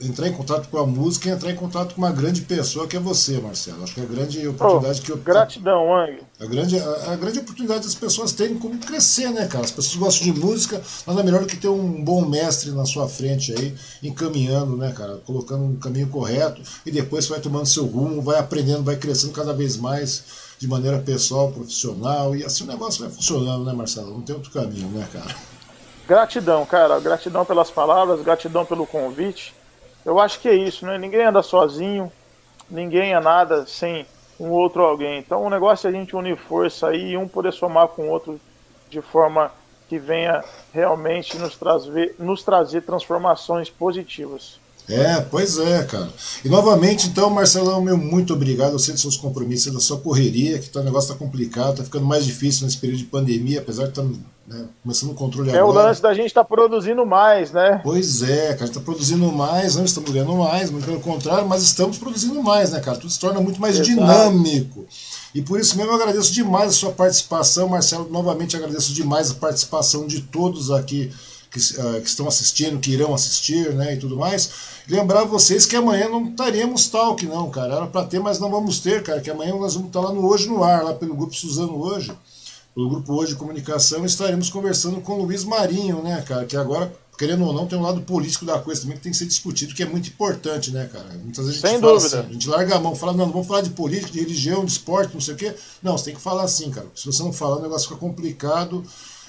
[0.00, 2.96] entrar em contato com a música e entrar em contato com uma grande pessoa que
[2.96, 3.82] é você, Marcelo.
[3.82, 5.16] Acho que é a grande oportunidade oh, que eu.
[5.16, 6.20] Gratidão, Ang.
[6.38, 9.64] A grande, a, a, grande oportunidade das pessoas terem como crescer, né, cara?
[9.64, 13.08] As pessoas gostam de música, nada melhor do que ter um bom mestre na sua
[13.08, 15.16] frente aí, encaminhando, né, cara?
[15.26, 19.32] Colocando um caminho correto e depois você vai tomando seu rumo, vai aprendendo, vai crescendo
[19.32, 24.10] cada vez mais de maneira pessoal, profissional, e assim o negócio vai funcionando, né, Marcelo?
[24.10, 25.34] Não tem outro caminho, né, cara?
[26.06, 26.98] Gratidão, cara.
[27.00, 29.57] Gratidão pelas palavras, gratidão pelo convite.
[30.08, 30.96] Eu acho que é isso, né?
[30.96, 32.10] Ninguém anda sozinho,
[32.70, 34.06] ninguém é nada sem
[34.40, 35.18] um outro alguém.
[35.18, 38.08] Então o negócio é a gente unir força aí e um poder somar com o
[38.08, 38.40] outro
[38.88, 39.52] de forma
[39.86, 44.58] que venha realmente nos trazer, nos trazer transformações positivas.
[44.88, 46.08] É, pois é, cara.
[46.42, 48.72] E novamente, então, Marcelão, meu muito obrigado.
[48.72, 51.84] Eu sei dos seus compromissos, da sua correria, que tá, o negócio tá complicado, tá
[51.84, 54.08] ficando mais difícil nesse período de pandemia, apesar de estar tá,
[54.48, 55.66] né, começando o controle é agora.
[55.66, 57.82] É o lance da gente estar tá produzindo mais, né?
[57.84, 61.98] Pois é, cara, está produzindo mais, não estamos ganhando mais, muito pelo contrário, mas estamos
[61.98, 62.96] produzindo mais, né, cara?
[62.96, 63.90] Tudo se torna muito mais Exato.
[63.90, 64.86] dinâmico.
[65.34, 68.08] E por isso mesmo eu agradeço demais a sua participação, Marcelo.
[68.10, 71.12] Novamente agradeço demais a participação de todos aqui
[71.50, 74.50] que, uh, que, estão assistindo, que irão assistir, né, e tudo mais.
[74.88, 77.74] Lembrar vocês que amanhã não teremos talk, não, cara.
[77.74, 79.20] Era para ter, mas não vamos ter, cara.
[79.20, 82.12] Que amanhã nós vamos estar lá no Hoje no Ar, lá pelo Grupo Suzano Hoje,
[82.78, 86.92] pelo Grupo Hoje de Comunicação, estaremos conversando com o Luiz Marinho, né, cara, que agora
[87.18, 89.74] querendo ou não, tem um lado político da coisa também que tem que ser discutido,
[89.74, 91.06] que é muito importante, né, cara?
[91.14, 92.20] Muitas vezes a gente Sem fala dúvida.
[92.20, 94.64] assim, a gente larga a mão, fala, não, não vamos falar de política, de religião,
[94.64, 95.52] de esporte, não sei o quê.
[95.82, 96.86] Não, você tem que falar assim, cara.
[96.94, 98.84] Se você não falar, o negócio fica complicado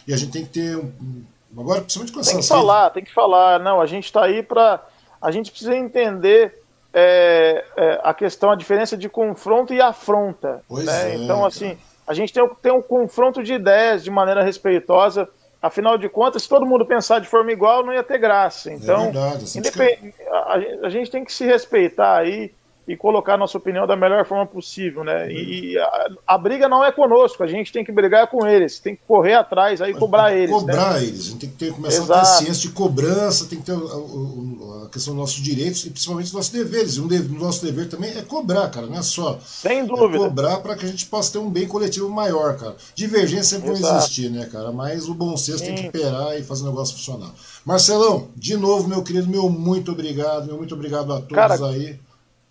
[0.08, 1.24] e a gente tem que ter um,
[1.58, 3.60] Agora, principalmente com essa Tem que falar, tem que falar.
[3.60, 4.86] Não, a gente está aí para.
[5.20, 6.62] A gente precisa entender
[6.94, 10.64] é, é, a questão, a diferença de confronto e afronta.
[10.68, 11.16] Pois né?
[11.16, 11.76] é, então, assim,
[12.10, 15.30] a gente tem, tem um confronto de ideias de maneira respeitosa.
[15.62, 18.72] Afinal de contas, se todo mundo pensar de forma igual, não ia ter graça.
[18.72, 20.14] É então, é verdade, independ...
[20.28, 20.54] a,
[20.88, 22.52] a gente tem que se respeitar aí
[22.90, 25.32] e colocar a nossa opinião da melhor forma possível, né?
[25.32, 28.96] E a, a, briga não é conosco, a gente tem que brigar com eles, tem
[28.96, 30.50] que correr atrás aí e cobrar eles.
[30.50, 30.60] Né?
[30.60, 31.04] Cobrar né?
[31.04, 32.20] eles, a gente tem que ter, começar Exato.
[32.20, 35.92] a ter ciência de cobrança, tem que ter a, a, questão dos nossos direitos e
[35.92, 36.96] principalmente dos nossos deveres.
[36.96, 39.38] E um de, nosso dever também é cobrar, cara, não é só.
[39.46, 40.26] Sem dúvida.
[40.26, 42.76] É cobrar para que a gente possa ter um bem coletivo maior, cara.
[42.96, 44.72] Divergência sempre vai existir, né, cara?
[44.72, 47.32] Mas o bom senso tem que imperar e fazer o negócio funcionar.
[47.64, 52.00] Marcelão, de novo, meu querido, meu muito obrigado, meu muito obrigado a todos cara, aí.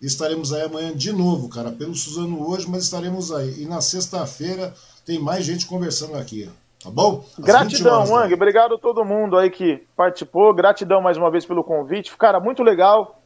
[0.01, 3.63] Estaremos aí amanhã de novo, cara, pelo Suzano hoje, mas estaremos aí.
[3.63, 4.73] E na sexta-feira
[5.05, 6.49] tem mais gente conversando aqui.
[6.81, 7.25] Tá bom?
[7.37, 8.33] Às Gratidão, Wang.
[8.33, 10.53] Obrigado a todo mundo aí que participou.
[10.53, 12.15] Gratidão mais uma vez pelo convite.
[12.15, 13.19] Cara, muito legal.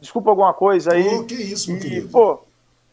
[0.00, 1.02] Desculpa alguma coisa aí.
[1.02, 2.08] Pô, que isso, meu e, querido.
[2.10, 2.38] Pô,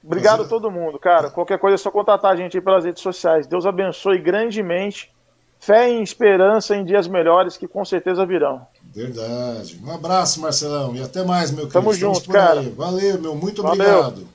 [0.04, 1.30] obrigado a todo mundo, cara.
[1.30, 3.46] Qualquer coisa é só contatar a gente aí pelas redes sociais.
[3.46, 5.12] Deus abençoe grandemente.
[5.60, 8.66] Fé e esperança em dias melhores que com certeza virão.
[8.94, 9.80] Verdade.
[9.84, 10.96] Um abraço, Marcelão.
[10.96, 11.74] E até mais, meu querido.
[11.74, 12.60] Tamo junto, cara.
[12.60, 12.70] Aí.
[12.70, 13.36] Valeu, meu.
[13.36, 14.00] Muito Valeu.
[14.00, 14.28] obrigado.